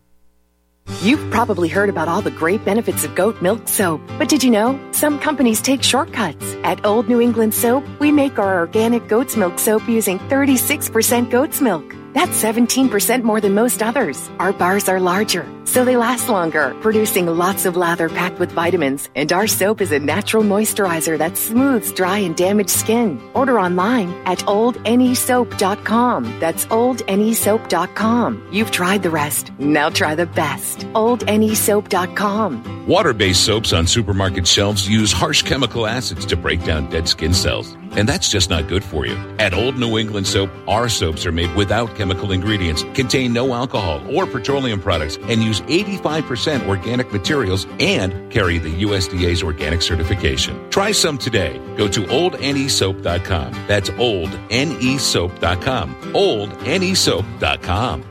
You've 1.01 1.31
probably 1.31 1.67
heard 1.67 1.89
about 1.89 2.07
all 2.07 2.21
the 2.21 2.31
great 2.31 2.63
benefits 2.63 3.03
of 3.03 3.15
goat 3.15 3.41
milk 3.41 3.67
soap, 3.67 4.01
but 4.17 4.29
did 4.29 4.43
you 4.43 4.51
know 4.51 4.79
some 4.91 5.19
companies 5.19 5.61
take 5.61 5.83
shortcuts? 5.83 6.55
At 6.63 6.85
Old 6.85 7.09
New 7.09 7.19
England 7.19 7.53
Soap, 7.53 7.83
we 7.99 8.11
make 8.11 8.39
our 8.39 8.59
organic 8.59 9.07
goat's 9.07 9.35
milk 9.35 9.59
soap 9.59 9.87
using 9.87 10.19
36% 10.29 11.29
goat's 11.29 11.59
milk. 11.59 11.95
That's 12.13 12.43
17% 12.43 13.23
more 13.23 13.39
than 13.39 13.53
most 13.53 13.81
others. 13.81 14.29
Our 14.37 14.51
bars 14.51 14.89
are 14.89 14.99
larger, 14.99 15.45
so 15.65 15.85
they 15.85 15.95
last 15.95 16.27
longer, 16.27 16.75
producing 16.81 17.27
lots 17.27 17.65
of 17.65 17.77
lather 17.77 18.09
packed 18.09 18.39
with 18.39 18.51
vitamins. 18.51 19.09
And 19.15 19.31
our 19.31 19.47
soap 19.47 19.81
is 19.81 19.91
a 19.91 19.99
natural 19.99 20.43
moisturizer 20.43 21.17
that 21.17 21.37
smooths 21.37 21.91
dry 21.93 22.19
and 22.19 22.35
damaged 22.35 22.69
skin. 22.69 23.21
Order 23.33 23.59
online 23.59 24.09
at 24.25 24.39
oldnesoap.com. 24.39 26.39
That's 26.39 26.65
oldnesoap.com. 26.65 28.47
You've 28.51 28.71
tried 28.71 29.03
the 29.03 29.09
rest. 29.09 29.51
Now 29.59 29.89
try 29.89 30.15
the 30.15 30.25
best. 30.25 30.79
oldnesoap.com. 30.79 32.87
Water 32.87 33.13
based 33.13 33.45
soaps 33.45 33.73
on 33.73 33.87
supermarket 33.87 34.47
shelves 34.47 34.87
use 34.87 35.11
harsh 35.11 35.43
chemical 35.43 35.87
acids 35.87 36.25
to 36.25 36.35
break 36.35 36.63
down 36.65 36.89
dead 36.89 37.07
skin 37.07 37.33
cells. 37.33 37.77
And 37.97 38.07
that's 38.07 38.29
just 38.29 38.49
not 38.49 38.67
good 38.67 38.83
for 38.83 39.05
you. 39.05 39.15
At 39.39 39.53
Old 39.53 39.77
New 39.77 39.97
England 39.97 40.27
Soap, 40.27 40.49
our 40.67 40.89
soaps 40.89 41.25
are 41.25 41.31
made 41.31 41.53
without 41.55 41.95
chemical 41.95 42.31
ingredients, 42.31 42.83
contain 42.93 43.33
no 43.33 43.53
alcohol 43.53 44.01
or 44.15 44.25
petroleum 44.25 44.79
products, 44.79 45.17
and 45.23 45.43
use 45.43 45.61
85% 45.61 46.67
organic 46.67 47.11
materials 47.11 47.67
and 47.79 48.31
carry 48.31 48.59
the 48.59 48.83
USDA's 48.83 49.43
organic 49.43 49.81
certification. 49.81 50.69
Try 50.69 50.91
some 50.91 51.17
today. 51.17 51.59
Go 51.77 51.87
to 51.87 52.03
oldnesoap.com. 52.03 53.53
That's 53.67 53.89
oldnesoap.com. 53.89 55.95
Oldnesoap.com. 56.13 58.10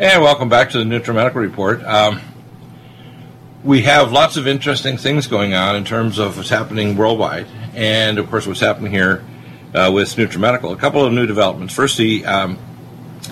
And 0.00 0.22
welcome 0.22 0.48
back 0.48 0.70
to 0.70 0.78
the 0.78 0.84
NutriMedical 0.84 1.34
Report. 1.34 1.84
Um, 1.84 2.22
we 3.62 3.82
have 3.82 4.12
lots 4.12 4.38
of 4.38 4.46
interesting 4.46 4.96
things 4.96 5.26
going 5.26 5.52
on 5.52 5.76
in 5.76 5.84
terms 5.84 6.18
of 6.18 6.38
what's 6.38 6.48
happening 6.48 6.96
worldwide, 6.96 7.46
and 7.74 8.18
of 8.18 8.30
course, 8.30 8.46
what's 8.46 8.60
happening 8.60 8.90
here 8.90 9.22
uh, 9.74 9.90
with 9.92 10.16
NutriMedical. 10.16 10.72
A 10.72 10.76
couple 10.76 11.04
of 11.04 11.12
new 11.12 11.26
developments. 11.26 11.74
Firstly, 11.74 12.24
um, 12.24 12.58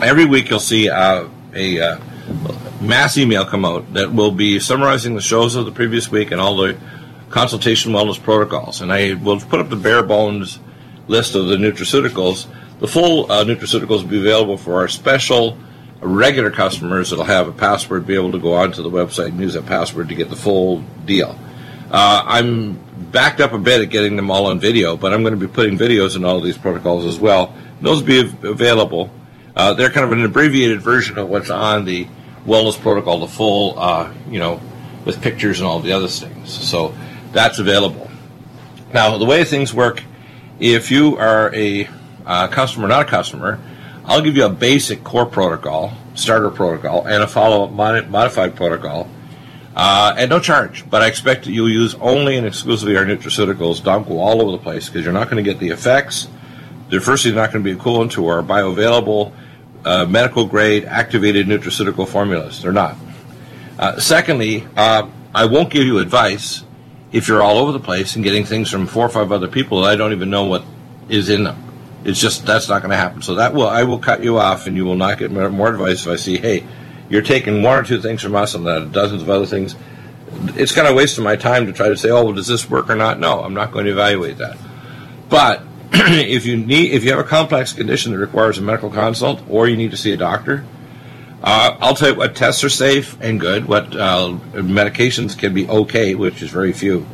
every 0.02 0.26
week 0.26 0.50
you'll 0.50 0.61
see 0.61 0.90
uh, 0.90 1.28
a 1.54 1.81
uh, 1.81 1.98
mass 2.83 3.16
email 3.16 3.46
come 3.46 3.64
out 3.64 3.94
that 3.94 4.12
will 4.12 4.31
be 4.31 4.61
summarizing 4.61 5.14
the 5.14 5.22
shows 5.22 5.57
of 5.57 5.64
the 5.64 5.72
previous 5.72 6.11
week 6.11 6.33
and 6.33 6.38
all 6.38 6.54
the 6.59 6.76
consultation 7.31 7.92
wellness 7.92 8.22
protocols. 8.22 8.83
And 8.83 8.92
I 8.92 9.14
will 9.14 9.40
put 9.40 9.59
up 9.59 9.70
the 9.70 9.76
bare 9.76 10.02
bones 10.02 10.59
list 11.07 11.35
of 11.35 11.46
the 11.46 11.57
nutraceuticals. 11.57 12.46
The 12.78 12.88
full 12.88 13.33
uh, 13.33 13.42
nutraceuticals 13.46 14.02
will 14.02 14.11
be 14.11 14.20
available 14.20 14.59
for 14.59 14.74
our 14.74 14.88
special 14.88 15.57
regular 16.00 16.50
customers 16.50 17.11
that'll 17.11 17.24
have 17.24 17.48
a 17.48 17.52
password, 17.52 18.06
be 18.06 18.14
able 18.14 18.32
to 18.32 18.38
go 18.38 18.54
onto 18.54 18.82
the 18.82 18.90
website 18.90 19.28
and 19.28 19.40
use 19.40 19.54
that 19.54 19.66
password 19.66 20.08
to 20.08 20.14
get 20.14 20.30
the 20.30 20.37
full 20.37 20.80
deal. 21.04 21.38
Uh, 21.90 22.22
I'm 22.26 22.74
backed 23.11 23.40
up 23.40 23.52
a 23.52 23.58
bit 23.58 23.80
at 23.80 23.90
getting 23.90 24.16
them 24.16 24.30
all 24.30 24.46
on 24.46 24.61
video, 24.61 24.96
but 24.96 25.12
I'm 25.12 25.22
going 25.22 25.38
to 25.38 25.40
be 25.40 25.53
putting 25.53 25.78
videos 25.78 26.16
in 26.16 26.24
all 26.24 26.36
of 26.36 26.44
these 26.44 26.59
protocols 26.59 27.05
as 27.05 27.18
well. 27.18 27.55
Those 27.80 28.01
will 28.01 28.07
be 28.07 28.20
av- 28.20 28.44
available. 28.44 29.11
Uh, 29.57 29.74
they're 29.74 29.90
kind 29.90 30.05
of 30.05 30.12
an 30.12 30.24
abbreviated 30.24 30.82
version 30.82 31.18
of 31.18 31.28
what's 31.28 31.51
on 31.51 31.84
the 31.84 32.07
wellness 32.44 32.78
protocol, 32.78 33.20
the 33.20 33.28
full, 33.28 33.78
uh, 33.78 34.12
you 34.30 34.38
know, 34.38 34.61
with 35.05 35.20
pictures 35.22 35.61
and 35.61 35.66
all 35.66 35.80
the 35.80 35.92
other 35.92 36.09
things. 36.09 36.51
So 36.51 36.94
that's 37.32 37.59
available. 37.59 38.11
Now, 38.92 39.18
the 39.18 39.24
way 39.24 39.44
things 39.44 39.74
work, 39.74 40.03
if 40.61 40.90
you 40.90 41.16
are 41.16 41.55
a 41.55 41.88
uh, 42.26 42.49
customer, 42.49 42.88
not 42.88 43.03
a 43.03 43.11
customer, 43.11 43.59
I'll 44.09 44.22
give 44.22 44.36
you 44.36 44.46
a 44.46 44.50
basic 44.50 45.04
core 45.04 45.26
protocol, 45.26 45.92
starter 46.14 46.50
protocol, 46.50 47.06
and 47.06 47.22
a 47.22 47.26
follow-up 47.26 47.72
mod- 47.72 48.09
modified 48.09 48.56
protocol, 48.56 49.06
uh, 49.76 50.14
and 50.16 50.30
no 50.30 50.40
charge. 50.40 50.88
But 50.88 51.02
I 51.02 51.09
expect 51.09 51.44
that 51.44 51.52
you'll 51.52 51.68
use 51.68 51.94
only 51.96 52.38
and 52.38 52.46
exclusively 52.46 52.96
our 52.96 53.04
nutraceuticals. 53.04 53.84
Don't 53.84 54.09
go 54.09 54.18
all 54.18 54.40
over 54.40 54.50
the 54.52 54.59
place 54.59 54.88
because 54.88 55.04
you're 55.04 55.12
not 55.12 55.28
going 55.28 55.44
to 55.44 55.48
get 55.48 55.61
the 55.61 55.68
effects. 55.68 56.26
They're 56.88 57.02
firstly 57.02 57.32
not 57.32 57.52
going 57.52 57.62
to 57.62 57.70
be 57.70 57.76
equivalent 57.76 58.12
to 58.12 58.26
our 58.28 58.42
bioavailable, 58.42 59.32
uh, 59.84 60.06
medical 60.06 60.46
grade 60.46 60.86
activated 60.86 61.46
nutraceutical 61.46 62.09
formulas. 62.09 62.62
They're 62.62 62.72
not. 62.72 62.96
Uh, 63.78 64.00
secondly, 64.00 64.66
uh, 64.74 65.06
I 65.34 65.44
won't 65.44 65.68
give 65.68 65.84
you 65.84 65.98
advice 65.98 66.64
if 67.12 67.28
you're 67.28 67.42
all 67.42 67.59
over 67.59 67.72
the 67.72 67.80
place 67.80 68.16
and 68.16 68.24
getting 68.24 68.46
things 68.46 68.70
from 68.70 68.86
four 68.86 69.04
or 69.04 69.11
five 69.11 69.32
other 69.32 69.48
people 69.48 69.82
that 69.82 69.90
I 69.90 69.96
don't 69.96 70.12
even 70.12 70.30
know 70.30 70.46
what 70.46 70.64
is 71.11 71.28
in 71.28 71.44
them. 71.44 71.67
It's 72.05 72.20
just 72.20 72.46
that's 72.46 72.68
not 72.68 72.82
going 72.82 72.90
to 72.90 72.96
happen. 72.96 73.22
So 73.22 73.36
that 73.36 73.55
will 73.55 73.68
I 73.68 73.84
will 73.84 73.99
cut 73.99 74.22
you 74.22 74.38
off, 74.38 74.66
and 74.66 74.76
you 74.76 74.84
will 74.84 74.96
not 74.96 75.18
get 75.18 75.30
more, 75.30 75.68
advice 75.68 76.07
if 76.07 76.12
I 76.12 76.16
see, 76.16 76.38
hey, 76.38 76.64
you're 77.09 77.22
taking 77.22 77.62
one 77.62 77.78
or 77.78 77.82
two 77.82 78.01
things 78.01 78.22
from 78.22 78.34
us 78.34 78.55
and 78.55 78.66
then 78.66 78.92
dozens 78.92 79.22
of 79.22 79.30
other 79.30 79.46
things. 79.46 79.74
It's 80.57 80.72
kind 80.72 80.86
of 80.86 80.94
wasting 80.94 81.24
my 81.24 81.36
time 81.36 81.66
to 81.66 81.72
try 81.72 81.88
to 81.88 81.96
say, 81.96 82.11
oh, 82.11 82.24
well, 82.24 82.34
does 82.34 82.46
this 82.46 82.68
work 82.68 82.90
or 82.90 82.94
not? 82.94 83.18
No, 83.18 83.40
I'm 83.40 83.55
not 83.55 83.72
going 83.72 83.86
to 83.86 83.92
evaluate 83.92 84.38
that. 84.38 84.59
But 85.28 85.62
if 85.92 86.46
you 86.46 86.57
need, 86.57 86.92
if 86.92 87.03
you 87.03 87.11
have 87.11 87.18
a 87.18 87.24
complex 87.24 87.72
condition 87.72 88.12
that 88.12 88.18
requires 88.18 88.59
a 88.59 88.62
medical 88.62 88.90
consult, 88.90 89.42
or 89.49 89.66
you 89.66 89.76
need 89.76 89.90
to 89.90 89.96
see 89.96 90.12
a 90.12 90.16
doctor, 90.16 90.64
uh, 91.42 91.76
I'll 91.80 91.94
tell 91.94 92.11
you 92.11 92.14
what 92.16 92.36
tests 92.36 92.62
are 92.64 92.68
safe 92.68 93.16
and 93.20 93.40
good. 93.40 93.66
What 93.66 93.94
uh, 93.96 94.38
medications 94.53 95.38
can 95.38 95.55
be 95.55 95.68
okay, 95.68 96.14
which 96.14 96.42
is 96.42 96.51
very 96.51 96.72
few. 96.72 97.07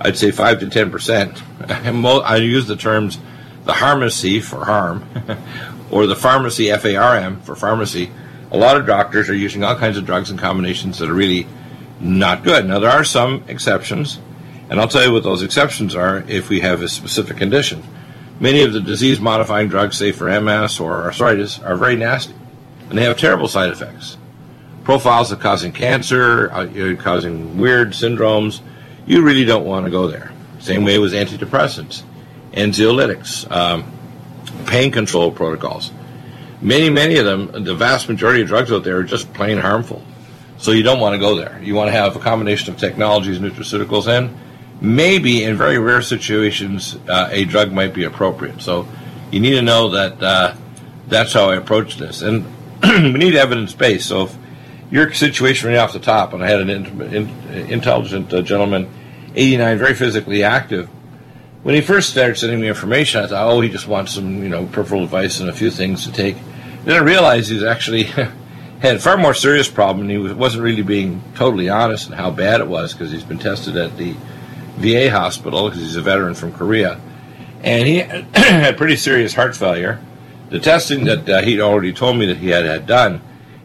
I'd 0.00 0.16
say 0.16 0.30
five 0.30 0.60
to 0.60 0.70
ten 0.70 0.90
percent. 0.90 1.42
I 1.68 2.36
use 2.36 2.66
the 2.66 2.76
terms 2.76 3.18
the 3.64 3.74
pharmacy 3.74 4.40
for 4.40 4.64
harm, 4.64 5.08
or 5.90 6.06
the 6.06 6.16
pharmacy 6.16 6.70
F 6.70 6.84
A 6.84 6.96
R 6.96 7.16
M 7.16 7.40
for 7.40 7.56
pharmacy. 7.56 8.10
A 8.50 8.56
lot 8.56 8.76
of 8.76 8.86
doctors 8.86 9.28
are 9.28 9.34
using 9.34 9.64
all 9.64 9.74
kinds 9.76 9.96
of 9.96 10.06
drugs 10.06 10.30
and 10.30 10.38
combinations 10.38 10.98
that 10.98 11.10
are 11.10 11.14
really 11.14 11.46
not 12.00 12.44
good. 12.44 12.66
Now 12.66 12.78
there 12.78 12.90
are 12.90 13.04
some 13.04 13.44
exceptions, 13.48 14.20
and 14.70 14.80
I'll 14.80 14.88
tell 14.88 15.04
you 15.04 15.12
what 15.12 15.22
those 15.22 15.42
exceptions 15.42 15.94
are 15.94 16.24
if 16.28 16.48
we 16.48 16.60
have 16.60 16.82
a 16.82 16.88
specific 16.88 17.36
condition. 17.36 17.82
Many 18.40 18.62
of 18.62 18.72
the 18.72 18.80
disease-modifying 18.80 19.68
drugs, 19.68 19.96
say 19.96 20.10
for 20.12 20.28
MS 20.40 20.80
or 20.80 21.04
arthritis, 21.04 21.60
are 21.60 21.76
very 21.76 21.96
nasty 21.96 22.34
and 22.88 22.98
they 22.98 23.04
have 23.04 23.18
terrible 23.18 23.48
side 23.48 23.70
effects. 23.70 24.16
Profiles 24.84 25.32
of 25.32 25.40
causing 25.40 25.72
cancer, 25.72 26.50
uh, 26.52 26.94
causing 26.98 27.58
weird 27.58 27.90
syndromes. 27.90 28.60
You 29.06 29.22
really 29.22 29.44
don't 29.44 29.64
want 29.64 29.86
to 29.86 29.90
go 29.90 30.08
there. 30.08 30.32
Same 30.60 30.84
way 30.84 30.98
with 30.98 31.12
antidepressants, 31.12 32.02
anxiolytics, 32.54 33.50
um, 33.50 33.90
pain 34.66 34.90
control 34.90 35.30
protocols. 35.30 35.92
Many, 36.60 36.88
many 36.88 37.16
of 37.16 37.26
them, 37.26 37.64
the 37.64 37.74
vast 37.74 38.08
majority 38.08 38.42
of 38.42 38.48
drugs 38.48 38.72
out 38.72 38.84
there 38.84 38.98
are 38.98 39.04
just 39.04 39.32
plain 39.34 39.58
harmful. 39.58 40.02
So 40.56 40.70
you 40.70 40.82
don't 40.82 41.00
want 41.00 41.14
to 41.14 41.18
go 41.18 41.34
there. 41.34 41.60
You 41.62 41.74
want 41.74 41.88
to 41.88 41.92
have 41.92 42.16
a 42.16 42.20
combination 42.20 42.72
of 42.72 42.80
technologies, 42.80 43.38
nutraceuticals, 43.38 44.06
and 44.06 44.34
maybe 44.80 45.44
in 45.44 45.56
very 45.56 45.78
rare 45.78 46.02
situations, 46.02 46.96
uh, 47.08 47.28
a 47.30 47.44
drug 47.44 47.72
might 47.72 47.92
be 47.92 48.04
appropriate. 48.04 48.62
So 48.62 48.88
you 49.30 49.40
need 49.40 49.52
to 49.52 49.62
know 49.62 49.90
that 49.90 50.22
uh, 50.22 50.54
that's 51.08 51.32
how 51.32 51.50
I 51.50 51.56
approach 51.56 51.96
this. 51.96 52.22
And 52.22 52.44
we 52.82 53.12
need 53.12 53.34
evidence 53.34 53.74
based. 53.74 54.08
So 54.08 54.24
if 54.24 54.36
your 54.90 55.12
situation 55.12 55.70
right 55.70 55.78
off 55.78 55.92
the 55.92 55.98
top, 55.98 56.32
and 56.32 56.42
I 56.42 56.48
had 56.48 56.60
an 56.60 56.70
in, 56.70 57.00
in, 57.02 57.28
intelligent 57.70 58.32
uh, 58.32 58.42
gentleman, 58.42 58.88
89, 59.34 59.78
very 59.78 59.94
physically 59.94 60.44
active. 60.44 60.88
When 61.64 61.74
he 61.74 61.80
first 61.80 62.10
started 62.10 62.36
sending 62.36 62.60
me 62.60 62.68
information, 62.68 63.24
I 63.24 63.26
thought, 63.26 63.50
oh, 63.50 63.60
he 63.60 63.68
just 63.68 63.88
wants 63.88 64.12
some, 64.12 64.42
you 64.42 64.48
know, 64.48 64.66
peripheral 64.66 65.02
advice 65.02 65.40
and 65.40 65.50
a 65.50 65.52
few 65.52 65.70
things 65.70 66.04
to 66.04 66.12
take. 66.12 66.36
Then 66.84 66.94
I 66.94 67.04
realized 67.04 67.50
he's 67.50 67.64
actually 67.64 68.02
had 68.80 68.96
a 68.96 68.98
far 69.00 69.16
more 69.16 69.34
serious 69.34 69.68
problem, 69.68 70.08
and 70.08 70.10
he 70.10 70.34
wasn't 70.34 70.62
really 70.62 70.82
being 70.82 71.20
totally 71.34 71.68
honest 71.68 72.08
in 72.08 72.12
how 72.12 72.30
bad 72.30 72.60
it 72.60 72.68
was 72.68 72.92
because 72.92 73.10
he's 73.10 73.24
been 73.24 73.40
tested 73.40 73.76
at 73.76 73.96
the 73.96 74.14
VA 74.76 75.10
hospital 75.10 75.68
because 75.68 75.82
he's 75.82 75.96
a 75.96 76.02
veteran 76.02 76.34
from 76.34 76.52
Korea, 76.52 77.00
and 77.64 77.88
he 77.88 77.98
had 78.34 78.76
pretty 78.76 78.96
serious 78.96 79.34
heart 79.34 79.56
failure 79.56 79.98
the 80.54 80.60
testing 80.60 81.04
that 81.04 81.28
uh, 81.28 81.42
he'd 81.42 81.60
already 81.60 81.92
told 81.92 82.16
me 82.16 82.26
that 82.26 82.36
he 82.36 82.48
had 82.48 82.64
had 82.64 82.86
done 82.86 83.20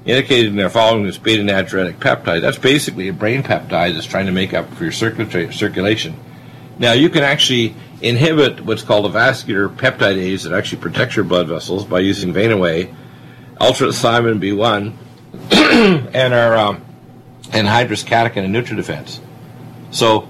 indicated 0.05 0.55
they're 0.55 0.71
following 0.71 1.03
this 1.03 1.19
beta 1.19 1.43
natriuretic 1.43 1.97
peptide. 1.97 2.41
That's 2.41 2.57
basically 2.57 3.09
a 3.09 3.13
brain 3.13 3.43
peptide 3.43 3.93
that's 3.93 4.07
trying 4.07 4.25
to 4.25 4.31
make 4.31 4.55
up 4.55 4.73
for 4.73 4.85
your 4.85 4.91
circulation. 4.91 6.15
Now, 6.79 6.93
you 6.93 7.09
can 7.09 7.23
actually 7.23 7.75
inhibit 8.01 8.61
what's 8.61 8.83
called 8.83 9.05
a 9.05 9.09
vascular 9.09 9.69
peptidase 9.69 10.43
that 10.43 10.53
actually 10.53 10.81
protects 10.81 11.15
your 11.15 11.25
blood 11.25 11.47
vessels 11.47 11.85
by 11.85 11.99
using 11.99 12.33
Vein-Away, 12.33 12.93
ultrathiamine 13.59 14.39
B1, 14.39 14.93
and 16.13 16.33
our 16.33 16.57
um, 16.57 16.85
anhydrous 17.43 18.05
catechin 18.05 18.45
and 18.45 18.55
NutriDefense. 18.55 19.19
So, 19.91 20.27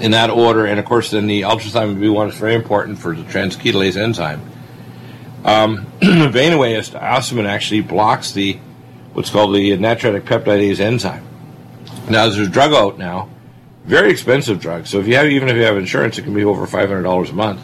in 0.00 0.10
that 0.10 0.30
order, 0.30 0.66
and 0.66 0.78
of 0.78 0.84
course, 0.84 1.10
then 1.10 1.26
the 1.26 1.42
ultrathiamine 1.42 1.98
B1 1.98 2.28
is 2.28 2.36
very 2.36 2.54
important 2.54 2.98
for 2.98 3.14
the 3.14 3.22
transketolase 3.22 3.96
enzyme. 3.96 4.42
Um, 5.44 5.86
Vein-Away 6.00 6.74
osmin 6.74 7.46
actually 7.46 7.80
blocks 7.80 8.32
the 8.32 8.58
what's 9.12 9.30
called 9.30 9.54
the 9.54 9.70
natriuretic 9.72 10.22
peptidase 10.22 10.78
enzyme. 10.80 11.26
Now, 12.10 12.28
there's 12.28 12.46
a 12.46 12.50
drug 12.50 12.72
out 12.72 12.98
now, 12.98 13.30
very 13.86 14.10
expensive 14.10 14.60
drug. 14.60 14.86
So 14.86 14.98
if 14.98 15.06
you 15.08 15.16
have, 15.16 15.26
even 15.26 15.48
if 15.48 15.56
you 15.56 15.62
have 15.62 15.76
insurance, 15.76 16.18
it 16.18 16.22
can 16.22 16.34
be 16.34 16.44
over 16.44 16.66
five 16.66 16.88
hundred 16.88 17.04
dollars 17.04 17.30
a 17.30 17.34
month. 17.34 17.60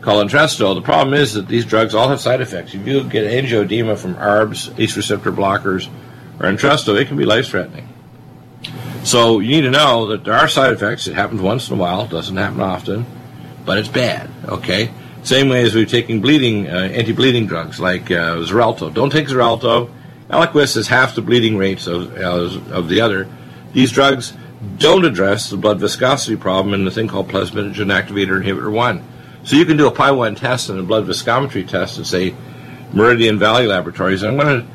Called 0.00 0.28
Entresto. 0.28 0.74
The 0.74 0.82
problem 0.82 1.14
is 1.14 1.34
that 1.34 1.48
these 1.48 1.64
drugs 1.64 1.94
all 1.94 2.08
have 2.08 2.20
side 2.20 2.40
effects. 2.40 2.74
If 2.74 2.86
you 2.86 3.02
get 3.02 3.24
angioedema 3.24 3.98
from 3.98 4.14
ARBs, 4.14 4.78
ACE 4.78 4.96
receptor 4.96 5.32
blockers, 5.32 5.88
or 6.38 6.46
Entresto, 6.46 7.00
it 7.00 7.08
can 7.08 7.16
be 7.16 7.24
life-threatening. 7.24 7.88
So 9.02 9.40
you 9.40 9.50
need 9.50 9.62
to 9.62 9.70
know 9.70 10.06
that 10.08 10.22
there 10.24 10.34
are 10.34 10.46
side 10.46 10.72
effects. 10.72 11.08
It 11.08 11.14
happens 11.14 11.40
once 11.40 11.68
in 11.68 11.74
a 11.74 11.80
while. 11.80 12.06
Doesn't 12.06 12.36
happen 12.36 12.60
often, 12.60 13.04
but 13.64 13.78
it's 13.78 13.88
bad. 13.88 14.30
Okay. 14.44 14.90
Same 15.24 15.48
way 15.48 15.62
as 15.62 15.74
we're 15.74 15.86
taking 15.86 16.20
bleeding, 16.20 16.68
uh, 16.68 16.88
anti-bleeding 16.92 17.46
drugs 17.46 17.80
like 17.80 18.10
uh, 18.10 18.36
Xarelto. 18.36 18.94
Don't 18.94 19.10
take 19.10 19.26
Xarelto. 19.26 19.90
Eliquis 20.30 20.76
has 20.76 20.86
half 20.86 21.16
the 21.16 21.22
bleeding 21.22 21.56
rates 21.56 21.88
of, 21.88 22.16
uh, 22.16 22.60
of 22.72 22.88
the 22.88 23.00
other. 23.00 23.28
These 23.72 23.90
drugs 23.90 24.34
don't 24.78 25.04
address 25.04 25.50
the 25.50 25.56
blood 25.56 25.80
viscosity 25.80 26.36
problem 26.36 26.74
in 26.74 26.84
the 26.84 26.90
thing 26.90 27.08
called 27.08 27.28
plasminogen 27.28 27.92
activator 27.92 28.42
inhibitor 28.42 28.72
1. 28.72 29.04
So 29.44 29.56
you 29.56 29.64
can 29.64 29.76
do 29.76 29.86
a 29.86 29.92
PI1 29.92 30.38
test 30.38 30.70
and 30.70 30.78
a 30.78 30.82
blood 30.82 31.06
viscometry 31.06 31.66
test 31.66 31.98
at, 31.98 32.06
say, 32.06 32.34
Meridian 32.92 33.38
Valley 33.38 33.66
Laboratories. 33.66 34.22
I'm 34.22 34.36
going 34.36 34.62
to 34.62 34.66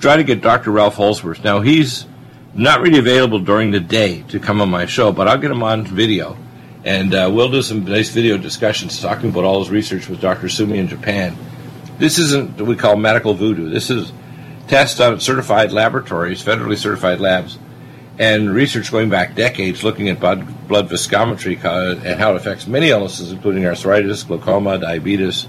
try 0.00 0.16
to 0.16 0.24
get 0.24 0.42
Dr. 0.42 0.70
Ralph 0.70 0.96
Holsworth. 0.96 1.44
Now, 1.44 1.60
he's 1.60 2.06
not 2.54 2.80
really 2.80 2.98
available 2.98 3.38
during 3.38 3.70
the 3.70 3.80
day 3.80 4.22
to 4.28 4.40
come 4.40 4.60
on 4.60 4.70
my 4.70 4.86
show, 4.86 5.12
but 5.12 5.28
I'll 5.28 5.38
get 5.38 5.50
him 5.50 5.62
on 5.62 5.86
video 5.86 6.36
and 6.84 7.14
uh, 7.14 7.30
we'll 7.32 7.50
do 7.50 7.62
some 7.62 7.84
nice 7.84 8.08
video 8.08 8.38
discussions 8.38 9.00
talking 9.00 9.30
about 9.30 9.44
all 9.44 9.60
his 9.60 9.70
research 9.70 10.08
with 10.08 10.20
Dr. 10.20 10.48
Sumi 10.48 10.78
in 10.78 10.88
Japan. 10.88 11.36
This 11.98 12.18
isn't 12.18 12.58
what 12.58 12.66
we 12.66 12.76
call 12.76 12.96
medical 12.96 13.34
voodoo. 13.34 13.68
This 13.68 13.90
is 13.90 14.12
tests 14.66 14.98
at 15.00 15.20
certified 15.20 15.72
laboratories, 15.72 16.42
federally 16.42 16.78
certified 16.78 17.20
labs, 17.20 17.58
and 18.20 18.54
research 18.54 18.92
going 18.92 19.08
back 19.08 19.34
decades 19.34 19.82
looking 19.82 20.10
at 20.10 20.20
blood, 20.20 20.68
blood 20.68 20.88
viscometry 20.88 21.56
and 22.04 22.20
how 22.20 22.32
it 22.32 22.36
affects 22.36 22.66
many 22.66 22.90
illnesses, 22.90 23.32
including 23.32 23.66
arthritis, 23.66 24.22
glaucoma, 24.22 24.78
diabetes, 24.78 25.48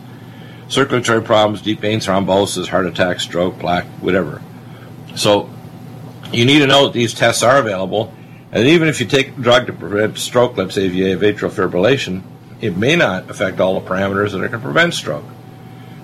circulatory 0.70 1.22
problems, 1.22 1.62
deep 1.62 1.82
vein 1.82 2.00
thrombosis, 2.00 2.70
heart 2.70 2.86
attack, 2.86 3.20
stroke, 3.20 3.60
plaque, 3.60 3.86
whatever. 4.00 4.42
So 5.16 5.50
you 6.32 6.46
need 6.46 6.60
to 6.60 6.68
know 6.68 6.86
that 6.86 6.94
these 6.94 7.14
tests 7.14 7.44
are 7.44 7.60
available 7.60 8.14
and 8.54 8.68
even 8.68 8.88
if 8.88 9.00
you 9.00 9.06
take 9.06 9.36
drug 9.36 9.68
to 9.68 9.74
prevent 9.74 10.18
stroke, 10.18 10.58
let's 10.58 10.76
say 10.76 10.90
atrial 10.90 11.52
fibrillation, 11.52 12.24
it 12.60 12.76
may 12.76 12.96
not 12.96 13.30
affect 13.30 13.60
all 13.60 13.80
the 13.80 13.88
parameters 13.88 14.32
that 14.32 14.38
are 14.38 14.48
going 14.48 14.52
to 14.52 14.60
prevent 14.60 14.94
stroke. 14.94 15.26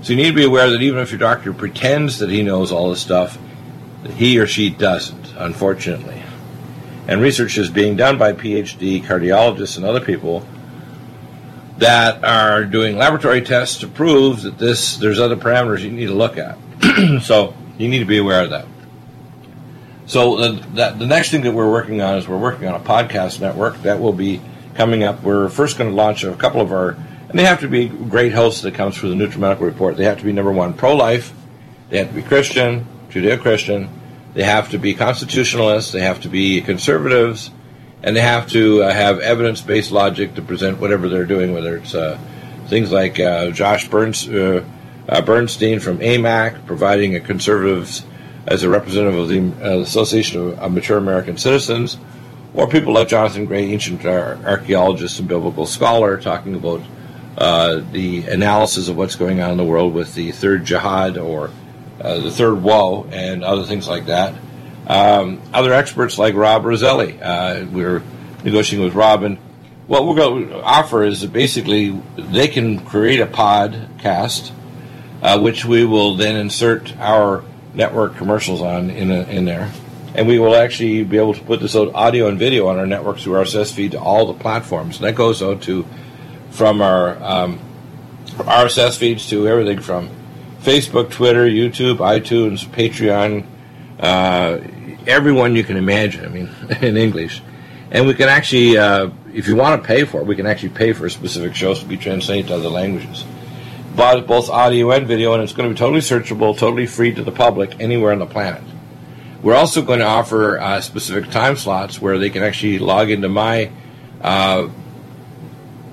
So 0.02 0.14
you 0.14 0.18
need 0.18 0.30
to 0.30 0.36
be 0.36 0.46
aware 0.46 0.70
that 0.70 0.82
even 0.82 1.00
if 1.00 1.12
your 1.12 1.20
doctor 1.20 1.54
pretends 1.54 2.20
that 2.20 2.30
he 2.30 2.44
knows 2.44 2.72
all 2.72 2.90
this 2.90 3.02
stuff, 3.02 3.38
he 4.16 4.40
or 4.40 4.48
she 4.48 4.70
doesn't, 4.70 5.34
unfortunately. 5.38 6.24
And 7.08 7.22
research 7.22 7.58
is 7.58 7.70
being 7.70 7.96
done 7.96 8.18
by 8.18 8.34
PhD 8.34 9.02
cardiologists 9.04 9.78
and 9.78 9.86
other 9.86 10.02
people 10.02 10.46
that 11.78 12.24
are 12.24 12.66
doing 12.66 12.98
laboratory 12.98 13.42
tests 13.42 13.80
to 13.80 13.88
prove 13.88 14.42
that 14.42 14.58
this 14.58 14.98
there's 14.98 15.20
other 15.20 15.36
parameters 15.36 15.82
you 15.82 15.92
need 15.92 16.08
to 16.08 16.14
look 16.14 16.38
at. 16.38 16.58
so 17.22 17.56
you 17.78 17.88
need 17.88 18.00
to 18.00 18.06
be 18.06 18.18
aware 18.18 18.44
of 18.44 18.50
that. 18.50 18.66
So 20.08 20.38
the, 20.38 20.96
the 20.98 21.06
next 21.06 21.32
thing 21.32 21.42
that 21.42 21.52
we're 21.52 21.70
working 21.70 22.02
on 22.02 22.18
is 22.18 22.28
we're 22.28 22.38
working 22.38 22.68
on 22.68 22.76
a 22.76 22.84
podcast 22.84 23.42
network 23.42 23.82
that 23.82 24.00
will 24.00 24.14
be 24.14 24.42
coming 24.74 25.04
up. 25.04 25.22
We're 25.22 25.50
first 25.50 25.78
going 25.78 25.90
to 25.90 25.96
launch 25.96 26.24
a 26.24 26.34
couple 26.36 26.62
of 26.62 26.72
our, 26.72 26.92
and 26.92 27.38
they 27.38 27.44
have 27.44 27.60
to 27.60 27.68
be 27.68 27.90
great 27.90 28.32
hosts 28.32 28.62
that 28.62 28.74
comes 28.74 28.98
through 28.98 29.10
the 29.10 29.16
NutriMedical 29.16 29.62
Report. 29.62 29.98
They 29.98 30.06
have 30.06 30.20
to 30.20 30.24
be 30.24 30.32
number 30.32 30.52
one, 30.52 30.74
pro-life. 30.74 31.34
They 31.90 31.98
have 31.98 32.08
to 32.08 32.14
be 32.14 32.22
Christian, 32.22 32.88
Judeo-Christian. 33.10 33.90
They 34.38 34.44
have 34.44 34.70
to 34.70 34.78
be 34.78 34.94
constitutionalists. 34.94 35.92
They 35.92 36.02
have 36.02 36.22
to 36.22 36.30
be 36.30 36.62
conservatives, 36.62 37.50
and 38.04 38.16
they 38.16 38.22
have 38.22 38.48
to 38.52 38.84
uh, 38.84 38.94
have 38.94 39.18
evidence-based 39.18 39.92
logic 39.92 40.36
to 40.36 40.44
present 40.44 40.80
whatever 40.80 41.10
they're 41.10 41.26
doing. 41.26 41.54
Whether 41.54 41.78
it's 41.78 41.96
uh, 41.96 42.20
things 42.68 42.92
like 42.92 43.20
uh, 43.20 43.50
Josh 43.50 43.88
Burns, 43.88 44.30
uh, 44.30 44.64
uh, 45.10 45.22
Bernstein 45.22 45.80
from 45.80 45.98
AMAC 45.98 46.68
providing 46.68 47.16
a 47.16 47.20
conservative's 47.20 48.06
as 48.46 48.62
a 48.62 48.70
representative 48.70 49.20
of 49.20 49.28
the 49.28 49.82
Association 49.82 50.54
of, 50.54 50.72
Mature 50.72 51.00
American 51.00 51.38
Citizens, 51.38 51.98
or 52.54 52.68
people 52.68 52.94
like 52.94 53.08
Jonathan 53.08 53.48
Gray, 53.48 53.64
ancient 53.72 54.06
archaeologist 54.06 55.18
and 55.18 55.28
biblical 55.28 55.66
scholar, 55.66 56.16
talking 56.16 56.54
about 56.54 56.84
uh, 57.40 57.82
the 57.92 58.28
analysis 58.28 58.88
of 58.88 58.98
what's 58.98 59.16
going 59.16 59.42
on 59.42 59.50
in 59.50 59.58
the 59.58 59.66
world 59.66 59.96
with 59.96 60.14
the 60.14 60.32
third 60.32 60.64
jihad 60.64 61.18
or 61.18 61.50
uh, 62.02 62.20
the 62.20 62.32
third 62.32 62.62
woe 62.62 63.08
and 63.12 63.44
other 63.44 63.64
things 63.64 63.88
like 63.88 64.06
that. 64.08 64.34
Um, 64.88 65.42
other 65.54 65.74
experts 65.74 66.18
like 66.18 66.36
Rob 66.36 66.64
Roselli, 66.64 67.22
uh, 67.22 67.66
we're 67.66 68.02
negotiating 68.44 68.86
with 68.86 68.96
Robin. 68.96 69.38
what 69.88 70.06
we're 70.06 70.16
going 70.16 70.50
to 70.50 70.62
offer 70.62 71.04
is 71.04 71.26
basically 71.26 72.02
they 72.18 72.48
can 72.48 72.80
create 72.86 73.20
a 73.20 73.28
podcast, 73.28 74.52
uh, 75.22 75.40
which 75.40 75.66
we 75.66 75.86
will 75.86 76.16
then 76.16 76.36
insert 76.36 76.96
our 76.98 77.44
network 77.74 78.16
commercials 78.16 78.62
on 78.62 78.90
in, 78.90 79.12
a, 79.12 79.24
in 79.24 79.46
there. 79.46 79.72
And 80.16 80.28
we 80.28 80.40
will 80.40 80.56
actually 80.56 81.04
be 81.04 81.18
able 81.18 81.34
to 81.34 81.44
put 81.44 81.60
this 81.60 81.76
out 81.76 81.94
audio 81.94 82.28
and 82.28 82.40
video 82.40 82.68
on 82.68 82.80
our 82.80 82.88
network 82.88 83.20
through 83.20 83.34
RSS 83.34 83.74
feed 83.74 83.92
to 83.92 84.00
all 84.00 84.26
the 84.26 84.40
platforms. 84.40 84.98
And 84.98 85.06
that 85.06 85.16
goes 85.16 85.44
out 85.44 85.62
to 85.64 85.86
from 86.50 86.82
our 86.82 87.22
um, 87.22 87.60
RSS 88.26 88.98
feeds 88.98 89.30
to 89.30 89.48
everything 89.48 89.80
from 89.80 90.10
Facebook, 90.68 91.10
Twitter, 91.10 91.46
YouTube, 91.46 92.00
iTunes, 92.00 92.68
Patreon, 92.68 93.46
uh, 94.02 94.60
everyone 95.08 95.56
you 95.56 95.64
can 95.64 95.78
imagine. 95.78 96.26
I 96.26 96.28
mean, 96.28 96.50
in 96.82 96.98
English, 96.98 97.42
and 97.90 98.06
we 98.06 98.14
can 98.14 98.28
actually, 98.28 98.78
uh, 98.78 99.10
if 99.34 99.48
you 99.48 99.56
want 99.56 99.82
to 99.82 99.88
pay 99.88 100.04
for 100.04 100.20
it, 100.20 100.28
we 100.28 100.36
can 100.36 100.46
actually 100.46 100.70
pay 100.70 100.92
for 100.92 101.08
specific 101.08 101.56
shows 101.56 101.80
to 101.80 101.86
be 101.86 101.96
translated 101.96 102.48
to 102.48 102.56
other 102.56 102.68
languages. 102.68 103.24
But 103.96 104.28
both 104.28 104.50
audio 104.50 104.92
and 104.92 105.08
video, 105.08 105.34
and 105.34 105.42
it's 105.42 105.54
going 105.54 105.70
to 105.70 105.74
be 105.74 105.80
totally 105.80 106.02
searchable, 106.02 106.58
totally 106.58 106.86
free 106.86 107.14
to 107.14 107.24
the 107.24 107.32
public 107.32 107.80
anywhere 107.80 108.12
on 108.12 108.20
the 108.20 108.26
planet. 108.26 108.62
We're 109.42 109.56
also 109.56 109.82
going 109.82 110.00
to 110.00 110.06
offer 110.06 110.60
uh, 110.60 110.82
specific 110.82 111.32
time 111.32 111.56
slots 111.56 112.02
where 112.02 112.18
they 112.20 112.30
can 112.30 112.44
actually 112.44 112.80
log 112.80 113.10
into 113.10 113.30
my 113.30 113.72
uh, 114.20 114.68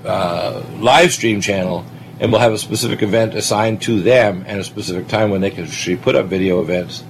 uh, 0.03 0.63
live 0.79 1.13
stream 1.13 1.39
channel, 1.39 1.85
and 2.19 2.31
we'll 2.31 2.41
have 2.41 2.53
a 2.53 2.57
specific 2.57 3.01
event 3.01 3.33
assigned 3.33 3.81
to 3.83 4.01
them 4.01 4.43
and 4.47 4.59
a 4.59 4.63
specific 4.63 5.07
time 5.07 5.29
when 5.29 5.41
they 5.41 5.51
can 5.51 5.65
actually 5.65 5.97
put 5.97 6.15
up 6.15 6.27
video 6.27 6.61
events. 6.61 7.03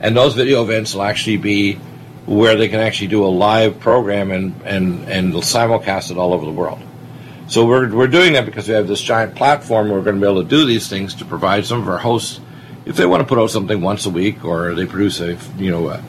And 0.00 0.16
those 0.16 0.34
video 0.34 0.62
events 0.62 0.94
will 0.94 1.02
actually 1.02 1.38
be 1.38 1.74
where 2.26 2.56
they 2.56 2.68
can 2.68 2.80
actually 2.80 3.08
do 3.08 3.24
a 3.24 3.28
live 3.28 3.80
program 3.80 4.30
and, 4.30 4.60
and, 4.64 5.08
and 5.08 5.32
simulcast 5.34 6.10
it 6.10 6.18
all 6.18 6.32
over 6.32 6.44
the 6.44 6.52
world. 6.52 6.80
So 7.48 7.66
we're, 7.66 7.94
we're 7.94 8.08
doing 8.08 8.34
that 8.34 8.46
because 8.46 8.68
we 8.68 8.74
have 8.74 8.88
this 8.88 9.02
giant 9.02 9.34
platform. 9.34 9.90
We're 9.90 10.02
going 10.02 10.16
to 10.16 10.20
be 10.20 10.30
able 10.30 10.42
to 10.42 10.48
do 10.48 10.64
these 10.64 10.88
things 10.88 11.14
to 11.16 11.24
provide 11.24 11.66
some 11.66 11.82
of 11.82 11.88
our 11.88 11.98
hosts, 11.98 12.40
if 12.86 12.96
they 12.96 13.06
want 13.06 13.20
to 13.22 13.26
put 13.26 13.38
out 13.38 13.50
something 13.50 13.80
once 13.80 14.06
a 14.06 14.10
week 14.10 14.44
or 14.44 14.74
they 14.74 14.86
produce 14.86 15.20
a, 15.20 15.36
you 15.58 15.70
know, 15.70 15.88
a, 15.88 16.02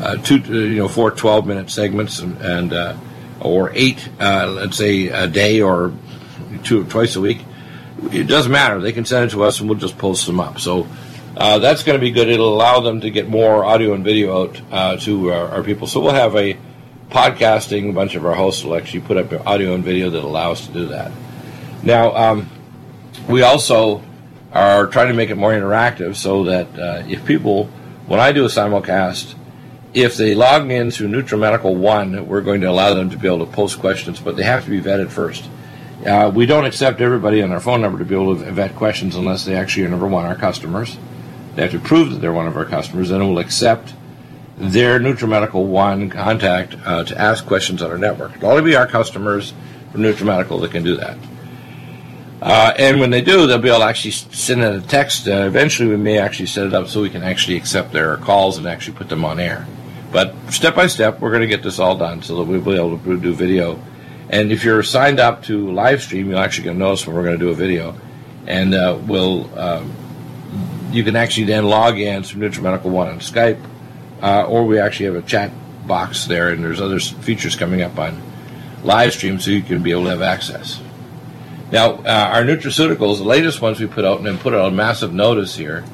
a 0.00 0.18
two, 0.18 0.38
you 0.38 0.76
know, 0.76 0.88
four 0.88 1.10
12 1.10 1.46
minute 1.46 1.70
segments 1.70 2.20
and, 2.20 2.36
and 2.42 2.72
uh, 2.72 2.96
or 3.40 3.70
eight, 3.74 4.08
uh, 4.20 4.46
let's 4.48 4.76
say 4.76 5.08
a 5.08 5.26
day 5.26 5.60
or 5.62 5.92
two, 6.62 6.84
twice 6.84 7.16
a 7.16 7.20
week. 7.20 7.38
It 8.10 8.24
doesn't 8.24 8.50
matter. 8.50 8.80
They 8.80 8.92
can 8.92 9.04
send 9.04 9.26
it 9.26 9.32
to 9.32 9.44
us 9.44 9.60
and 9.60 9.68
we'll 9.68 9.78
just 9.78 9.98
post 9.98 10.26
them 10.26 10.40
up. 10.40 10.58
So 10.58 10.88
uh, 11.36 11.58
that's 11.58 11.82
going 11.82 11.98
to 11.98 12.04
be 12.04 12.10
good. 12.10 12.28
It'll 12.28 12.54
allow 12.54 12.80
them 12.80 13.00
to 13.00 13.10
get 13.10 13.28
more 13.28 13.64
audio 13.64 13.94
and 13.94 14.04
video 14.04 14.42
out 14.42 14.60
uh, 14.70 14.96
to 14.98 15.32
our, 15.32 15.48
our, 15.48 15.62
people. 15.62 15.86
So 15.86 16.00
we'll 16.00 16.12
have 16.12 16.36
a 16.36 16.56
podcasting. 17.10 17.90
A 17.90 17.92
bunch 17.92 18.14
of 18.14 18.26
our 18.26 18.34
hosts 18.34 18.64
will 18.64 18.76
actually 18.76 19.00
put 19.00 19.16
up 19.16 19.46
audio 19.46 19.74
and 19.74 19.84
video 19.84 20.10
that 20.10 20.24
allow 20.24 20.52
us 20.52 20.66
to 20.66 20.72
do 20.72 20.86
that. 20.88 21.12
Now, 21.82 22.14
um, 22.14 22.50
we 23.28 23.42
also 23.42 24.02
are 24.52 24.86
trying 24.88 25.08
to 25.08 25.14
make 25.14 25.30
it 25.30 25.36
more 25.36 25.52
interactive 25.52 26.16
so 26.16 26.44
that 26.44 26.78
uh, 26.78 27.02
if 27.08 27.24
people, 27.24 27.66
when 28.06 28.20
I 28.20 28.32
do 28.32 28.44
a 28.44 28.48
simulcast, 28.48 29.34
if 29.94 30.16
they 30.16 30.34
log 30.34 30.70
in 30.70 30.90
through 30.90 31.08
NutriMedical 31.08 31.74
One, 31.74 32.26
we're 32.26 32.40
going 32.40 32.60
to 32.62 32.68
allow 32.68 32.94
them 32.94 33.10
to 33.10 33.16
be 33.16 33.26
able 33.26 33.46
to 33.46 33.52
post 33.52 33.78
questions, 33.78 34.20
but 34.20 34.36
they 34.36 34.42
have 34.42 34.64
to 34.64 34.70
be 34.70 34.80
vetted 34.80 35.10
first. 35.10 35.48
Uh, 36.06 36.32
we 36.34 36.46
don't 36.46 36.64
accept 36.64 37.00
everybody 37.00 37.42
on 37.42 37.52
our 37.52 37.60
phone 37.60 37.80
number 37.80 37.98
to 37.98 38.04
be 38.04 38.14
able 38.14 38.36
to 38.36 38.50
vet 38.50 38.74
questions 38.74 39.14
unless 39.14 39.44
they 39.44 39.54
actually 39.54 39.84
are 39.84 39.88
number 39.88 40.06
one 40.08 40.26
our 40.26 40.34
customers. 40.34 40.98
They 41.54 41.62
have 41.62 41.70
to 41.70 41.78
prove 41.78 42.10
that 42.10 42.20
they're 42.20 42.32
one 42.32 42.48
of 42.48 42.56
our 42.56 42.64
customers, 42.64 43.10
and 43.10 43.20
we'll 43.28 43.38
accept 43.38 43.94
their 44.56 44.98
NutriMedical 44.98 45.64
One 45.64 46.10
contact 46.10 46.76
uh, 46.84 47.04
to 47.04 47.20
ask 47.20 47.46
questions 47.46 47.82
on 47.82 47.90
our 47.90 47.98
network. 47.98 48.34
It'll 48.36 48.50
only 48.50 48.62
be 48.62 48.74
our 48.74 48.86
customers 48.86 49.54
from 49.92 50.02
NutriMedical 50.02 50.60
that 50.62 50.72
can 50.72 50.82
do 50.82 50.96
that. 50.96 51.16
Uh, 52.40 52.74
and 52.76 52.98
when 52.98 53.10
they 53.10 53.20
do, 53.20 53.46
they'll 53.46 53.58
be 53.58 53.68
able 53.68 53.78
to 53.78 53.84
actually 53.84 54.10
send 54.10 54.62
in 54.62 54.74
a 54.74 54.80
text. 54.80 55.28
Uh, 55.28 55.46
eventually, 55.46 55.88
we 55.88 55.96
may 55.96 56.18
actually 56.18 56.46
set 56.46 56.66
it 56.66 56.74
up 56.74 56.88
so 56.88 57.00
we 57.00 57.10
can 57.10 57.22
actually 57.22 57.56
accept 57.56 57.92
their 57.92 58.16
calls 58.16 58.58
and 58.58 58.66
actually 58.66 58.96
put 58.96 59.08
them 59.08 59.24
on 59.24 59.38
air. 59.38 59.66
But 60.10 60.34
step 60.50 60.74
by 60.74 60.88
step, 60.88 61.20
we're 61.20 61.30
going 61.30 61.42
to 61.42 61.46
get 61.46 61.62
this 61.62 61.78
all 61.78 61.96
done 61.96 62.22
so 62.22 62.36
that 62.36 62.44
we'll 62.44 62.60
be 62.60 62.72
able 62.72 62.98
to 62.98 63.20
do 63.20 63.32
video. 63.32 63.80
And 64.32 64.50
if 64.50 64.64
you're 64.64 64.82
signed 64.82 65.20
up 65.20 65.42
to 65.44 65.70
live 65.70 66.02
stream, 66.02 66.30
you'll 66.30 66.38
actually 66.38 66.64
get 66.64 66.74
a 66.74 66.78
notice 66.78 67.06
when 67.06 67.14
we're 67.14 67.22
going 67.22 67.38
to 67.38 67.44
do 67.44 67.50
a 67.50 67.54
video. 67.54 67.94
And 68.46 68.74
uh, 68.74 68.98
we'll, 69.06 69.56
um, 69.58 69.92
you 70.90 71.04
can 71.04 71.16
actually 71.16 71.44
then 71.44 71.66
log 71.66 71.98
in 71.98 72.22
through 72.22 72.48
NutriMedical 72.48 72.86
One 72.86 73.08
on 73.08 73.20
Skype, 73.20 73.62
uh, 74.22 74.46
or 74.46 74.64
we 74.64 74.78
actually 74.78 75.06
have 75.06 75.16
a 75.16 75.22
chat 75.22 75.52
box 75.86 76.24
there, 76.24 76.48
and 76.48 76.64
there's 76.64 76.80
other 76.80 76.98
features 76.98 77.56
coming 77.56 77.82
up 77.82 77.98
on 77.98 78.22
live 78.82 79.12
stream 79.12 79.38
so 79.38 79.50
you 79.50 79.60
can 79.60 79.82
be 79.82 79.90
able 79.90 80.04
to 80.04 80.10
have 80.10 80.22
access. 80.22 80.80
Now, 81.70 81.96
uh, 81.96 82.30
our 82.32 82.42
nutraceuticals, 82.42 83.18
the 83.18 83.24
latest 83.24 83.60
ones 83.60 83.80
we 83.80 83.86
put 83.86 84.06
out, 84.06 84.16
and 84.16 84.26
then 84.26 84.38
put 84.38 84.54
out 84.54 84.66
a 84.66 84.74
massive 84.74 85.12
notice 85.12 85.56
here. 85.56 85.84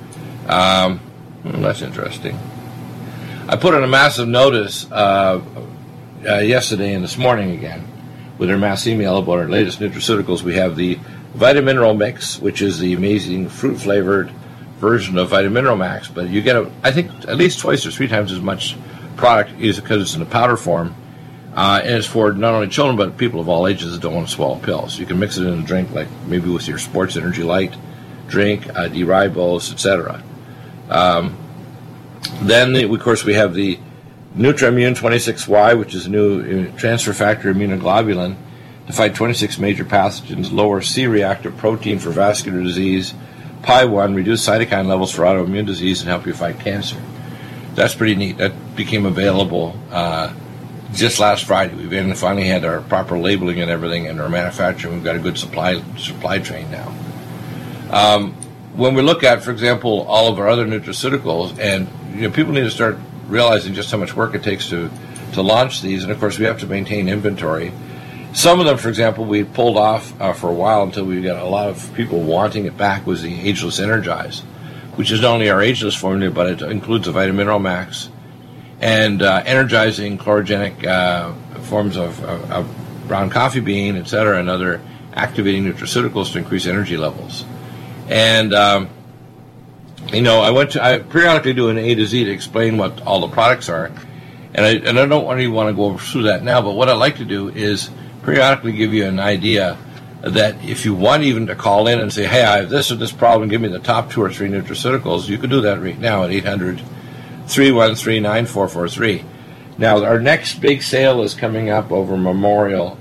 Um, 0.46 0.98
hmm, 1.42 1.60
that's 1.60 1.82
interesting. 1.82 2.38
I 3.48 3.56
put 3.56 3.74
on 3.74 3.82
a 3.82 3.88
massive 3.88 4.28
notice 4.28 4.90
uh, 4.92 5.42
uh, 6.24 6.38
yesterday 6.38 6.94
and 6.94 7.02
this 7.02 7.18
morning 7.18 7.50
again 7.50 7.87
with 8.38 8.50
our 8.50 8.56
mass 8.56 8.86
email 8.86 9.18
about 9.18 9.38
our 9.38 9.48
latest 9.48 9.80
nutraceuticals. 9.80 10.42
We 10.42 10.54
have 10.54 10.76
the 10.76 10.98
Vitamineral 11.36 11.96
Mix, 11.96 12.38
which 12.38 12.62
is 12.62 12.78
the 12.78 12.94
amazing 12.94 13.48
fruit 13.48 13.78
flavored 13.78 14.30
version 14.78 15.18
of 15.18 15.30
Vitamineral 15.30 15.76
Max, 15.76 16.08
but 16.08 16.28
you 16.28 16.40
get, 16.40 16.56
a, 16.56 16.70
I 16.82 16.92
think, 16.92 17.10
at 17.26 17.36
least 17.36 17.58
twice 17.58 17.84
or 17.84 17.90
three 17.90 18.08
times 18.08 18.32
as 18.32 18.40
much 18.40 18.76
product 19.16 19.60
is 19.60 19.78
because 19.78 20.02
it's 20.02 20.14
in 20.14 20.22
a 20.22 20.26
powder 20.26 20.56
form. 20.56 20.94
Uh, 21.54 21.80
and 21.82 21.94
it's 21.94 22.06
for 22.06 22.30
not 22.32 22.54
only 22.54 22.68
children 22.68 22.96
but 22.96 23.16
people 23.16 23.40
of 23.40 23.48
all 23.48 23.66
ages 23.66 23.90
that 23.90 24.00
don't 24.00 24.14
want 24.14 24.28
to 24.28 24.32
swallow 24.32 24.58
pills. 24.60 24.96
You 24.96 25.06
can 25.06 25.18
mix 25.18 25.38
it 25.38 25.46
in 25.46 25.58
a 25.58 25.62
drink, 25.62 25.90
like 25.90 26.06
maybe 26.26 26.48
with 26.48 26.68
your 26.68 26.78
Sports 26.78 27.16
Energy 27.16 27.42
Light 27.42 27.74
drink, 28.28 28.68
uh, 28.76 28.86
D-ribose, 28.88 29.72
etc. 29.72 30.22
Um, 30.88 31.36
then, 32.42 32.76
of 32.76 33.00
course, 33.00 33.24
we 33.24 33.34
have 33.34 33.54
the 33.54 33.78
Nutrimmune 34.36 34.96
26Y, 34.96 35.78
which 35.78 35.94
is 35.94 36.06
a 36.06 36.10
new 36.10 36.40
uh, 36.40 36.78
transfer 36.78 37.12
factor 37.12 37.52
immunoglobulin 37.52 38.36
to 38.86 38.92
fight 38.92 39.14
26 39.14 39.58
major 39.58 39.84
pathogens, 39.84 40.52
lower 40.52 40.80
C-reactive 40.80 41.56
protein 41.56 41.98
for 41.98 42.10
vascular 42.10 42.62
disease, 42.62 43.14
Pi1, 43.62 44.14
reduce 44.14 44.46
cytokine 44.46 44.86
levels 44.86 45.10
for 45.10 45.22
autoimmune 45.22 45.66
disease, 45.66 46.00
and 46.00 46.08
help 46.08 46.26
you 46.26 46.32
fight 46.32 46.60
cancer. 46.60 46.96
That's 47.74 47.94
pretty 47.94 48.14
neat. 48.14 48.38
That 48.38 48.76
became 48.76 49.04
available 49.04 49.78
uh, 49.90 50.32
just 50.92 51.18
last 51.18 51.44
Friday. 51.44 51.74
We've 51.74 52.18
finally 52.18 52.46
had 52.46 52.64
our 52.64 52.80
proper 52.82 53.18
labeling 53.18 53.60
and 53.60 53.70
everything, 53.70 54.06
and 54.06 54.20
our 54.20 54.28
manufacturing. 54.28 54.94
We've 54.94 55.04
got 55.04 55.16
a 55.16 55.20
good 55.20 55.38
supply 55.38 55.82
supply 55.96 56.38
chain 56.38 56.70
now. 56.70 56.94
Um, 57.90 58.32
when 58.74 58.94
we 58.94 59.02
look 59.02 59.24
at, 59.24 59.42
for 59.42 59.50
example, 59.50 60.02
all 60.02 60.32
of 60.32 60.38
our 60.38 60.48
other 60.48 60.66
nutraceuticals, 60.66 61.58
and 61.58 61.88
you 62.14 62.22
know, 62.22 62.30
people 62.30 62.52
need 62.52 62.62
to 62.62 62.70
start 62.70 62.98
realizing 63.28 63.74
just 63.74 63.90
how 63.90 63.98
much 63.98 64.14
work 64.16 64.34
it 64.34 64.42
takes 64.42 64.68
to 64.70 64.90
to 65.34 65.42
launch 65.42 65.82
these, 65.82 66.02
and 66.02 66.10
of 66.10 66.18
course, 66.18 66.38
we 66.38 66.46
have 66.46 66.58
to 66.60 66.66
maintain 66.66 67.08
inventory. 67.08 67.70
Some 68.32 68.60
of 68.60 68.66
them, 68.66 68.78
for 68.78 68.88
example, 68.88 69.24
we 69.24 69.44
pulled 69.44 69.76
off 69.76 70.18
uh, 70.20 70.32
for 70.32 70.48
a 70.48 70.54
while 70.54 70.82
until 70.82 71.04
we 71.04 71.20
got 71.20 71.42
a 71.42 71.48
lot 71.48 71.68
of 71.68 71.94
people 71.94 72.20
wanting 72.20 72.64
it 72.64 72.76
back. 72.76 73.06
Was 73.06 73.22
the 73.22 73.40
Ageless 73.40 73.78
Energize, 73.78 74.40
which 74.96 75.10
is 75.10 75.20
not 75.20 75.32
only 75.32 75.50
our 75.50 75.62
ageless 75.62 75.94
formula, 75.94 76.32
but 76.32 76.46
it 76.46 76.62
includes 76.62 77.06
a 77.08 77.12
vitamin 77.12 77.36
mineral 77.36 77.58
Max 77.58 78.08
and 78.80 79.22
uh, 79.22 79.42
energizing 79.44 80.18
chlorogenic 80.18 80.86
uh, 80.86 81.32
forms 81.62 81.96
of, 81.96 82.22
of, 82.24 82.50
of, 82.50 82.74
brown 83.08 83.30
coffee 83.30 83.60
bean, 83.60 83.96
etc., 83.96 84.38
and 84.38 84.50
other 84.50 84.82
activating 85.14 85.64
nutraceuticals 85.64 86.32
to 86.32 86.38
increase 86.38 86.66
energy 86.66 86.98
levels. 86.98 87.46
And 88.06 88.52
um, 88.52 88.90
you 90.12 90.22
know, 90.22 90.40
I 90.40 90.50
went 90.50 90.72
to 90.72 90.82
I 90.82 90.98
periodically 90.98 91.52
do 91.52 91.68
an 91.68 91.78
A 91.78 91.94
to 91.94 92.06
Z 92.06 92.24
to 92.24 92.30
explain 92.30 92.78
what 92.78 93.00
all 93.02 93.20
the 93.20 93.28
products 93.28 93.68
are, 93.68 93.86
and 94.54 94.64
I 94.64 94.70
and 94.76 94.98
I 94.98 95.06
don't 95.06 95.28
really 95.28 95.48
want 95.48 95.68
to 95.68 95.74
go 95.74 95.98
through 95.98 96.24
that 96.24 96.42
now. 96.42 96.62
But 96.62 96.72
what 96.72 96.88
I 96.88 96.94
like 96.94 97.16
to 97.16 97.24
do 97.24 97.48
is 97.48 97.90
periodically 98.22 98.72
give 98.72 98.94
you 98.94 99.04
an 99.04 99.20
idea 99.20 99.76
that 100.22 100.62
if 100.64 100.84
you 100.84 100.94
want 100.94 101.22
even 101.24 101.46
to 101.48 101.54
call 101.54 101.86
in 101.86 102.00
and 102.00 102.12
say, 102.12 102.24
"Hey, 102.24 102.42
I 102.42 102.58
have 102.58 102.70
this 102.70 102.90
or 102.90 102.96
this 102.96 103.12
problem, 103.12 103.48
give 103.48 103.60
me 103.60 103.68
the 103.68 103.78
top 103.78 104.10
two 104.10 104.22
or 104.22 104.30
three 104.30 104.48
nutraceuticals," 104.48 105.28
you 105.28 105.38
can 105.38 105.50
do 105.50 105.60
that 105.60 105.80
right 105.80 105.98
now 105.98 106.24
at 106.24 106.30
800 106.30 106.80
313 107.46 108.22
9443. 108.22 109.24
Now, 109.76 110.02
our 110.04 110.18
next 110.18 110.60
big 110.60 110.82
sale 110.82 111.22
is 111.22 111.34
coming 111.34 111.70
up 111.70 111.92
over 111.92 112.16
Memorial, 112.16 112.98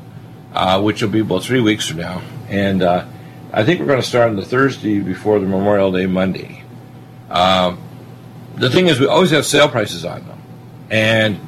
uh, 0.54 0.80
which 0.82 1.02
will 1.02 1.10
be 1.10 1.22
about 1.22 1.44
three 1.44 1.62
weeks 1.62 1.88
from 1.88 1.98
now, 1.98 2.22
and 2.50 2.84
uh, 2.84 3.06
I 3.52 3.64
think 3.64 3.80
we're 3.80 3.88
going 3.88 4.02
to 4.02 4.08
start 4.08 4.30
on 4.30 4.36
the 4.36 4.46
Thursday 4.46 5.00
before 5.00 5.40
the 5.40 5.48
Memorial 5.48 5.92
Day 5.92 6.06
Monday. 6.06 6.64
Um, 7.30 7.80
the 8.56 8.70
thing 8.70 8.88
is, 8.88 9.00
we 9.00 9.08
always 9.08 9.32
have 9.32 9.46
sale 9.46 9.70
prices 9.70 10.06
on 10.06 10.26
them. 10.26 10.42
And 10.90 11.40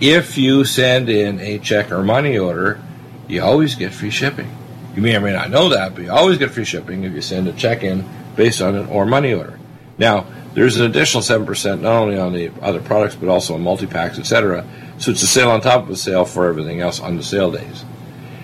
if 0.00 0.36
you 0.36 0.64
send 0.64 1.08
in 1.08 1.40
a 1.40 1.58
check 1.58 1.90
or 1.92 2.02
money 2.02 2.38
order, 2.38 2.80
you 3.28 3.42
always 3.42 3.74
get 3.74 3.92
free 3.92 4.10
shipping. 4.10 4.50
You 4.94 5.02
may 5.02 5.16
or 5.16 5.20
may 5.20 5.32
not 5.32 5.50
know 5.50 5.68
that, 5.70 5.94
but 5.94 6.04
you 6.04 6.10
always 6.10 6.38
get 6.38 6.50
free 6.50 6.64
shipping 6.64 7.04
if 7.04 7.12
you 7.12 7.20
send 7.20 7.48
a 7.48 7.52
check 7.52 7.82
in 7.82 8.04
based 8.34 8.62
on 8.62 8.74
an 8.74 8.86
or 8.86 9.06
money 9.06 9.34
order. 9.34 9.58
Now, 9.98 10.26
there's 10.54 10.78
an 10.78 10.86
additional 10.86 11.22
7% 11.22 11.80
not 11.80 11.92
only 11.92 12.18
on 12.18 12.32
the 12.32 12.50
other 12.62 12.80
products, 12.80 13.14
but 13.14 13.28
also 13.28 13.54
on 13.54 13.62
multi 13.62 13.86
packs, 13.86 14.18
etc. 14.18 14.66
So 14.98 15.10
it's 15.10 15.22
a 15.22 15.26
sale 15.26 15.50
on 15.50 15.60
top 15.60 15.82
of 15.82 15.90
a 15.90 15.96
sale 15.96 16.24
for 16.24 16.48
everything 16.48 16.80
else 16.80 16.98
on 16.98 17.16
the 17.16 17.22
sale 17.22 17.50
days. 17.50 17.84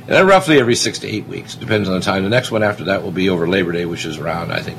And 0.01 0.11
then 0.11 0.27
roughly 0.27 0.59
every 0.59 0.75
six 0.75 0.99
to 1.01 1.09
eight 1.09 1.27
weeks, 1.27 1.55
depends 1.55 1.89
on 1.89 1.95
the 1.95 2.01
time. 2.01 2.23
The 2.23 2.29
next 2.29 2.51
one 2.51 2.63
after 2.63 2.85
that 2.85 3.03
will 3.03 3.13
be 3.13 3.31
over 3.31 3.49
Labor 3.49 3.73
Day, 3.73 3.87
which 3.87 4.05
is 4.05 4.19
around, 4.19 4.53
I 4.53 4.61
think, 4.61 4.79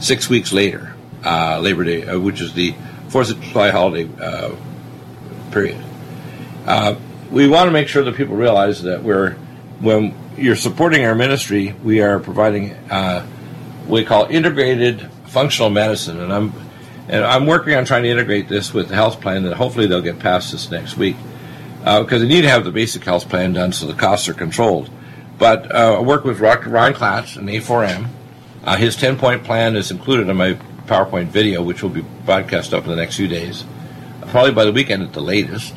six 0.00 0.28
weeks 0.28 0.52
later 0.52 0.94
uh, 1.24 1.58
Labor 1.60 1.84
Day, 1.84 2.06
uh, 2.06 2.18
which 2.18 2.40
is 2.40 2.52
the 2.54 2.74
Fourth 3.08 3.30
of 3.30 3.40
July 3.40 3.70
holiday 3.70 4.08
uh, 4.20 4.54
period. 5.50 5.82
Uh, 6.66 6.96
we 7.30 7.48
want 7.48 7.68
to 7.68 7.70
make 7.70 7.88
sure 7.88 8.02
that 8.02 8.16
people 8.16 8.36
realize 8.36 8.82
that 8.82 9.02
we're 9.02 9.32
when 9.80 10.14
you're 10.36 10.56
supporting 10.56 11.04
our 11.04 11.14
ministry, 11.14 11.74
we 11.84 12.00
are 12.00 12.18
providing 12.18 12.72
uh, 12.90 13.26
we 13.86 14.04
call 14.04 14.26
integrated 14.26 15.10
functional 15.26 15.70
medicine, 15.70 16.20
and 16.20 16.32
I'm 16.32 16.52
and 17.08 17.24
I'm 17.24 17.46
working 17.46 17.74
on 17.74 17.84
trying 17.84 18.04
to 18.04 18.08
integrate 18.08 18.48
this 18.48 18.72
with 18.72 18.88
the 18.88 18.94
health 18.94 19.20
plan, 19.20 19.44
and 19.44 19.54
hopefully 19.54 19.86
they'll 19.86 20.00
get 20.00 20.18
past 20.18 20.52
this 20.52 20.70
next 20.70 20.96
week 20.96 21.16
because 21.78 22.22
they 22.22 22.28
need 22.28 22.42
to 22.42 22.48
have 22.48 22.64
the 22.64 22.72
basic 22.72 23.04
health 23.04 23.28
plan 23.28 23.52
done 23.52 23.72
so 23.72 23.86
the 23.86 23.94
costs 23.94 24.28
are 24.28 24.34
controlled. 24.34 24.90
But 25.38 25.74
uh, 25.74 25.98
I 25.98 26.00
work 26.00 26.24
with 26.24 26.40
Dr. 26.40 26.70
Ryan 26.70 26.94
Klatz 26.94 27.36
and 27.36 27.48
A4M. 27.48 28.08
Uh, 28.64 28.76
his 28.76 28.96
10 28.96 29.18
point 29.18 29.44
plan 29.44 29.76
is 29.76 29.90
included 29.90 30.28
in 30.28 30.36
my 30.36 30.58
PowerPoint 30.86 31.26
video, 31.26 31.62
which 31.62 31.82
will 31.82 31.90
be 31.90 32.02
broadcast 32.24 32.74
up 32.74 32.84
in 32.84 32.90
the 32.90 32.96
next 32.96 33.16
few 33.16 33.28
days, 33.28 33.64
probably 34.28 34.52
by 34.52 34.64
the 34.64 34.72
weekend 34.72 35.02
at 35.02 35.12
the 35.12 35.20
latest. 35.20 35.74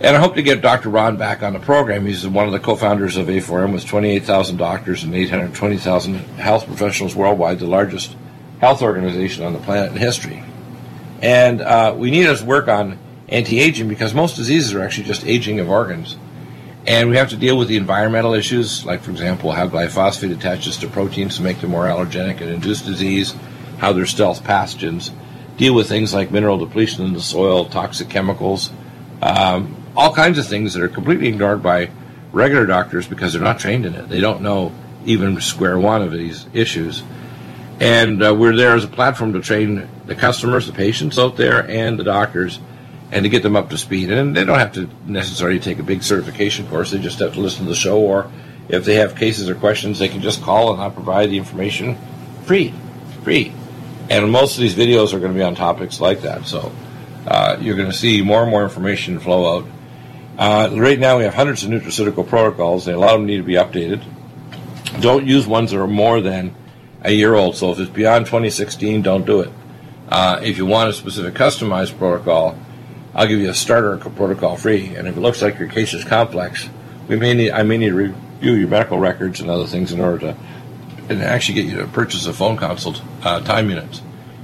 And 0.00 0.16
I 0.16 0.20
hope 0.20 0.34
to 0.34 0.42
get 0.42 0.60
Dr. 0.60 0.90
Ron 0.90 1.16
back 1.16 1.42
on 1.42 1.52
the 1.52 1.60
program. 1.60 2.04
He's 2.04 2.26
one 2.26 2.46
of 2.46 2.52
the 2.52 2.58
co-founders 2.58 3.16
of 3.16 3.28
A4M 3.28 3.72
with 3.72 3.86
28,000 3.86 4.56
doctors 4.56 5.04
and 5.04 5.14
820,000 5.14 6.14
health 6.36 6.66
professionals 6.66 7.14
worldwide, 7.14 7.60
the 7.60 7.66
largest 7.66 8.16
health 8.60 8.82
organization 8.82 9.44
on 9.44 9.52
the 9.52 9.60
planet 9.60 9.92
in 9.92 9.96
history. 9.96 10.42
And 11.22 11.60
uh, 11.60 11.94
we 11.96 12.10
need 12.10 12.24
to 12.24 12.44
work 12.44 12.68
on 12.68 12.98
anti-aging 13.28 13.88
because 13.88 14.12
most 14.14 14.36
diseases 14.36 14.74
are 14.74 14.82
actually 14.82 15.04
just 15.04 15.24
aging 15.24 15.60
of 15.60 15.70
organs. 15.70 16.16
And 16.86 17.08
we 17.08 17.16
have 17.16 17.30
to 17.30 17.36
deal 17.36 17.56
with 17.56 17.68
the 17.68 17.76
environmental 17.76 18.34
issues, 18.34 18.84
like, 18.84 19.00
for 19.00 19.10
example, 19.10 19.52
how 19.52 19.68
glyphosate 19.68 20.36
attaches 20.36 20.76
to 20.78 20.88
proteins 20.88 21.36
to 21.36 21.42
make 21.42 21.60
them 21.60 21.70
more 21.70 21.84
allergenic 21.84 22.42
and 22.42 22.50
induce 22.50 22.82
disease, 22.82 23.34
how 23.84 23.92
they're 23.92 24.06
stealth 24.06 24.42
pathogens, 24.42 25.10
deal 25.58 25.74
with 25.74 25.86
things 25.86 26.14
like 26.14 26.30
mineral 26.30 26.56
depletion 26.56 27.04
in 27.04 27.12
the 27.12 27.20
soil, 27.20 27.66
toxic 27.66 28.08
chemicals, 28.08 28.70
um, 29.20 29.76
all 29.94 30.14
kinds 30.14 30.38
of 30.38 30.46
things 30.46 30.72
that 30.72 30.82
are 30.82 30.88
completely 30.88 31.28
ignored 31.28 31.62
by 31.62 31.90
regular 32.32 32.64
doctors 32.64 33.06
because 33.06 33.34
they're 33.34 33.42
not 33.42 33.58
trained 33.58 33.84
in 33.84 33.94
it. 33.94 34.08
They 34.08 34.20
don't 34.20 34.40
know 34.40 34.72
even 35.04 35.38
square 35.42 35.78
one 35.78 36.00
of 36.00 36.12
these 36.12 36.46
issues. 36.54 37.02
And 37.78 38.22
uh, 38.24 38.34
we're 38.34 38.56
there 38.56 38.74
as 38.74 38.84
a 38.84 38.88
platform 38.88 39.34
to 39.34 39.42
train 39.42 39.86
the 40.06 40.14
customers, 40.14 40.66
the 40.66 40.72
patients 40.72 41.18
out 41.18 41.36
there, 41.36 41.68
and 41.68 41.98
the 41.98 42.04
doctors, 42.04 42.60
and 43.12 43.24
to 43.24 43.28
get 43.28 43.42
them 43.42 43.54
up 43.54 43.68
to 43.68 43.76
speed. 43.76 44.10
And 44.10 44.34
they 44.34 44.46
don't 44.46 44.58
have 44.58 44.72
to 44.74 44.88
necessarily 45.04 45.60
take 45.60 45.78
a 45.78 45.82
big 45.82 46.02
certification 46.02 46.66
course. 46.68 46.90
They 46.90 46.98
just 46.98 47.18
have 47.18 47.34
to 47.34 47.40
listen 47.40 47.64
to 47.64 47.68
the 47.68 47.76
show, 47.76 48.00
or 48.00 48.32
if 48.70 48.86
they 48.86 48.94
have 48.94 49.14
cases 49.14 49.50
or 49.50 49.54
questions, 49.54 49.98
they 49.98 50.08
can 50.08 50.22
just 50.22 50.40
call 50.40 50.72
and 50.72 50.80
I'll 50.80 50.90
provide 50.90 51.28
the 51.28 51.36
information 51.36 51.98
free, 52.44 52.72
free. 53.22 53.52
And 54.10 54.30
most 54.30 54.56
of 54.56 54.60
these 54.60 54.74
videos 54.74 55.12
are 55.12 55.18
going 55.18 55.32
to 55.32 55.38
be 55.38 55.42
on 55.42 55.54
topics 55.54 56.00
like 56.00 56.22
that. 56.22 56.46
So 56.46 56.72
uh, 57.26 57.56
you're 57.60 57.76
going 57.76 57.90
to 57.90 57.96
see 57.96 58.22
more 58.22 58.42
and 58.42 58.50
more 58.50 58.62
information 58.62 59.18
flow 59.18 59.58
out. 59.58 59.66
Uh, 60.36 60.76
right 60.76 60.98
now, 60.98 61.18
we 61.18 61.24
have 61.24 61.34
hundreds 61.34 61.64
of 61.64 61.70
nutraceutical 61.70 62.26
protocols, 62.26 62.86
and 62.86 62.96
a 62.96 62.98
lot 62.98 63.14
of 63.14 63.20
them 63.20 63.26
need 63.26 63.36
to 63.38 63.42
be 63.44 63.54
updated. 63.54 64.02
Don't 65.00 65.26
use 65.26 65.46
ones 65.46 65.70
that 65.70 65.80
are 65.80 65.86
more 65.86 66.20
than 66.20 66.54
a 67.02 67.12
year 67.12 67.34
old. 67.34 67.56
So 67.56 67.70
if 67.72 67.78
it's 67.78 67.90
beyond 67.90 68.26
2016, 68.26 69.02
don't 69.02 69.24
do 69.24 69.40
it. 69.40 69.52
Uh, 70.08 70.40
if 70.42 70.58
you 70.58 70.66
want 70.66 70.90
a 70.90 70.92
specific 70.92 71.34
customized 71.34 71.96
protocol, 71.98 72.58
I'll 73.14 73.26
give 73.26 73.38
you 73.38 73.48
a 73.48 73.54
starter 73.54 73.96
protocol 73.96 74.56
free. 74.56 74.94
And 74.96 75.06
if 75.06 75.16
it 75.16 75.20
looks 75.20 75.40
like 75.40 75.58
your 75.58 75.68
case 75.68 75.94
is 75.94 76.04
complex, 76.04 76.68
we 77.08 77.16
may 77.16 77.34
need 77.34 77.52
I 77.52 77.62
may 77.62 77.78
need 77.78 77.90
to 77.90 77.94
review 77.94 78.54
your 78.54 78.68
medical 78.68 78.98
records 78.98 79.40
and 79.40 79.50
other 79.50 79.66
things 79.66 79.92
in 79.92 80.00
order 80.00 80.18
to 80.18 80.36
and 81.08 81.22
actually 81.22 81.54
get 81.54 81.66
you 81.66 81.76
to 81.78 81.86
purchase 81.86 82.26
a 82.26 82.32
phone 82.32 82.56
consult 82.56 83.02
uh, 83.22 83.40
time 83.40 83.68
unit 83.68 84.00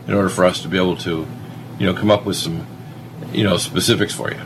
in 0.06 0.14
order 0.14 0.28
for 0.28 0.44
us 0.44 0.62
to 0.62 0.68
be 0.68 0.76
able 0.76 0.96
to, 0.96 1.26
you 1.78 1.86
know, 1.86 1.94
come 1.94 2.10
up 2.10 2.24
with 2.24 2.36
some, 2.36 2.66
you 3.32 3.44
know, 3.44 3.56
specifics 3.56 4.14
for 4.14 4.30
you. 4.30 4.40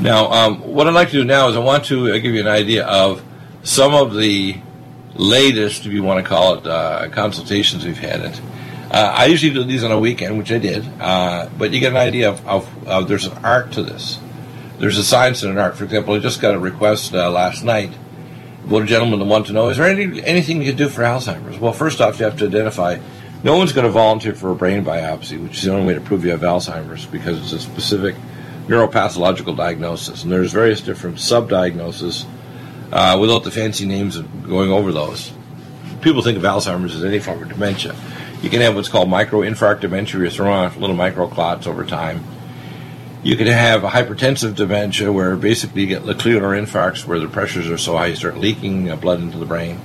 Now, 0.00 0.30
um, 0.30 0.60
what 0.60 0.86
I'd 0.86 0.94
like 0.94 1.10
to 1.10 1.18
do 1.18 1.24
now 1.24 1.48
is 1.48 1.56
I 1.56 1.60
want 1.60 1.84
to 1.86 2.10
uh, 2.10 2.18
give 2.18 2.34
you 2.34 2.40
an 2.40 2.48
idea 2.48 2.86
of 2.86 3.22
some 3.62 3.94
of 3.94 4.14
the 4.14 4.56
latest, 5.14 5.84
if 5.84 5.92
you 5.92 6.02
want 6.02 6.24
to 6.24 6.28
call 6.28 6.54
it, 6.54 6.66
uh, 6.66 7.08
consultations 7.10 7.84
we've 7.84 7.98
had. 7.98 8.20
It. 8.20 8.40
Uh, 8.90 9.14
I 9.16 9.26
usually 9.26 9.52
do 9.52 9.62
these 9.62 9.84
on 9.84 9.92
a 9.92 9.98
weekend, 9.98 10.38
which 10.38 10.50
I 10.50 10.58
did, 10.58 10.84
uh, 11.00 11.48
but 11.58 11.72
you 11.72 11.80
get 11.80 11.92
an 11.92 11.98
idea 11.98 12.30
of, 12.30 12.48
of, 12.86 13.08
there's 13.08 13.26
an 13.26 13.44
art 13.44 13.72
to 13.72 13.82
this. 13.82 14.18
There's 14.78 14.96
a 14.96 15.04
science 15.04 15.42
and 15.42 15.52
an 15.52 15.58
art. 15.58 15.76
For 15.76 15.84
example, 15.84 16.14
I 16.14 16.18
just 16.18 16.40
got 16.40 16.54
a 16.54 16.58
request 16.58 17.14
uh, 17.14 17.30
last 17.30 17.62
night. 17.62 17.92
What 18.70 18.84
a 18.84 18.86
gentleman 18.86 19.28
want 19.28 19.46
to 19.48 19.52
know: 19.52 19.68
Is 19.68 19.78
there 19.78 19.86
any, 19.88 20.22
anything 20.22 20.62
you 20.62 20.68
can 20.68 20.76
do 20.76 20.88
for 20.88 21.02
Alzheimer's? 21.02 21.58
Well, 21.58 21.72
first 21.72 22.00
off, 22.00 22.20
you 22.20 22.24
have 22.24 22.38
to 22.38 22.46
identify. 22.46 22.98
No 23.42 23.56
one's 23.56 23.72
going 23.72 23.84
to 23.84 23.90
volunteer 23.90 24.32
for 24.32 24.52
a 24.52 24.54
brain 24.54 24.84
biopsy, 24.84 25.42
which 25.42 25.56
is 25.56 25.64
the 25.64 25.72
only 25.72 25.88
way 25.88 25.94
to 25.94 26.00
prove 26.00 26.24
you 26.24 26.30
have 26.30 26.42
Alzheimer's, 26.42 27.04
because 27.04 27.38
it's 27.38 27.52
a 27.52 27.58
specific 27.58 28.14
neuropathological 28.68 29.56
diagnosis, 29.56 30.22
and 30.22 30.30
there's 30.30 30.52
various 30.52 30.80
different 30.80 31.18
sub-diagnoses 31.18 32.26
uh, 32.92 33.18
without 33.20 33.42
the 33.42 33.50
fancy 33.50 33.86
names 33.86 34.14
of 34.14 34.46
going 34.46 34.70
over 34.70 34.92
those. 34.92 35.32
People 36.00 36.22
think 36.22 36.38
of 36.38 36.44
Alzheimer's 36.44 36.94
as 36.94 37.02
any 37.02 37.18
form 37.18 37.42
of 37.42 37.48
dementia. 37.48 37.96
You 38.40 38.50
can 38.50 38.60
have 38.60 38.76
what's 38.76 38.88
called 38.88 39.08
microinfarct 39.08 39.80
dementia, 39.80 40.14
where 40.14 40.26
you're 40.26 40.30
throwing 40.30 40.52
off 40.52 40.76
little 40.76 40.94
microclots 40.94 41.66
over 41.66 41.84
time. 41.84 42.22
You 43.22 43.36
can 43.36 43.48
have 43.48 43.84
a 43.84 43.88
hypertensive 43.88 44.54
dementia, 44.54 45.12
where 45.12 45.36
basically 45.36 45.82
you 45.82 45.88
get 45.88 46.04
lacunar 46.04 46.58
infarcts, 46.58 47.04
where 47.04 47.18
the 47.18 47.28
pressures 47.28 47.68
are 47.68 47.76
so 47.76 47.96
high 47.96 48.06
you 48.06 48.16
start 48.16 48.38
leaking 48.38 48.90
uh, 48.90 48.96
blood 48.96 49.20
into 49.20 49.36
the 49.36 49.44
brain. 49.44 49.78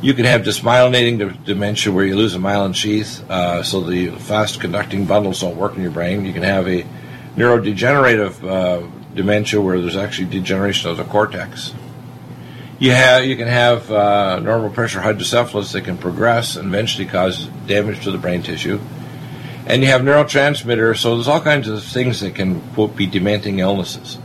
You 0.00 0.14
can 0.14 0.26
have 0.26 0.42
dysmyelinating 0.42 1.18
de- 1.18 1.30
dementia, 1.44 1.92
where 1.92 2.04
you 2.04 2.14
lose 2.14 2.36
a 2.36 2.38
myelin 2.38 2.72
sheath, 2.74 3.28
uh, 3.28 3.64
so 3.64 3.80
the 3.80 4.10
fast 4.10 4.60
conducting 4.60 5.06
bundles 5.06 5.40
don't 5.40 5.56
work 5.56 5.74
in 5.74 5.82
your 5.82 5.90
brain. 5.90 6.24
You 6.24 6.32
can 6.32 6.44
have 6.44 6.68
a 6.68 6.86
neurodegenerative 7.34 8.44
uh, 8.44 8.86
dementia, 9.14 9.60
where 9.60 9.80
there's 9.80 9.96
actually 9.96 10.28
degeneration 10.28 10.88
of 10.88 10.98
the 10.98 11.04
cortex. 11.04 11.74
You 12.78 12.92
have 12.92 13.24
you 13.24 13.36
can 13.36 13.48
have 13.48 13.90
uh, 13.90 14.38
normal 14.38 14.70
pressure 14.70 15.00
hydrocephalus 15.00 15.72
that 15.72 15.82
can 15.82 15.98
progress 15.98 16.54
and 16.56 16.68
eventually 16.68 17.06
cause 17.06 17.46
damage 17.66 18.04
to 18.04 18.12
the 18.12 18.18
brain 18.18 18.42
tissue, 18.42 18.80
and 19.66 19.82
you 19.82 19.88
have 19.88 20.02
neurotransmitter. 20.02 20.96
So 20.96 21.14
there's 21.14 21.28
all 21.28 21.40
kinds 21.40 21.68
of 21.68 21.82
things 21.82 22.20
that 22.20 22.34
can 22.34 22.60
quote 22.72 22.96
be 22.96 23.06
dementing 23.06 23.60
illnesses. 23.60 24.18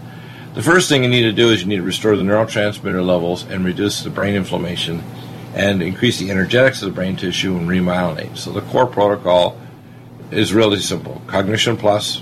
The 0.54 0.64
first 0.64 0.90
thing 0.90 1.04
you 1.04 1.10
need 1.10 1.24
to 1.24 1.32
do 1.32 1.52
is 1.52 1.62
you 1.62 1.68
need 1.68 1.78
to 1.78 1.84
restore 1.84 2.16
the 2.16 2.24
neurotransmitter 2.24 3.06
levels 3.06 3.44
and 3.44 3.64
reduce 3.64 4.02
the 4.02 4.10
brain 4.10 4.36
inflammation, 4.36 5.04
and 5.54 5.82
increase 5.82 6.20
the 6.20 6.32
energetics 6.32 6.82
of 6.82 6.90
the 6.90 6.96
brain 6.96 7.16
tissue 7.16 7.56
and 7.56 7.68
remyelinate. 7.68 8.38
So 8.38 8.52
the 8.52 8.62
core 8.62 8.88
protocol 8.88 9.58
is 10.32 10.54
really 10.54 10.80
simple: 10.80 11.22
cognition 11.28 11.78
plus, 11.78 12.22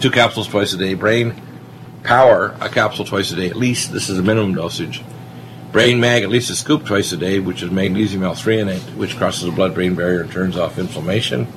two 0.00 0.10
capsules 0.10 0.48
twice 0.48 0.72
a 0.72 0.78
day, 0.78 0.94
brain 0.94 1.40
power 2.02 2.54
a 2.60 2.68
capsule 2.68 3.04
twice 3.04 3.30
a 3.32 3.36
day 3.36 3.48
at 3.48 3.56
least. 3.56 3.92
This 3.92 4.10
is 4.10 4.18
a 4.18 4.22
minimum 4.22 4.54
dosage 4.54 5.02
Brain 5.74 5.98
Mag 5.98 6.22
at 6.22 6.28
least 6.28 6.50
a 6.50 6.54
scoop 6.54 6.86
twice 6.86 7.10
a 7.10 7.16
day, 7.16 7.40
which 7.40 7.60
is 7.60 7.68
magnesium 7.68 8.22
L-threonate, 8.22 8.94
which 8.94 9.16
crosses 9.16 9.42
the 9.42 9.50
blood-brain 9.50 9.96
barrier 9.96 10.20
and 10.20 10.30
turns 10.30 10.56
off 10.56 10.78
inflammation, 10.78 11.48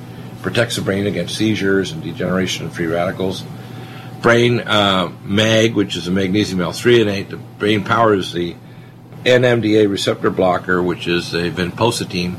protects 0.42 0.76
the 0.76 0.82
brain 0.82 1.06
against 1.06 1.36
seizures 1.36 1.92
and 1.92 2.02
degeneration 2.02 2.66
of 2.66 2.74
free 2.74 2.86
radicals. 2.86 3.44
Brain 4.22 4.60
uh, 4.60 5.12
Mag, 5.22 5.74
which 5.74 5.96
is 5.96 6.08
a 6.08 6.10
magnesium 6.10 6.60
L-threonate, 6.60 7.30
the 7.30 7.36
brain 7.36 7.84
powers 7.84 8.32
the 8.32 8.56
NMDA 9.24 9.90
receptor 9.90 10.30
blocker, 10.30 10.82
which 10.82 11.06
is 11.06 11.34
a 11.34 11.50
vinpocetine. 11.50 12.36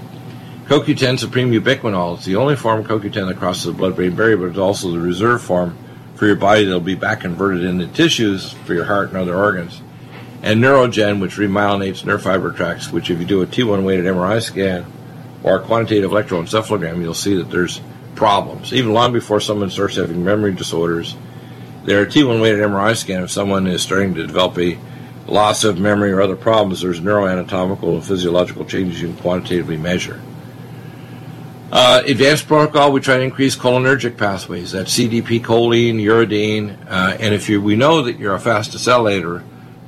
CoQ10 0.66 1.20
Supreme 1.20 1.52
Ubiquinol. 1.52 2.18
It's 2.18 2.26
the 2.26 2.36
only 2.36 2.56
form 2.56 2.82
of 2.82 2.88
CoQ10 2.88 3.28
that 3.28 3.38
crosses 3.38 3.66
the 3.66 3.72
blood-brain 3.74 4.16
barrier, 4.16 4.38
but 4.38 4.46
it's 4.46 4.58
also 4.58 4.92
the 4.92 5.00
reserve 5.00 5.42
form 5.42 5.78
for 6.16 6.26
your 6.26 6.36
body 6.36 6.66
that'll 6.66 6.80
be 6.80 6.96
back 6.96 7.22
converted 7.22 7.64
into 7.64 7.88
tissues 7.88 8.52
for 8.52 8.74
your 8.74 8.86
heart 8.86 9.10
and 9.10 9.18
other 9.18 9.36
organs 9.36 9.82
and 10.42 10.64
Neurogen, 10.64 11.20
which 11.20 11.36
remyelinates 11.36 12.06
nerve 12.06 12.22
fiber 12.22 12.52
tracts, 12.52 12.92
which 12.92 13.10
if 13.10 13.20
you 13.20 13.26
do 13.26 13.42
a 13.42 13.48
T1 13.48 13.84
weighted 13.84 14.06
MRI 14.06 14.42
scan 14.42 14.86
or 15.44 15.58
a 15.58 15.64
quantitative 15.64 16.12
electroencephalogram, 16.12 17.02
you'll 17.02 17.14
see 17.14 17.36
that 17.36 17.50
there's 17.50 17.82
problems. 18.16 18.74
Even 18.74 18.94
long 18.94 19.14
before 19.14 19.40
someone 19.40 19.70
starts 19.70 19.96
having 19.96 20.24
memory 20.24 20.54
disorders, 20.54 21.16
there 21.86 22.02
are 22.02 22.06
T1 22.06 22.42
weighted 22.42 22.60
MRI 22.60 22.96
scan 22.96 23.24
if 23.24 23.32
someone 23.32 23.66
is 23.68 23.82
starting 23.82 24.14
to 24.16 24.28
develop 24.28 24.58
a 24.58 24.78
loss 25.28 25.64
of 25.64 25.80
memory 25.80 26.12
or 26.12 26.22
other 26.22 26.36
problems, 26.36 26.82
there's 26.82 27.00
neuroanatomical 27.00 27.94
and 27.94 28.04
physiological 28.04 28.66
changes 28.66 29.02
you 29.02 29.08
can 29.08 29.18
quantitatively 29.18 29.78
measure. 29.78 30.22
Uh, 31.72 32.02
advanced 32.06 32.48
protocol, 32.48 32.92
we 32.92 33.00
try 33.00 33.18
to 33.18 33.24
increase 33.24 33.56
cholinergic 33.56 34.18
pathways. 34.18 34.72
That's 34.72 34.98
CDP, 34.98 35.40
choline, 35.42 36.02
uridine, 36.02 36.76
uh, 36.88 37.16
and 37.20 37.36
if 37.36 37.48
you, 37.48 37.62
we 37.62 37.76
know 37.76 38.02
that 38.02 38.18
you're 38.18 38.34
a 38.34 38.40
fast 38.40 38.72
acetylator, 38.72 39.44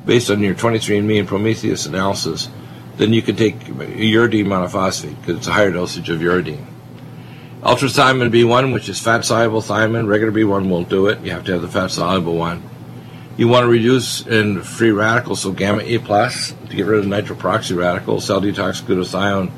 based 0.06 0.30
on 0.30 0.42
your 0.42 0.54
23andMe 0.54 1.20
and 1.20 1.28
Promethease 1.28 1.88
analysis, 1.88 2.50
then 3.02 3.14
you 3.14 3.24
can 3.24 3.36
take 3.36 3.58
uridine 3.62 4.46
monophosphate 4.46 5.20
because 5.20 5.38
it's 5.38 5.48
a 5.48 5.52
higher 5.52 5.72
dosage 5.72 6.08
of 6.12 6.20
uridine. 6.20 6.64
Ultrathiamine 7.64 8.32
B1, 8.32 8.74
which 8.74 8.90
is 8.90 9.00
fat 9.00 9.26
soluble 9.26 9.64
thiamine, 9.64 10.08
regular 10.08 10.32
B1 10.32 10.70
won't 10.70 10.88
do 10.88 11.08
it. 11.08 11.20
You 11.22 11.32
have 11.32 11.44
to 11.46 11.54
have 11.54 11.64
the 11.64 11.68
fat 11.68 11.90
soluble 11.90 12.36
one. 12.36 12.62
You 13.38 13.48
want 13.48 13.64
to 13.64 13.70
reduce 13.70 14.28
in 14.28 14.62
free 14.62 14.92
radicals, 14.92 15.42
so 15.42 15.52
gamma 15.52 15.82
A 15.82 15.98
plus 15.98 16.54
to 16.70 16.76
get 16.76 16.86
rid 16.86 17.00
of 17.00 17.06
nitroproxy 17.06 17.76
radical, 17.76 18.22
cell 18.22 18.40
detox 18.40 18.84
glutathione 18.84 19.52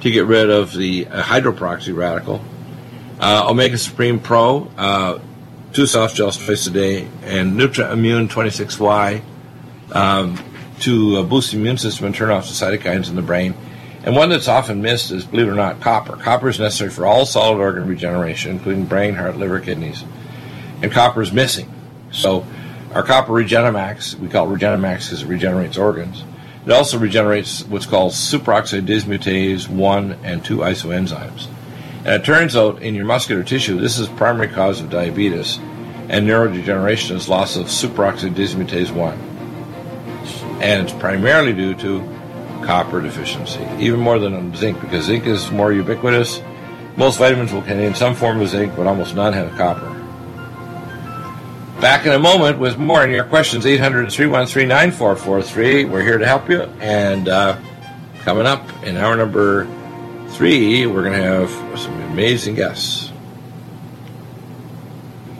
to 0.00 0.10
get 0.10 0.26
rid 0.26 0.50
of 0.50 0.72
the 0.72 1.06
uh, 1.06 1.22
hydroproxy 1.22 1.94
radical, 1.94 2.42
uh, 3.20 3.46
Omega 3.48 3.78
Supreme 3.78 4.18
Pro, 4.18 4.68
uh, 4.76 5.20
two 5.72 5.86
soft 5.86 6.16
gels 6.16 6.44
twice 6.44 6.66
a 6.66 6.70
day, 6.70 7.06
and 7.22 7.56
Nutra 7.56 7.92
Immune 7.92 8.26
26Y 8.26 9.22
um, 9.92 10.36
to 10.80 11.18
uh, 11.18 11.22
boost 11.22 11.52
the 11.52 11.58
immune 11.58 11.78
system 11.78 12.06
and 12.06 12.14
turn 12.14 12.30
off 12.30 12.48
the 12.48 12.54
cytokines 12.54 13.08
in 13.08 13.16
the 13.16 13.22
brain. 13.22 13.54
And 14.02 14.16
one 14.16 14.30
that's 14.30 14.48
often 14.48 14.80
missed 14.80 15.10
is, 15.10 15.24
believe 15.24 15.48
it 15.48 15.50
or 15.50 15.54
not, 15.54 15.80
copper. 15.80 16.16
Copper 16.16 16.48
is 16.48 16.58
necessary 16.58 16.90
for 16.90 17.06
all 17.06 17.26
solid 17.26 17.58
organ 17.58 17.86
regeneration, 17.86 18.52
including 18.52 18.86
brain, 18.86 19.14
heart, 19.14 19.36
liver, 19.36 19.60
kidneys. 19.60 20.04
And 20.82 20.90
copper 20.90 21.20
is 21.20 21.32
missing. 21.32 21.70
So 22.10 22.46
our 22.94 23.02
copper 23.02 23.32
Regenemax, 23.32 24.14
we 24.14 24.28
call 24.28 24.50
it 24.50 24.58
Regenemax 24.58 25.04
because 25.04 25.22
it 25.22 25.26
regenerates 25.26 25.76
organs. 25.76 26.24
It 26.64 26.72
also 26.72 26.98
regenerates 26.98 27.64
what's 27.64 27.86
called 27.86 28.12
superoxide 28.12 28.86
dismutase 28.86 29.68
1 29.68 30.12
and 30.24 30.44
2 30.44 30.58
isoenzymes. 30.58 31.48
And 31.98 32.08
it 32.08 32.24
turns 32.24 32.56
out 32.56 32.82
in 32.82 32.94
your 32.94 33.04
muscular 33.04 33.42
tissue, 33.42 33.78
this 33.78 33.98
is 33.98 34.08
primary 34.08 34.48
cause 34.48 34.80
of 34.80 34.90
diabetes 34.90 35.58
and 36.10 36.26
neurodegeneration 36.26 37.12
is 37.12 37.28
loss 37.28 37.54
of 37.54 37.66
superoxide 37.66 38.34
dismutase 38.34 38.90
1. 38.90 39.29
And 40.60 40.86
it's 40.86 40.92
primarily 40.92 41.52
due 41.52 41.74
to 41.76 42.00
copper 42.64 43.00
deficiency, 43.00 43.66
even 43.78 44.00
more 44.00 44.18
than 44.18 44.54
zinc, 44.54 44.80
because 44.80 45.06
zinc 45.06 45.26
is 45.26 45.50
more 45.50 45.72
ubiquitous. 45.72 46.42
Most 46.96 47.18
vitamins 47.18 47.52
will 47.52 47.62
contain 47.62 47.94
some 47.94 48.14
form 48.14 48.40
of 48.40 48.48
zinc, 48.48 48.76
but 48.76 48.86
almost 48.86 49.14
none 49.14 49.32
have 49.32 49.56
copper. 49.56 49.88
Back 51.80 52.04
in 52.04 52.12
a 52.12 52.18
moment 52.18 52.58
with 52.58 52.76
more 52.76 53.00
on 53.00 53.10
your 53.10 53.24
questions, 53.24 53.64
800 53.64 54.12
313 54.12 54.68
9443. 54.68 55.86
We're 55.86 56.02
here 56.02 56.18
to 56.18 56.26
help 56.26 56.50
you. 56.50 56.60
And 56.78 57.26
uh, 57.26 57.58
coming 58.18 58.44
up 58.44 58.62
in 58.84 58.98
hour 58.98 59.16
number 59.16 59.66
three, 60.32 60.86
we're 60.86 61.02
going 61.02 61.18
to 61.18 61.22
have 61.22 61.50
some 61.78 61.98
amazing 62.02 62.54
guests. 62.56 63.10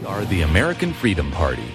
We 0.01 0.07
are 0.07 0.25
the 0.25 0.41
American 0.41 0.95
Freedom 0.95 1.31
Party. 1.31 1.75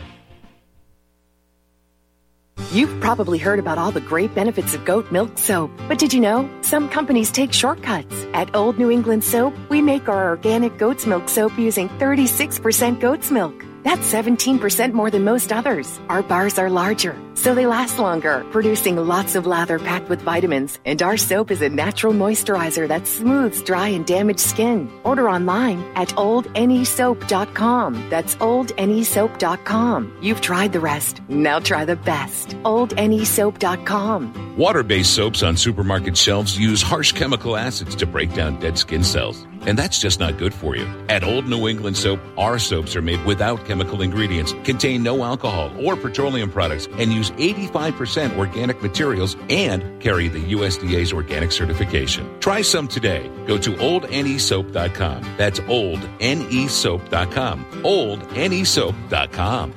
You've 2.69 3.01
probably 3.01 3.37
heard 3.37 3.59
about 3.59 3.77
all 3.77 3.91
the 3.91 3.99
great 3.99 4.33
benefits 4.33 4.73
of 4.73 4.85
goat 4.85 5.11
milk 5.11 5.37
soap, 5.37 5.71
but 5.89 5.99
did 5.99 6.13
you 6.13 6.21
know 6.21 6.49
some 6.61 6.87
companies 6.87 7.29
take 7.29 7.51
shortcuts? 7.51 8.15
At 8.33 8.55
Old 8.55 8.77
New 8.77 8.89
England 8.89 9.25
Soap, 9.25 9.53
we 9.69 9.81
make 9.81 10.07
our 10.07 10.29
organic 10.29 10.77
goat's 10.77 11.05
milk 11.05 11.27
soap 11.27 11.57
using 11.57 11.89
36% 11.99 13.01
goat's 13.01 13.29
milk. 13.29 13.65
That's 13.83 14.13
17% 14.13 14.93
more 14.93 15.09
than 15.09 15.23
most 15.23 15.51
others. 15.51 15.99
Our 16.07 16.21
bars 16.21 16.59
are 16.59 16.69
larger, 16.69 17.15
so 17.33 17.55
they 17.55 17.65
last 17.65 17.97
longer, 17.97 18.45
producing 18.51 18.97
lots 18.97 19.35
of 19.35 19.47
lather 19.47 19.79
packed 19.79 20.09
with 20.09 20.21
vitamins. 20.21 20.79
And 20.85 21.01
our 21.01 21.17
soap 21.17 21.51
is 21.51 21.61
a 21.61 21.69
natural 21.69 22.13
moisturizer 22.13 22.87
that 22.87 23.07
smooths 23.07 23.61
dry 23.63 23.89
and 23.89 24.05
damaged 24.05 24.39
skin. 24.39 24.89
Order 25.03 25.29
online 25.29 25.83
at 25.95 26.09
oldnesoap.com. 26.09 28.09
That's 28.09 28.35
oldnesoap.com. 28.35 30.17
You've 30.21 30.41
tried 30.41 30.73
the 30.73 30.79
rest. 30.79 31.21
Now 31.27 31.59
try 31.59 31.85
the 31.85 31.95
best. 31.95 32.49
oldnesoap.com. 32.63 34.57
Water 34.57 34.83
based 34.83 35.15
soaps 35.15 35.43
on 35.43 35.57
supermarket 35.57 36.15
shelves 36.15 36.57
use 36.57 36.81
harsh 36.81 37.13
chemical 37.13 37.57
acids 37.57 37.95
to 37.95 38.05
break 38.05 38.33
down 38.33 38.59
dead 38.59 38.77
skin 38.77 39.03
cells. 39.03 39.47
And 39.67 39.77
that's 39.77 39.99
just 39.99 40.19
not 40.19 40.37
good 40.37 40.53
for 40.53 40.75
you. 40.75 40.87
At 41.09 41.23
Old 41.23 41.47
New 41.47 41.67
England 41.67 41.97
Soap, 41.97 42.19
our 42.37 42.59
soaps 42.59 42.95
are 42.95 43.01
made 43.01 43.23
without 43.25 43.65
chemical 43.65 44.01
ingredients, 44.01 44.53
contain 44.63 45.03
no 45.03 45.23
alcohol 45.23 45.71
or 45.85 45.95
petroleum 45.95 46.49
products, 46.49 46.87
and 46.97 47.13
use 47.13 47.31
85% 47.31 48.37
organic 48.37 48.81
materials 48.81 49.35
and 49.49 50.01
carry 50.01 50.27
the 50.27 50.53
USDA's 50.53 51.13
organic 51.13 51.51
certification. 51.51 52.39
Try 52.39 52.61
some 52.61 52.87
today. 52.87 53.29
Go 53.47 53.57
to 53.57 53.71
oldnesoap.com. 53.73 55.35
That's 55.37 55.59
oldnesoap.com. 55.59 57.65
Oldnesoap.com. 57.83 59.73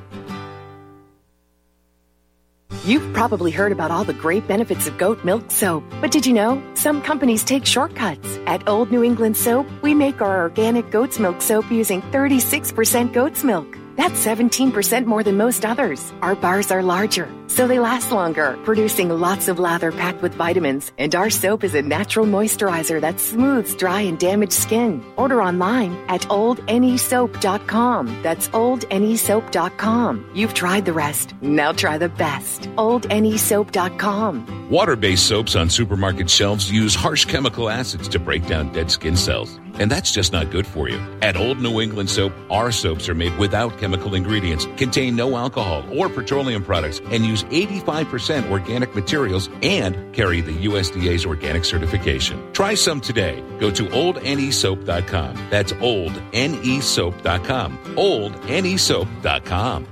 You've 2.85 3.14
probably 3.14 3.51
heard 3.51 3.72
about 3.72 3.91
all 3.91 4.05
the 4.05 4.12
great 4.12 4.47
benefits 4.47 4.87
of 4.87 4.99
goat 4.99 5.24
milk 5.24 5.51
soap, 5.51 5.82
but 6.03 6.11
did 6.11 6.26
you 6.26 6.35
know 6.35 6.62
some 6.74 7.01
companies 7.01 7.43
take 7.43 7.64
shortcuts? 7.64 8.37
At 8.45 8.68
Old 8.68 8.91
New 8.91 9.03
England 9.03 9.39
Soap, 9.39 9.66
we 9.80 9.95
make 9.95 10.20
our 10.20 10.43
organic 10.43 10.91
goat's 10.91 11.18
milk 11.18 11.41
soap 11.41 11.70
using 11.70 12.03
36% 12.12 13.14
goat's 13.14 13.43
milk. 13.43 13.78
That's 13.97 14.24
17% 14.24 15.07
more 15.07 15.22
than 15.22 15.36
most 15.36 15.64
others. 15.64 16.12
Our 16.20 16.34
bars 16.34 16.72
are 16.72 16.82
larger, 16.82 17.28
so 17.47 17.68
they 17.68 17.78
last 17.78 18.11
longer, 18.11 18.59
producing 18.64 19.09
lots 19.09 19.49
of 19.49 19.59
lather 19.59 19.92
packed 19.92 20.20
with 20.20 20.34
vitamins. 20.34 20.92
And 20.99 21.14
our 21.14 21.30
soap 21.30 21.64
is 21.64 21.74
a 21.74 21.82
natural 21.82 22.26
moisturizer 22.26 23.01
that 23.01 23.20
smooths 23.20 23.74
dry 23.76 24.01
and 24.01 24.18
damaged 24.18 24.53
skin. 24.53 25.03
Order 25.16 25.42
online 25.42 25.97
at 26.09 26.22
oldnesoap.com. 26.22 28.22
That's 28.22 28.49
oldnesoap.com. 28.49 30.30
You've 30.34 30.55
tried 30.55 30.84
the 30.84 30.92
rest. 30.92 31.34
Now 31.40 31.72
try 31.72 31.99
the 31.99 32.09
best. 32.09 32.62
oldnesoap.com. 32.76 34.70
Water 34.70 34.97
based 34.97 35.26
soaps 35.26 35.55
on 35.55 35.70
supermarket 35.70 36.28
shelves 36.28 36.70
use 36.70 36.95
harsh 36.95 37.26
chemical 37.26 37.70
acids 37.70 38.09
to 38.09 38.18
break 38.18 38.47
down 38.47 38.72
dead 38.72 38.90
skin 38.90 39.16
cells. 39.16 39.61
And 39.81 39.91
that's 39.91 40.12
just 40.12 40.33
not 40.33 40.51
good 40.51 40.66
for 40.66 40.89
you. 40.89 41.01
At 41.20 41.37
Old 41.37 41.61
New 41.61 41.81
England 41.81 42.11
Soap, 42.11 42.33
our 42.51 42.70
soaps 42.70 43.09
are 43.09 43.14
made 43.14 43.37
without 43.39 43.79
chemical 43.79 44.14
ingredients, 44.14 44.66
contain 44.77 45.16
no 45.16 45.37
alcohol 45.37 45.85
or 45.97 46.09
petroleum 46.09 46.62
products, 46.62 47.01
and 47.11 47.27
use 47.27 47.43
85% 47.45 48.51
organic 48.51 48.95
materials 48.95 49.49
and 49.62 50.14
carry 50.14 50.41
the 50.41 50.66
USDA's 50.66 51.27
organic 51.27 51.64
certification. 51.64 52.53
Try 52.53 52.75
some 52.75 53.01
today. 53.01 53.43
Go 53.59 53.70
to 53.70 53.85
oldnesoap.com. 53.85 55.49
That's 55.51 55.72
oldnesoap.com. 55.72 57.79
Oldnesoap.com. 57.97 59.87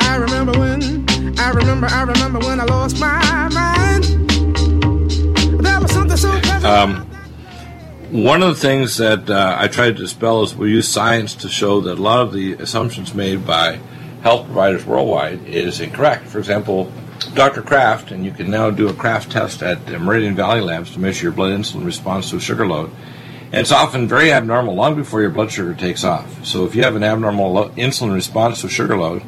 I 0.00 0.16
remember 0.16 0.58
when, 0.58 1.38
I 1.38 1.50
remember, 1.50 1.86
I 1.88 2.02
remember 2.02 2.38
when 2.40 2.60
I 2.60 2.64
lost 2.64 3.00
my 3.00 3.48
mind. 3.48 3.83
Um, 6.14 7.06
one 8.12 8.40
of 8.40 8.48
the 8.50 8.54
things 8.54 8.98
that 8.98 9.28
uh, 9.28 9.56
I 9.58 9.66
tried 9.66 9.96
to 9.96 10.02
dispel 10.02 10.44
is 10.44 10.54
we 10.54 10.70
use 10.70 10.88
science 10.88 11.34
to 11.36 11.48
show 11.48 11.80
that 11.80 11.98
a 11.98 12.02
lot 12.02 12.20
of 12.20 12.32
the 12.32 12.52
assumptions 12.52 13.12
made 13.14 13.44
by 13.44 13.80
health 14.22 14.46
providers 14.46 14.86
worldwide 14.86 15.44
is 15.46 15.80
incorrect. 15.80 16.28
For 16.28 16.38
example, 16.38 16.92
Dr. 17.34 17.62
Kraft, 17.62 18.12
and 18.12 18.24
you 18.24 18.30
can 18.30 18.48
now 18.48 18.70
do 18.70 18.88
a 18.88 18.94
Kraft 18.94 19.32
test 19.32 19.60
at 19.64 19.88
Meridian 20.00 20.36
Valley 20.36 20.60
Labs 20.60 20.92
to 20.92 21.00
measure 21.00 21.24
your 21.24 21.32
blood 21.32 21.58
insulin 21.58 21.84
response 21.84 22.30
to 22.30 22.38
sugar 22.38 22.64
load. 22.64 22.92
It's 23.52 23.72
often 23.72 24.06
very 24.06 24.32
abnormal 24.32 24.76
long 24.76 24.94
before 24.94 25.20
your 25.20 25.30
blood 25.30 25.50
sugar 25.50 25.74
takes 25.74 26.04
off. 26.04 26.46
So 26.46 26.64
if 26.64 26.76
you 26.76 26.84
have 26.84 26.94
an 26.94 27.02
abnormal 27.02 27.52
lo- 27.52 27.68
insulin 27.70 28.14
response 28.14 28.60
to 28.60 28.68
sugar 28.68 28.96
load, 28.96 29.24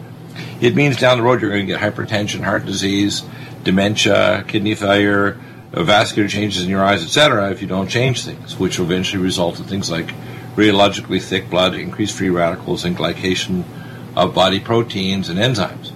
it 0.61 0.77
means 0.77 0.97
down 0.99 1.19
the 1.19 1.25
road 1.25 1.41
you're 1.41 1.51
going 1.51 1.67
to 1.67 1.73
get 1.73 1.81
hypertension, 1.81 2.45
heart 2.45 2.65
disease, 2.65 3.25
dementia, 3.65 4.45
kidney 4.47 4.77
failure, 4.77 5.41
vascular 5.85 6.29
changes 6.29 6.65
in 6.65 6.71
your 6.71 6.83
eyes, 6.83 7.03
etc., 7.03 7.51
if 7.51 7.61
you 7.61 7.69
don't 7.69 7.89
change 7.89 8.25
things, 8.25 8.59
which 8.59 8.79
will 8.79 8.87
eventually 8.87 9.23
result 9.23 9.59
in 9.59 9.65
things 9.65 9.91
like 9.91 10.09
rheologically 10.57 11.23
thick 11.23 11.51
blood, 11.51 11.75
increased 11.75 12.17
free 12.17 12.31
radicals, 12.31 12.85
and 12.85 12.97
glycation 12.97 13.65
of 14.17 14.35
body 14.35 14.59
proteins 14.59 15.29
and 15.29 15.39
enzymes 15.39 15.91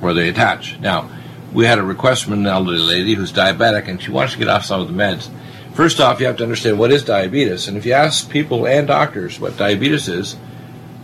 where 0.00 0.14
they 0.14 0.28
attach. 0.28 0.78
Now, 0.80 1.10
we 1.52 1.64
had 1.64 1.78
a 1.78 1.82
request 1.82 2.24
from 2.24 2.34
an 2.34 2.46
elderly 2.46 2.78
lady 2.78 3.14
who's 3.14 3.32
diabetic 3.32 3.88
and 3.88 4.02
she 4.02 4.10
wants 4.10 4.32
to 4.34 4.38
get 4.38 4.48
off 4.48 4.64
some 4.64 4.80
of 4.80 4.88
the 4.88 4.94
meds. 4.94 5.30
First 5.74 6.00
off, 6.00 6.20
you 6.20 6.26
have 6.26 6.36
to 6.38 6.42
understand 6.42 6.78
what 6.78 6.92
is 6.92 7.04
diabetes. 7.04 7.68
And 7.68 7.76
if 7.76 7.86
you 7.86 7.92
ask 7.92 8.28
people 8.28 8.66
and 8.66 8.86
doctors 8.86 9.38
what 9.38 9.56
diabetes 9.56 10.08
is, 10.08 10.36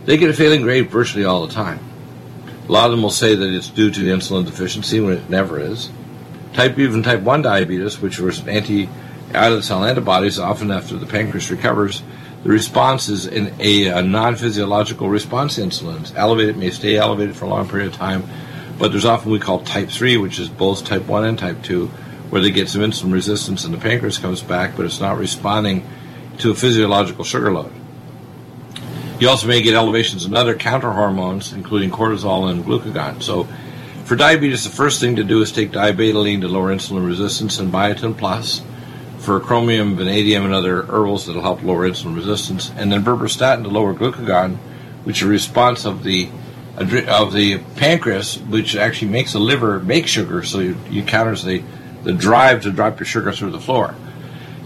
they 0.03 0.17
get 0.17 0.29
a 0.29 0.33
failing 0.33 0.61
grade 0.61 0.89
virtually 0.89 1.25
all 1.25 1.47
the 1.47 1.53
time. 1.53 1.79
A 2.67 2.71
lot 2.71 2.85
of 2.85 2.91
them 2.91 3.01
will 3.01 3.09
say 3.09 3.35
that 3.35 3.55
it's 3.55 3.69
due 3.69 3.91
to 3.91 4.01
insulin 4.01 4.45
deficiency 4.45 4.99
when 4.99 5.13
it 5.13 5.29
never 5.29 5.59
is. 5.59 5.89
Type 6.55 6.79
even 6.79 7.03
type 7.03 7.19
1 7.19 7.41
diabetes, 7.41 7.99
which 7.99 8.17
was 8.17 8.47
anti 8.47 8.87
islet 9.33 9.63
cell 9.65 9.83
antibodies, 9.83 10.39
often 10.39 10.71
after 10.71 10.95
the 10.95 11.05
pancreas 11.05 11.51
recovers, 11.51 12.01
the 12.43 12.49
response 12.49 13.09
is 13.09 13.25
in 13.25 13.53
a, 13.59 13.87
a 13.87 14.01
non-physiological 14.01 15.09
response 15.09 15.55
to 15.55 15.61
insulin. 15.61 16.15
Elevated, 16.15 16.55
may 16.55 16.69
stay 16.69 16.95
elevated 16.95 17.35
for 17.35 17.43
a 17.43 17.49
long 17.49 17.67
period 17.67 17.87
of 17.87 17.95
time, 17.95 18.23
but 18.79 18.91
there's 18.91 19.03
often 19.03 19.31
we 19.31 19.39
call 19.39 19.59
type 19.63 19.89
3, 19.89 20.15
which 20.15 20.39
is 20.39 20.47
both 20.47 20.85
type 20.85 21.05
1 21.07 21.25
and 21.25 21.37
type 21.37 21.61
2, 21.63 21.87
where 22.29 22.41
they 22.41 22.51
get 22.51 22.69
some 22.69 22.81
insulin 22.81 23.11
resistance 23.11 23.65
and 23.65 23.73
the 23.73 23.77
pancreas 23.77 24.17
comes 24.17 24.41
back, 24.41 24.77
but 24.77 24.85
it's 24.85 25.01
not 25.01 25.17
responding 25.17 25.85
to 26.37 26.51
a 26.51 26.55
physiological 26.55 27.25
sugar 27.25 27.51
load. 27.51 27.73
You 29.19 29.27
also 29.27 29.47
may 29.47 29.61
get 29.61 29.73
elevations 29.73 30.25
in 30.25 30.35
other 30.35 30.55
counter 30.55 30.91
hormones, 30.91 31.51
including 31.51 31.91
cortisol 31.91 32.49
and 32.49 32.63
glucagon. 32.63 33.21
So, 33.21 33.47
for 34.05 34.15
diabetes, 34.15 34.63
the 34.63 34.69
first 34.69 35.01
thing 35.01 35.17
to 35.17 35.23
do 35.23 35.41
is 35.41 35.51
take 35.51 35.71
diabetoline 35.71 36.41
to 36.41 36.47
lower 36.47 36.73
insulin 36.73 37.05
resistance 37.05 37.59
and 37.59 37.73
biotin 37.73 38.17
plus. 38.17 38.61
For 39.17 39.39
chromium, 39.39 39.95
vanadium, 39.95 40.45
and 40.45 40.53
other 40.53 40.83
herbals 40.83 41.25
that'll 41.25 41.41
help 41.41 41.63
lower 41.63 41.89
insulin 41.89 42.15
resistance, 42.15 42.71
and 42.77 42.91
then 42.91 43.03
berberstatin 43.03 43.63
to 43.63 43.69
lower 43.69 43.95
glucagon, 43.95 44.57
which 45.03 45.23
is 45.23 45.27
a 45.27 45.31
response 45.31 45.85
of 45.85 46.03
the 46.03 46.29
of 46.77 47.33
the 47.33 47.57
pancreas, 47.77 48.37
which 48.37 48.75
actually 48.75 49.09
makes 49.09 49.33
the 49.33 49.39
liver 49.39 49.79
make 49.79 50.07
sugar, 50.07 50.43
so 50.43 50.59
you, 50.59 50.77
you 50.89 51.03
counters 51.03 51.43
the 51.43 51.63
the 52.03 52.13
drive 52.13 52.61
to 52.63 52.71
drop 52.71 52.99
your 52.99 53.07
sugar 53.07 53.31
through 53.31 53.49
the 53.49 53.59
floor. 53.59 53.95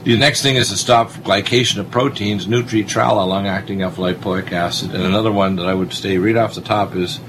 The 0.04 0.18
next 0.18 0.42
thing 0.42 0.58
is 0.58 0.70
to 0.70 0.78
stop 0.78 1.12
glycation 1.12 1.78
of 1.78 1.92
proteins, 1.92 2.48
Nutri-Tral, 2.48 3.22
a 3.22 3.26
long-acting 3.26 3.82
alpha-lipoic 3.82 4.52
acid, 4.52 4.94
and 4.94 5.04
another 5.04 5.32
one 5.32 5.56
that 5.58 5.68
I 5.68 5.74
would 5.74 5.94
stay 5.94 6.18
right 6.18 6.36
off 6.36 6.56
the 6.56 6.62
top 6.62 6.96
is 6.96 7.20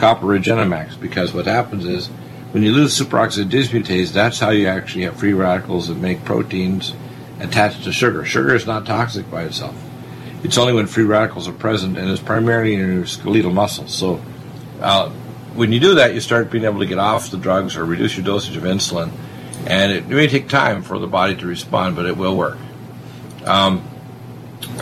copper 0.00 0.26
Regenemax, 0.26 0.98
because 1.00 1.32
what 1.32 1.46
happens 1.46 1.84
is 1.84 2.08
when 2.52 2.62
you 2.62 2.72
lose 2.72 2.98
superoxide 2.98 3.50
dismutase, 3.50 4.12
that's 4.12 4.40
how 4.40 4.50
you 4.50 4.66
actually 4.66 5.04
have 5.04 5.16
free 5.16 5.32
radicals 5.32 5.88
that 5.88 5.96
make 5.96 6.24
proteins 6.24 6.94
attached 7.38 7.84
to 7.84 7.92
sugar. 7.92 8.24
Sugar 8.24 8.54
is 8.54 8.66
not 8.66 8.86
toxic 8.86 9.30
by 9.30 9.44
itself. 9.44 9.76
It's 10.42 10.58
only 10.58 10.72
when 10.72 10.86
free 10.86 11.04
radicals 11.04 11.46
are 11.46 11.52
present, 11.52 11.96
and 11.96 12.10
it's 12.10 12.20
primarily 12.20 12.74
in 12.74 12.80
your 12.80 13.06
skeletal 13.06 13.52
muscles. 13.52 13.94
So, 13.94 14.20
uh, 14.80 15.10
when 15.54 15.72
you 15.72 15.80
do 15.80 15.94
that, 15.96 16.14
you 16.14 16.20
start 16.20 16.50
being 16.50 16.64
able 16.64 16.80
to 16.80 16.86
get 16.86 16.98
off 16.98 17.30
the 17.30 17.36
drugs 17.36 17.76
or 17.76 17.84
reduce 17.84 18.16
your 18.16 18.24
dosage 18.24 18.56
of 18.56 18.64
insulin 18.64 19.12
and 19.66 19.92
it 19.92 20.08
may 20.08 20.26
take 20.26 20.48
time 20.48 20.82
for 20.82 20.98
the 20.98 21.06
body 21.06 21.36
to 21.36 21.46
respond, 21.46 21.96
but 21.96 22.06
it 22.06 22.16
will 22.16 22.36
work. 22.36 22.58
Um, 23.44 23.86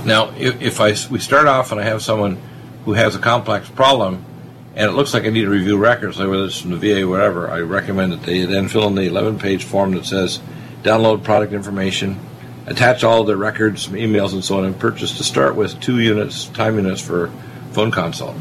now, 0.04 0.30
if, 0.36 0.60
if, 0.60 0.80
I 0.80 0.94
we 1.10 1.18
start 1.18 1.46
off 1.46 1.72
and 1.72 1.80
I 1.80 1.84
have 1.84 2.02
someone 2.02 2.40
who 2.84 2.92
has 2.92 3.14
a 3.14 3.18
complex 3.18 3.68
problem, 3.68 4.24
and 4.78 4.88
it 4.88 4.92
looks 4.92 5.12
like 5.12 5.24
I 5.24 5.30
need 5.30 5.42
to 5.42 5.50
review 5.50 5.76
records, 5.76 6.18
whether 6.18 6.44
it's 6.44 6.60
from 6.60 6.70
the 6.70 6.76
VA 6.76 7.02
or 7.02 7.08
whatever, 7.08 7.50
I 7.50 7.58
recommend 7.62 8.12
that 8.12 8.22
they 8.22 8.44
then 8.44 8.68
fill 8.68 8.86
in 8.86 8.94
the 8.94 9.08
11-page 9.08 9.64
form 9.64 9.90
that 9.96 10.04
says 10.04 10.40
download 10.84 11.24
product 11.24 11.52
information, 11.52 12.20
attach 12.66 13.02
all 13.02 13.24
their 13.24 13.36
records, 13.36 13.88
emails, 13.88 14.32
and 14.34 14.44
so 14.44 14.56
on, 14.58 14.64
and 14.64 14.78
purchase 14.78 15.16
to 15.16 15.24
start 15.24 15.56
with 15.56 15.80
two 15.80 15.98
units, 15.98 16.46
time 16.46 16.76
units 16.76 17.00
for 17.00 17.32
phone 17.72 17.90
consult. 17.90 18.36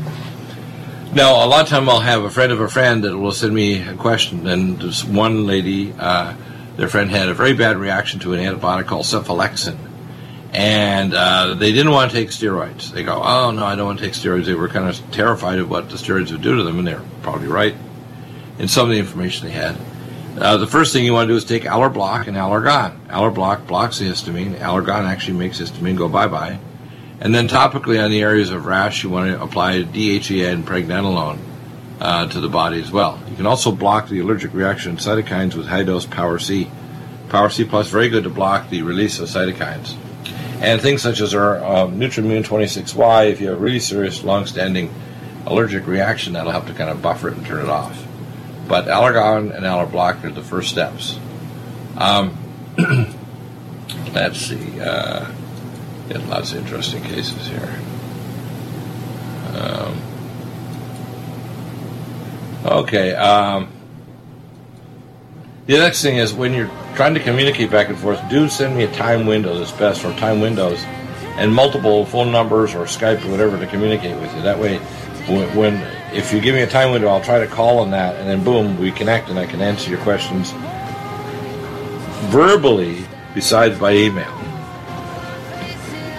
Now, 1.12 1.44
a 1.44 1.48
lot 1.48 1.64
of 1.64 1.70
time 1.70 1.90
I'll 1.90 2.02
have 2.02 2.24
a 2.24 2.30
friend 2.30 2.52
of 2.52 2.62
a 2.62 2.68
friend 2.68 3.04
that 3.04 3.18
will 3.18 3.32
send 3.32 3.56
me 3.56 3.82
a 3.82 3.96
question, 3.96 4.46
and 4.46 4.80
this 4.80 5.04
one 5.04 5.48
lady, 5.48 5.92
uh, 5.98 6.36
their 6.76 6.88
friend 6.88 7.10
had 7.10 7.30
a 7.30 7.34
very 7.34 7.54
bad 7.54 7.78
reaction 7.78 8.20
to 8.20 8.36
an 8.36 8.40
antibiotic 8.40 8.86
called 8.86 9.06
cephalexin, 9.06 9.76
and 10.54 11.14
uh, 11.14 11.54
they 11.56 11.72
didn't 11.72 11.92
want 11.92 12.12
to 12.12 12.18
take 12.18 12.30
steroids. 12.30 12.92
They 12.92 13.04
go, 13.04 13.22
"Oh 13.24 13.52
no, 13.52 13.66
I 13.66 13.76
don't 13.76 13.86
want 13.86 14.00
to 14.00 14.06
take 14.06 14.14
steroids." 14.14 14.46
They 14.46 14.54
were 14.54 14.70
kind 14.70 14.88
of 14.88 15.12
terrified 15.12 15.60
of 15.60 15.70
what 15.70 15.90
the 15.90 15.98
steroids 15.98 16.32
would 16.32 16.42
do 16.42 16.56
to 16.56 16.64
them, 16.64 16.80
and 16.80 16.88
they're 16.88 17.04
probably 17.22 17.48
right 17.48 17.76
in 18.60 18.68
some 18.68 18.90
of 18.90 18.92
the 18.92 19.00
information 19.00 19.48
they 19.48 19.54
had. 19.54 19.78
Uh, 20.40 20.58
the 20.58 20.68
first 20.68 20.94
thing 20.94 21.04
you 21.04 21.14
want 21.14 21.28
to 21.28 21.34
do 21.34 21.38
is 21.38 21.46
take 21.46 21.64
Allerblock 21.64 22.28
and 22.28 22.38
Allergon. 22.38 23.08
Allerblock 23.08 23.66
blocks 23.66 24.00
the 24.00 24.06
histamine. 24.06 24.56
Allergon 24.60 25.04
actually 25.04 25.38
makes 25.38 25.60
histamine 25.60 25.98
go 25.98 26.08
bye 26.08 26.28
bye. 26.28 26.60
And 27.20 27.34
then 27.34 27.48
topically 27.48 28.04
on 28.04 28.12
the 28.12 28.22
areas 28.22 28.52
of 28.52 28.66
rash, 28.66 29.04
you 29.04 29.10
want 29.10 29.32
to 29.32 29.42
apply 29.42 29.82
DHEA 29.82 30.54
and 30.54 30.64
pregnenolone 30.64 31.40
uh, 32.00 32.28
to 32.28 32.40
the 32.40 32.50
body 32.50 32.80
as 32.80 32.92
well. 32.92 33.20
You 33.28 33.36
can 33.36 33.48
also 33.48 33.72
block 33.72 34.10
the 34.10 34.20
allergic 34.20 34.54
reaction 34.54 34.98
cytokines 34.98 35.56
with 35.56 35.66
high 35.66 35.84
dose 35.84 36.06
Power 36.06 36.38
C. 36.38 36.70
Power 37.30 37.50
C 37.50 37.66
Plus 37.66 37.90
very 37.90 38.10
good 38.10 38.24
to 38.24 38.30
block 38.30 38.70
the 38.70 38.84
release 38.84 39.20
of 39.20 39.30
cytokines. 39.30 39.96
And 40.60 40.82
things 40.82 41.02
such 41.04 41.22
as 41.22 41.36
our 41.36 41.64
um, 41.64 42.00
Nutrimune 42.00 42.44
26Y, 42.44 43.32
if 43.32 43.42
you 43.42 43.50
have 43.50 43.58
a 43.58 43.62
really 43.62 43.80
serious 43.80 44.24
long-standing 44.24 44.94
allergic 45.46 45.86
reaction, 45.86 46.34
that'll 46.34 46.52
help 46.52 46.66
to 46.68 46.74
kind 46.74 46.90
of 46.90 47.02
buffer 47.02 47.30
it 47.30 47.38
and 47.38 47.46
turn 47.46 47.64
it 47.64 47.70
off. 47.70 48.06
But 48.68 48.86
Allergon 48.86 49.56
and 49.56 49.64
Allerblock 49.66 50.24
are 50.24 50.32
the 50.32 50.42
first 50.42 50.70
steps. 50.70 51.18
Um, 51.96 52.38
let's 54.14 54.40
see. 54.40 54.80
Uh, 54.80 55.32
lots 56.28 56.52
of 56.52 56.58
interesting 56.58 57.04
cases 57.04 57.48
here. 57.48 57.80
Um, 59.54 60.02
okay. 62.66 63.16
Um, 63.16 63.70
the 65.66 65.78
next 65.78 66.02
thing 66.02 66.18
is 66.18 66.34
when 66.34 66.54
you're 66.54 66.72
trying 66.96 67.14
to 67.14 67.20
communicate 67.20 67.70
back 67.72 67.90
and 67.90 67.98
forth, 67.98 68.22
do 68.30 68.50
send 68.50 68.76
me 68.76 68.84
a 68.84 68.92
time 68.94 69.26
window 69.26 69.58
that's 69.58 69.72
best 69.72 70.04
or 70.04 70.14
time 70.14 70.40
windows 70.40 70.84
and 71.38 71.54
multiple 71.54 72.06
phone 72.06 72.32
numbers 72.32 72.74
or 72.74 72.86
Skype 72.86 73.24
or 73.26 73.32
whatever 73.32 73.60
to 73.60 73.68
communicate 73.68 74.20
with 74.20 74.36
you. 74.36 74.42
That 74.42 74.58
way, 74.58 74.80
when, 75.56 75.76
if 76.16 76.34
you 76.34 76.40
give 76.40 76.56
me 76.56 76.62
a 76.62 76.68
time 76.68 76.92
window, 76.92 77.10
I'll 77.10 77.22
try 77.22 77.40
to 77.40 77.48
call 77.48 77.80
on 77.80 77.92
that, 77.92 78.16
and 78.16 78.28
then 78.28 78.44
boom, 78.44 78.80
we 78.80 78.92
connect, 78.92 79.30
and 79.30 79.38
I 79.38 79.46
can 79.46 79.62
answer 79.62 79.90
your 79.90 80.00
questions 80.00 80.52
verbally 82.32 83.06
besides 83.36 83.78
by 83.78 83.94
email. 83.94 84.34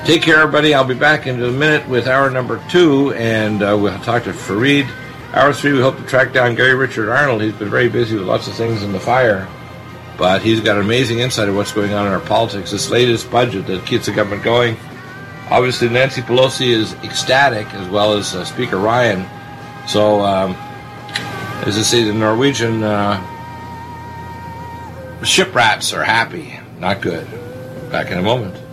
Take 0.05 0.23
care, 0.23 0.39
everybody. 0.39 0.73
I'll 0.73 0.85
be 0.85 0.95
back 0.95 1.27
in 1.27 1.43
a 1.43 1.51
minute 1.51 1.87
with 1.89 2.07
hour 2.07 2.31
number 2.31 2.63
two, 2.71 3.13
and 3.15 3.63
uh, 3.63 3.77
we'll 3.79 3.99
talk 4.01 4.25
to 4.25 4.33
Farid. 4.33 4.87
Hour 5.33 5.53
three, 5.53 5.73
we 5.73 5.81
hope 5.81 5.97
to 5.97 6.05
track 6.05 6.33
down 6.33 6.55
Gary 6.55 6.75
Richard 6.75 7.11
Arnold. 7.11 7.43
He's 7.43 7.53
been 7.53 7.69
very 7.69 7.89
busy 7.89 8.17
with 8.17 8.27
lots 8.27 8.47
of 8.47 8.55
things 8.55 8.83
in 8.83 8.93
the 8.93 9.01
fire, 9.01 9.47
but 10.19 10.43
he's 10.43 10.61
got 10.61 10.77
amazing 10.79 11.21
insight 11.21 11.49
of 11.49 11.55
what's 11.55 11.73
going 11.73 11.95
on 11.95 12.07
in 12.07 12.13
our 12.13 12.21
politics. 12.21 12.73
This 12.73 12.91
latest 12.91 13.31
budget 13.31 13.67
that 13.69 13.87
keeps 13.87 14.07
the 14.07 14.13
government 14.13 14.43
going. 14.43 14.77
Obviously, 15.49 15.89
Nancy 15.89 16.21
Pelosi 16.21 16.69
is 16.69 16.93
ecstatic, 17.05 17.73
as 17.75 17.89
well 17.89 18.13
as 18.15 18.35
uh, 18.35 18.45
Speaker 18.45 18.77
Ryan. 18.77 19.25
So, 19.87 20.21
um, 20.21 20.53
as 21.65 21.79
I 21.79 21.83
say, 21.83 22.03
the 22.05 22.13
Norwegian 22.13 22.83
uh, 22.83 23.23
ship 25.25 25.55
rats 25.55 25.93
are 25.93 26.05
happy. 26.05 26.59
Not 26.79 27.01
good. 27.01 27.27
Back 27.91 28.11
in 28.11 28.19
a 28.19 28.23
moment. 28.23 28.68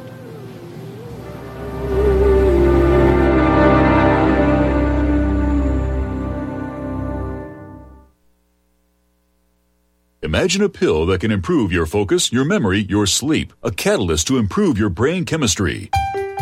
Imagine 10.35 10.63
a 10.63 10.69
pill 10.69 11.05
that 11.05 11.21
can 11.21 11.31
improve 11.31 11.71
your 11.71 11.85
focus, 11.85 12.29
your 12.29 12.43
memory, 12.43 12.85
your 12.89 13.07
sleep, 13.07 13.53
a 13.63 13.71
catalyst 13.71 14.27
to 14.27 14.37
improve 14.37 14.77
your 14.77 14.89
brain 14.89 15.23
chemistry. 15.23 15.89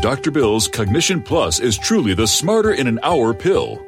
Dr. 0.02 0.32
Bill's 0.32 0.68
Cognition 0.68 1.22
Plus 1.22 1.60
is 1.60 1.78
truly 1.78 2.16
the 2.16 2.26
smarter 2.26 2.72
in 2.72 2.88
an 2.88 3.00
hour 3.04 3.36
pill. 3.36 3.86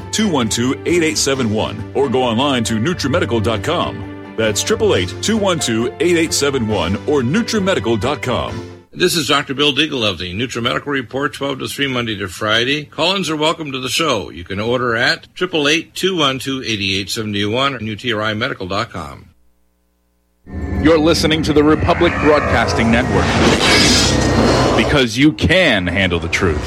888-212-8871 0.00 1.96
or 1.96 2.08
go 2.08 2.22
online 2.22 2.64
to 2.64 2.74
NutriMedical.com. 2.74 4.34
That's 4.36 4.64
888-212-8871 4.64 7.08
or 7.08 7.22
NutriMedical.com. 7.22 8.74
This 8.90 9.16
is 9.16 9.28
Dr. 9.28 9.52
Bill 9.54 9.72
Deagle 9.72 10.02
of 10.08 10.18
the 10.18 10.34
NutriMedical 10.34 10.86
Report, 10.86 11.32
12 11.32 11.60
to 11.60 11.68
3, 11.68 11.86
Monday 11.88 12.16
to 12.16 12.26
Friday. 12.26 12.84
Call-ins 12.84 13.30
are 13.30 13.36
welcome 13.36 13.70
to 13.70 13.78
the 13.78 13.88
show. 13.88 14.28
You 14.30 14.42
can 14.44 14.58
order 14.58 14.96
at 14.96 15.32
888-212-8871 15.34 17.74
or 17.74 17.78
NutriMedical.com. 17.78 19.26
You're 20.82 20.98
listening 20.98 21.42
to 21.44 21.52
the 21.52 21.62
Republic 21.62 22.12
Broadcasting 22.22 22.90
Network 22.90 23.26
because 24.76 25.16
you 25.18 25.32
can 25.32 25.86
handle 25.86 26.18
the 26.18 26.28
truth. 26.28 26.64